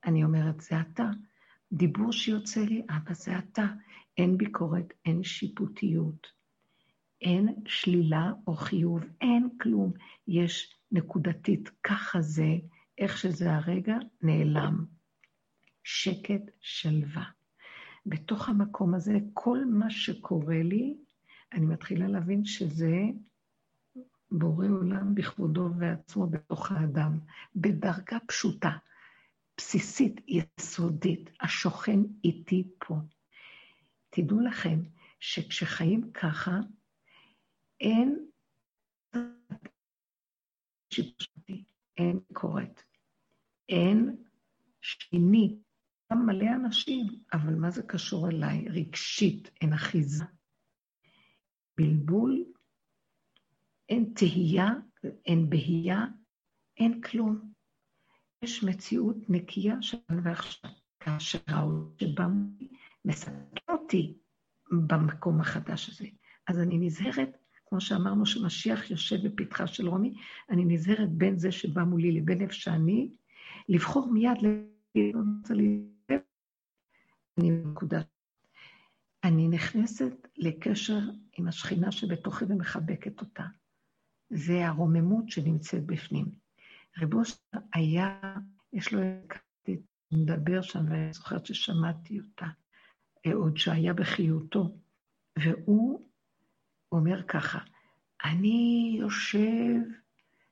[0.05, 1.11] אני אומרת, זה אתה.
[1.73, 3.67] דיבור שיוצא לי, אבא, זה אתה.
[4.19, 6.27] אין ביקורת, אין שיפוטיות,
[7.23, 9.93] אין שלילה או חיוב, אין כלום.
[10.29, 12.57] יש נקודתית, ככה זה,
[12.99, 14.85] איך שזה הרגע, נעלם.
[15.85, 17.25] שקט, שלווה.
[18.07, 20.97] בתוך המקום הזה, כל מה שקורה לי,
[21.53, 22.93] אני מתחילה להבין שזה
[24.31, 27.19] בורא עולם בכבודו ועצמו בתוך האדם,
[27.57, 28.71] בדרגה פשוטה,
[29.57, 32.95] בסיסית, יסודית, השוכן איתי פה.
[34.11, 34.83] תדעו לכם
[35.21, 36.61] שכשחיים ככה,
[37.83, 38.27] אין
[41.97, 42.83] אין ביקורת,
[43.69, 44.17] אין
[44.81, 45.59] שני,
[46.13, 48.69] גם מלא אנשים, אבל מה זה קשור אליי?
[48.69, 50.25] רגשית, אין אחיזה.
[51.77, 52.45] בלבול,
[53.89, 54.69] אין תהייה,
[55.27, 56.07] אין בהייה,
[56.77, 57.53] אין כלום.
[58.43, 60.71] יש מציאות נקייה של ועכשיו.
[61.01, 62.25] כאשר העולם שבא
[63.05, 63.35] מסכן
[63.69, 64.19] אותי
[64.87, 66.07] במקום החדש הזה.
[66.49, 67.37] אז אני נזהרת,
[67.73, 70.15] כמו שאמרנו שמשיח יושב בפתחה של רומי,
[70.51, 73.11] אני נזהרת בין זה שבא מולי לבין איפה שאני,
[73.69, 74.39] לבחור מיד
[77.39, 78.03] אני נקודה.
[79.25, 80.99] אני נכנסת לקשר
[81.39, 83.45] עם השכינה שבתוכי ומחבקת אותה.
[84.31, 86.27] זה הרוממות שנמצאת בפנים.
[86.99, 87.21] רבו
[87.75, 88.21] היה,
[88.73, 89.01] יש לו
[90.13, 92.47] מדבר שם, ואני זוכרת ששמעתי אותה,
[93.35, 94.79] עוד שהיה בחיותו,
[95.39, 96.12] והוא
[96.93, 97.59] אומר ככה,
[98.25, 99.81] אני יושב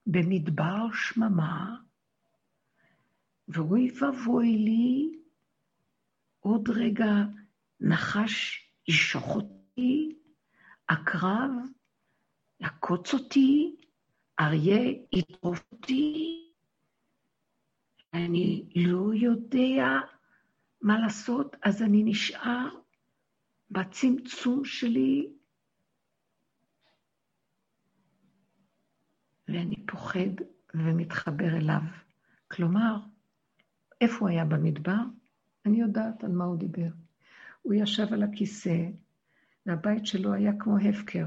[0.07, 1.77] במדבר שממה,
[3.49, 5.19] ואוי ואבוי לי,
[6.41, 7.12] עוד רגע
[7.81, 10.19] נחש ישוך אותי,
[10.89, 11.51] עקרב
[12.61, 13.77] יעקוץ אותי,
[14.41, 16.37] אריה יטרוף אותי,
[18.15, 20.01] אני לא יודע
[20.83, 22.69] מה לעשות, אז אני נשאר
[23.71, 25.33] בצמצום שלי,
[29.52, 30.44] ואני פוחד
[30.74, 31.81] ומתחבר אליו.
[32.48, 32.97] כלומר,
[34.01, 35.02] איפה הוא היה במדבר?
[35.66, 36.89] אני יודעת על מה הוא דיבר.
[37.62, 38.86] הוא ישב על הכיסא,
[39.66, 41.27] והבית שלו היה כמו הפקר.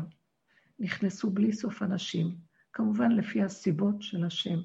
[0.80, 2.36] נכנסו בלי סוף אנשים,
[2.74, 4.60] כמובן לפי הסיבות של השם.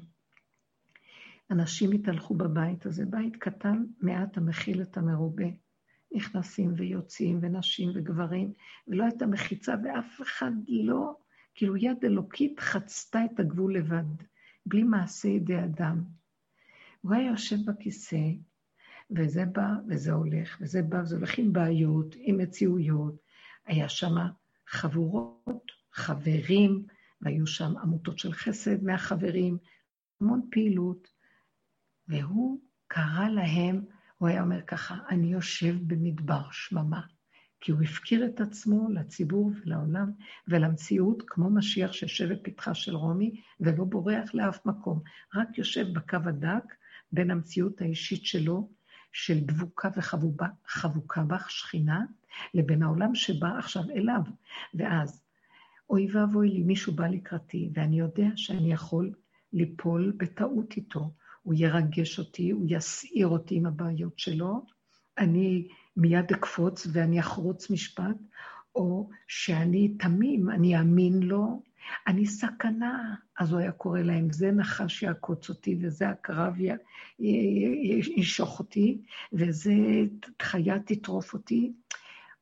[1.51, 5.49] אנשים התהלכו בבית הזה, בית קטן, מעט המכיל את המרובה.
[6.13, 8.53] נכנסים ויוצאים, ונשים וגברים,
[8.89, 11.17] ולא הייתה מחיצה, ואף אחד לא,
[11.59, 14.05] כאילו יד אלוקית חצתה את הגבול לבד,
[14.67, 16.05] בלי מעשה ידי אדם.
[17.01, 18.31] הוא היה יושב בכיסא,
[19.11, 23.15] וזה בא וזה הולך, וזה בא וזה הולך עם בעיות, עם מציאויות.
[23.67, 24.15] היה שם
[24.69, 26.87] חבורות, חברים,
[27.21, 29.59] והיו שם עמותות של חסד מהחברים,
[30.21, 31.09] המון פעילות.
[32.09, 33.85] והוא קרא להם,
[34.19, 37.01] הוא היה אומר ככה, אני יושב במדבר שממה,
[37.61, 40.11] כי הוא הפקיר את עצמו לציבור ולעולם
[40.49, 45.01] ולמציאות, כמו משיח שיושב בפתחה של רומי, ולא בורח לאף מקום,
[45.35, 46.75] רק יושב בקו הדק
[47.13, 48.69] בין המציאות האישית שלו,
[49.13, 52.05] של דבוקה וחבוקה בך, שכינה,
[52.55, 54.21] לבין העולם שבא עכשיו אליו.
[54.75, 55.23] ואז,
[55.91, 59.13] אוי ואבוי לי, מישהו בא לקראתי, ואני יודע שאני יכול
[59.53, 61.11] ליפול בטעות איתו,
[61.43, 64.67] הוא ירגש אותי, הוא יסעיר אותי עם הבעיות שלו,
[65.19, 65.69] אני
[65.99, 68.17] מיד אקפוץ ואני אחרוץ משפט,
[68.75, 71.63] או שאני תמים, אני אאמין לו,
[72.07, 73.15] אני סכנה.
[73.39, 76.55] אז הוא היה קורא להם, זה נחש יעקוץ אותי, וזה הקרב
[78.17, 78.99] ישוך אותי,
[79.33, 79.73] וזה
[80.43, 81.73] חיה תטרוף אותי.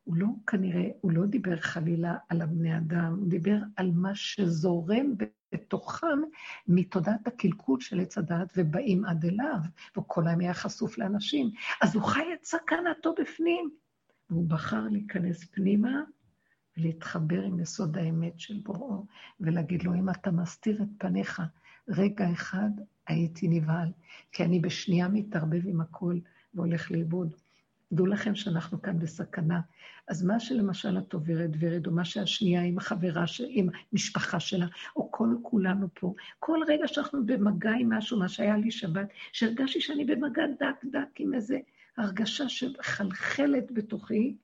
[0.07, 5.13] הוא לא, כנראה, הוא לא דיבר חלילה על הבני אדם, הוא דיבר על מה שזורם
[5.51, 6.19] בתוכם
[6.67, 9.57] מתודעת הקלקול של עץ הדעת ובאים עד אליו,
[9.97, 11.51] וכל היום היה חשוף לאנשים.
[11.81, 13.69] אז הוא חי את סכנתו בפנים.
[14.29, 16.01] והוא בחר להיכנס פנימה
[16.77, 19.05] ולהתחבר עם יסוד האמת של בוראו,
[19.39, 21.41] ולהגיד לו, אם אתה מסתיר את פניך
[21.87, 22.69] רגע אחד,
[23.07, 23.91] הייתי נבהל,
[24.31, 26.19] כי אני בשנייה מתערבב עם הכל
[26.53, 27.35] והולך לאיבוד.
[27.91, 29.59] דעו לכם שאנחנו כאן בסכנה.
[30.07, 34.65] אז מה שלמשל את עוברת, ורד, או מה שהשנייה עם החברה, עם משפחה שלה,
[34.95, 39.81] או כל כולנו פה, כל רגע שאנחנו במגע עם משהו, מה שהיה לי שבת, שהרגשתי
[39.81, 41.55] שאני במגע דק דק עם איזו
[41.97, 44.35] הרגשה שחלחלת בתוכי,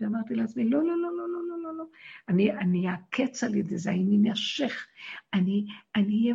[0.00, 1.84] ואמרתי לעצמי, לא, לא, לא, לא, לא, לא, לא, לא.
[2.28, 4.86] אני, אעקץ על ידי זה, אני נשך,
[5.34, 5.66] אני
[5.96, 6.34] אהיה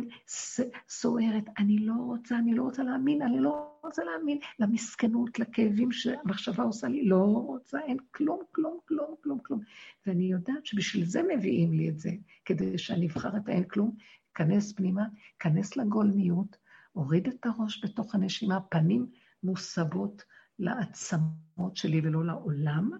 [0.88, 6.62] סוערת, אני לא רוצה, אני לא רוצה להאמין, אני לא רוצה להאמין למסכנות, לכאבים שהמחשבה
[6.62, 9.60] עושה לי, לא רוצה, אין כלום, כלום, כלום, כלום, כלום.
[10.06, 12.10] ואני יודעת שבשביל זה מביאים לי את זה,
[12.44, 13.96] כדי שאני אבחר את האין כלום,
[14.34, 15.04] כנס פנימה,
[15.38, 16.56] כנס לגולמיות,
[16.92, 19.06] הוריד את הראש בתוך הנשימה, פנים
[19.42, 20.22] מוסבות
[20.58, 22.90] לעצמות שלי ולא לעולם,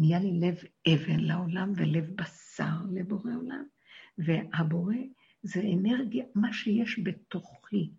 [0.00, 0.56] נהיה לי לב
[0.88, 3.64] אבן לעולם ולב בשר לבורא עולם.
[4.18, 4.94] והבורא
[5.42, 7.90] זה אנרגיה, מה שיש בתוכי,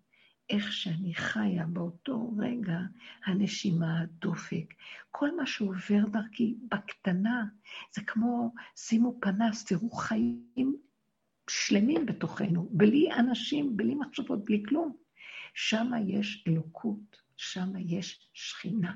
[0.50, 2.80] איך שאני חיה באותו רגע,
[3.26, 4.74] הנשימה, הדופק,
[5.12, 7.46] כל מה שעובר דרכי בקטנה,
[7.96, 10.76] זה כמו, שימו פנס, תראו חיים
[11.50, 14.96] שלמים בתוכנו, בלי אנשים, בלי מחשבות, בלי כלום.
[15.54, 18.94] שם יש אלוקות, שם יש שכינה,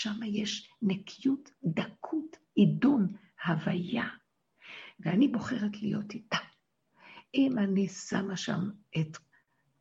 [0.00, 3.12] שם יש נקיות, דקות, עידון,
[3.46, 4.08] הוויה.
[5.00, 6.36] ואני בוחרת להיות איתה.
[7.34, 8.70] אם אני שמה שם
[9.00, 9.16] את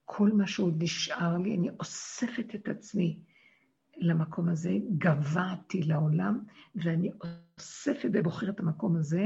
[0.05, 3.19] כל מה שעוד נשאר לי, אני אוספת את עצמי
[3.97, 6.43] למקום הזה, גבעתי לעולם,
[6.75, 7.11] ואני
[7.57, 9.25] אוספת ובוחרת את המקום הזה,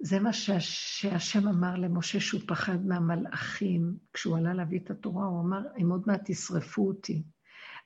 [0.00, 3.96] זה מה שהשם אמר למשה שהוא פחד מהמלאכים.
[4.12, 7.22] כשהוא עלה להביא את התורה, הוא אמר, הם עוד מעט ישרפו אותי.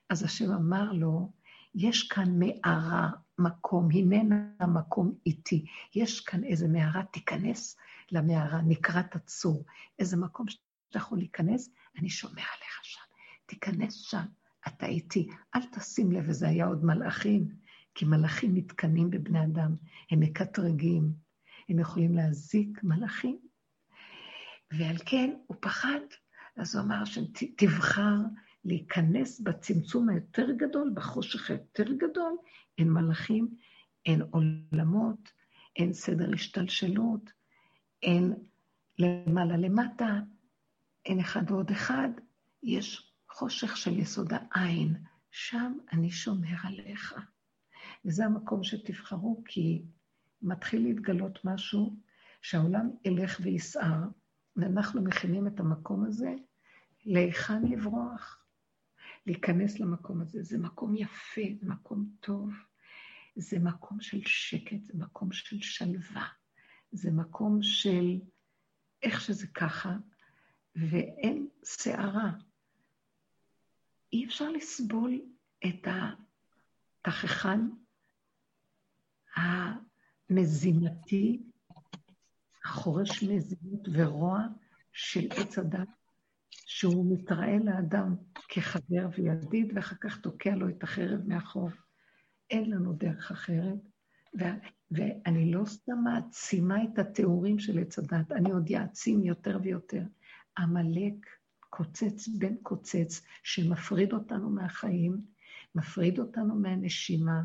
[0.09, 1.31] אז השם אמר לו,
[1.75, 3.09] יש כאן מערה,
[3.39, 5.65] מקום, הננה המקום איתי.
[5.95, 7.77] יש כאן איזה מערה, תיכנס
[8.11, 9.65] למערה, נקרת הצור.
[9.99, 13.01] איזה מקום שאתה יכול להיכנס, אני שומר עליך שם.
[13.45, 14.25] תיכנס שם,
[14.67, 15.29] אתה איתי.
[15.55, 17.49] אל תשים לב, וזה היה עוד מלאכים,
[17.95, 19.75] כי מלאכים מתקנאים בבני אדם,
[20.11, 21.13] הם מקטרגים,
[21.69, 23.39] הם יכולים להזיק מלאכים.
[24.71, 25.99] ועל כן הוא פחד,
[26.57, 28.15] אז הוא אמר שתבחר
[28.65, 32.37] להיכנס בצמצום היותר גדול, בחושך היותר גדול,
[32.77, 33.55] אין מלאכים,
[34.05, 35.31] אין עולמות,
[35.75, 37.31] אין סדר השתלשלות,
[38.03, 38.33] אין
[38.99, 40.19] למעלה למטה,
[41.05, 42.09] אין אחד ועוד אחד,
[42.63, 44.95] יש חושך של יסוד העין,
[45.31, 47.15] שם אני שומר עליך.
[48.05, 49.83] וזה המקום שתבחרו, כי
[50.41, 51.95] מתחיל להתגלות משהו
[52.41, 54.03] שהעולם ילך ויסער,
[54.55, 56.33] ואנחנו מכינים את המקום הזה
[57.05, 58.42] להיכן לברוח.
[59.25, 60.43] להיכנס למקום הזה.
[60.43, 62.49] זה מקום יפה, זה מקום טוב,
[63.35, 66.27] זה מקום של שקט, זה מקום של שלווה,
[66.91, 68.19] זה מקום של
[69.03, 69.95] איך שזה ככה,
[70.75, 72.31] ואין סערה.
[74.13, 75.21] אי אפשר לסבול
[75.65, 75.87] את
[77.05, 77.59] התככן
[80.29, 81.43] המזימתי,
[82.65, 84.39] החורש מזימות ורוע
[84.91, 85.87] של עץ הדת,
[86.75, 88.15] שהוא מתראה לאדם
[88.49, 91.69] כחבר וידיד, ואחר כך תוקע לו את החרב מאחור.
[92.49, 93.77] אין לנו דרך אחרת.
[94.39, 94.59] ו-
[94.91, 100.03] ואני לא סתם מעצימה את התיאורים של עץ הדת, אני עוד אעצים יותר ויותר.
[100.57, 101.13] עמלק
[101.69, 105.21] קוצץ בן קוצץ, שמפריד אותנו מהחיים,
[105.75, 107.41] מפריד אותנו מהנשימה,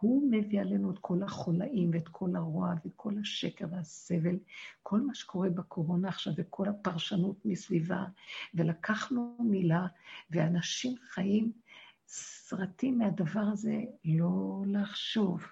[0.00, 4.36] הוא מביא עלינו את כל החולאים ואת כל הרוע ואת כל השקר והסבל,
[4.82, 8.04] כל מה שקורה בקורונה עכשיו וכל הפרשנות מסביבה,
[8.54, 9.86] ולקחנו מילה,
[10.30, 11.52] ואנשים חיים
[12.06, 15.46] סרטים מהדבר הזה, לא לחשוב,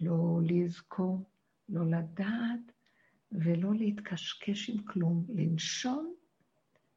[0.00, 1.24] לא לזכור,
[1.68, 2.72] לא לדעת
[3.32, 6.14] ולא להתקשקש עם כלום, לנשום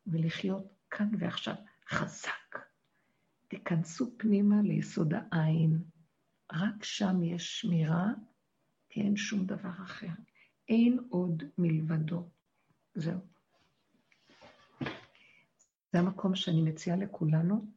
[0.07, 1.55] ולחיות כאן ועכשיו
[1.89, 2.59] חזק.
[3.47, 5.92] תיכנסו פנימה ליסוד העין.
[6.53, 8.07] רק שם יש שמירה,
[8.89, 10.07] כי אין שום דבר אחר.
[10.69, 12.29] אין עוד מלבדו.
[12.95, 13.19] זהו.
[15.91, 17.67] זה המקום שאני מציעה לכולנו.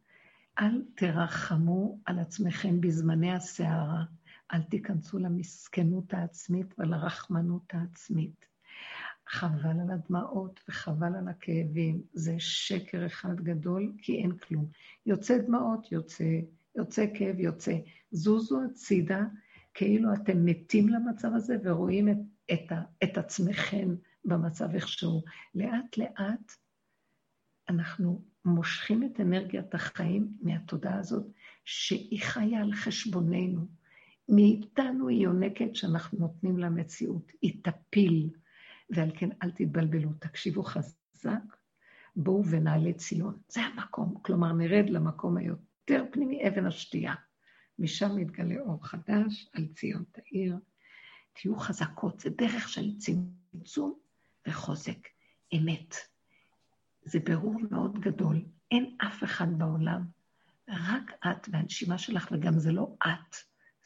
[0.58, 4.04] אל תרחמו על עצמכם בזמני הסערה.
[4.52, 8.46] אל תיכנסו למסכנות העצמית ולרחמנות העצמית.
[9.28, 12.02] חבל על הדמעות וחבל על הכאבים.
[12.12, 14.66] זה שקר אחד גדול, כי אין כלום.
[15.06, 16.40] יוצא דמעות, יוצא
[16.76, 17.76] יוצא כאב, יוצא.
[18.10, 19.22] זוזו הצידה,
[19.74, 22.16] כאילו אתם מתים למצב הזה ורואים את,
[22.52, 23.94] את, ה, את עצמכם
[24.24, 25.22] במצב איכשהו.
[25.54, 26.52] לאט-לאט
[27.68, 31.26] אנחנו מושכים את אנרגיית החיים מהתודעה הזאת,
[31.64, 33.66] שהיא חיה על חשבוננו.
[34.28, 37.32] מאיתנו היא יונקת שאנחנו נותנים לה מציאות.
[37.42, 38.30] היא תפיל,
[38.90, 41.56] ועל כן אל תתבלבלו, תקשיבו חזק,
[42.16, 43.38] בואו ונעלה ציון.
[43.48, 45.75] זה המקום, כלומר נרד למקום היותר.
[45.90, 47.14] יותר פנימי אבן השתייה.
[47.78, 50.56] משם מתגלה אור חדש, על ציון תאיר.
[51.32, 53.98] תהיו חזקות, זה דרך של צמצום
[54.48, 55.08] וחוזק.
[55.56, 55.94] אמת.
[57.04, 58.44] זה ברור מאוד גדול.
[58.70, 60.04] אין אף אחד בעולם,
[60.68, 63.36] רק את והנשימה שלך, וגם זה לא את,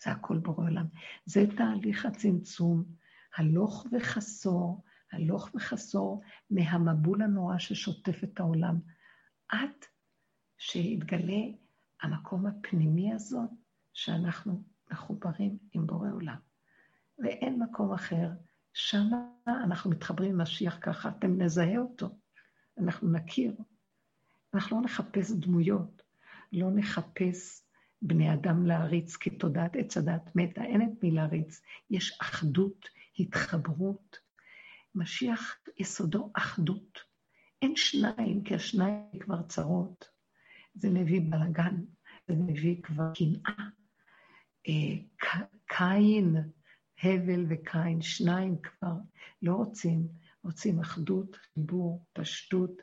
[0.02, 0.86] זה הכל בורא עולם.
[1.26, 2.84] זה תהליך הצמצום,
[3.36, 8.78] הלוך וחסור, הלוך וחסור מהמבול הנורא ששוטף את העולם.
[9.48, 9.70] עד
[10.58, 11.42] שיתגלה
[12.02, 13.50] המקום הפנימי הזאת,
[13.92, 16.36] שאנחנו מחוברים עם בורא עולם.
[17.18, 18.30] ואין מקום אחר.
[18.72, 19.06] שם
[19.46, 22.08] אנחנו מתחברים עם משיח ככה, אתם נזהה אותו,
[22.78, 23.54] אנחנו נכיר.
[24.54, 26.02] אנחנו לא נחפש דמויות,
[26.52, 27.62] לא נחפש
[28.02, 31.60] בני אדם להריץ, כי תודעת עץ הדת מתה, אין את מי להריץ.
[31.90, 34.18] יש אחדות, התחברות.
[34.94, 36.98] משיח יסודו אחדות.
[37.62, 40.19] אין שניים, כי השניים כבר צרות.
[40.74, 41.84] זה מביא בלאגן,
[42.28, 43.68] זה מביא כבר קנאה.
[44.68, 44.96] אה,
[45.66, 46.36] קין,
[47.02, 48.94] הבל וקין, שניים כבר
[49.42, 50.08] לא רוצים,
[50.44, 52.82] רוצים אחדות, חיבור, פשטות,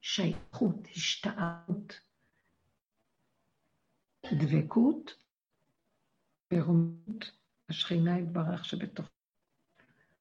[0.00, 2.00] שייכות, השתאות,
[4.32, 5.14] דבקות,
[6.54, 7.30] ורומות,
[7.68, 9.06] השכינה יתברך שבתוך.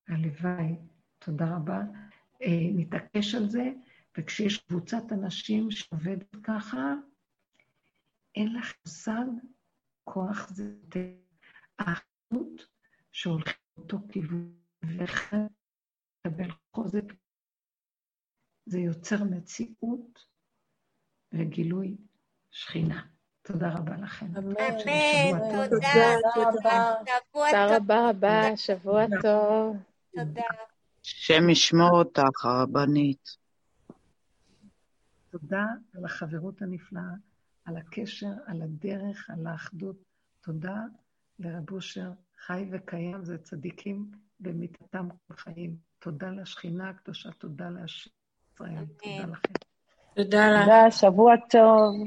[0.07, 0.75] הלוואי,
[1.19, 1.81] תודה רבה.
[2.41, 3.71] אה, נתעקש על זה.
[4.17, 6.93] וכשיש קבוצת אנשים שעובדת ככה,
[8.35, 9.25] אין לך מושג,
[10.03, 10.71] כוח זה
[11.79, 12.67] האחדות
[13.11, 14.57] שהולכים לאותו כיוון.
[14.83, 17.13] ולקבל חוזק.
[18.65, 20.25] זה יוצר מציאות
[21.33, 21.97] וגילוי
[22.51, 23.01] שכינה.
[23.41, 24.25] תודה רבה לכם.
[24.37, 24.53] אמן.
[24.53, 24.67] תודה.
[25.69, 26.95] תודה.
[27.15, 27.77] שבוע תודה.
[27.77, 29.77] רבה רבה, שבוע טוב.
[30.15, 30.41] תודה.
[31.05, 33.46] השם ישמור אותך, הרבנית.
[35.39, 35.65] תודה
[35.95, 37.11] על החברות הנפלאה,
[37.65, 39.95] על הקשר, על הדרך, על האחדות.
[40.41, 40.75] תודה
[41.39, 42.11] לרב אושר,
[42.45, 45.75] חי וקיים, זה צדיקים במיתתם כל חיים.
[45.99, 48.09] תודה לשכינה הקדושה, תודה להשם
[48.53, 48.85] ישראל.
[48.85, 49.53] תודה לכם.
[50.15, 50.61] תודה לך.
[50.61, 51.95] תודה, שבוע טוב.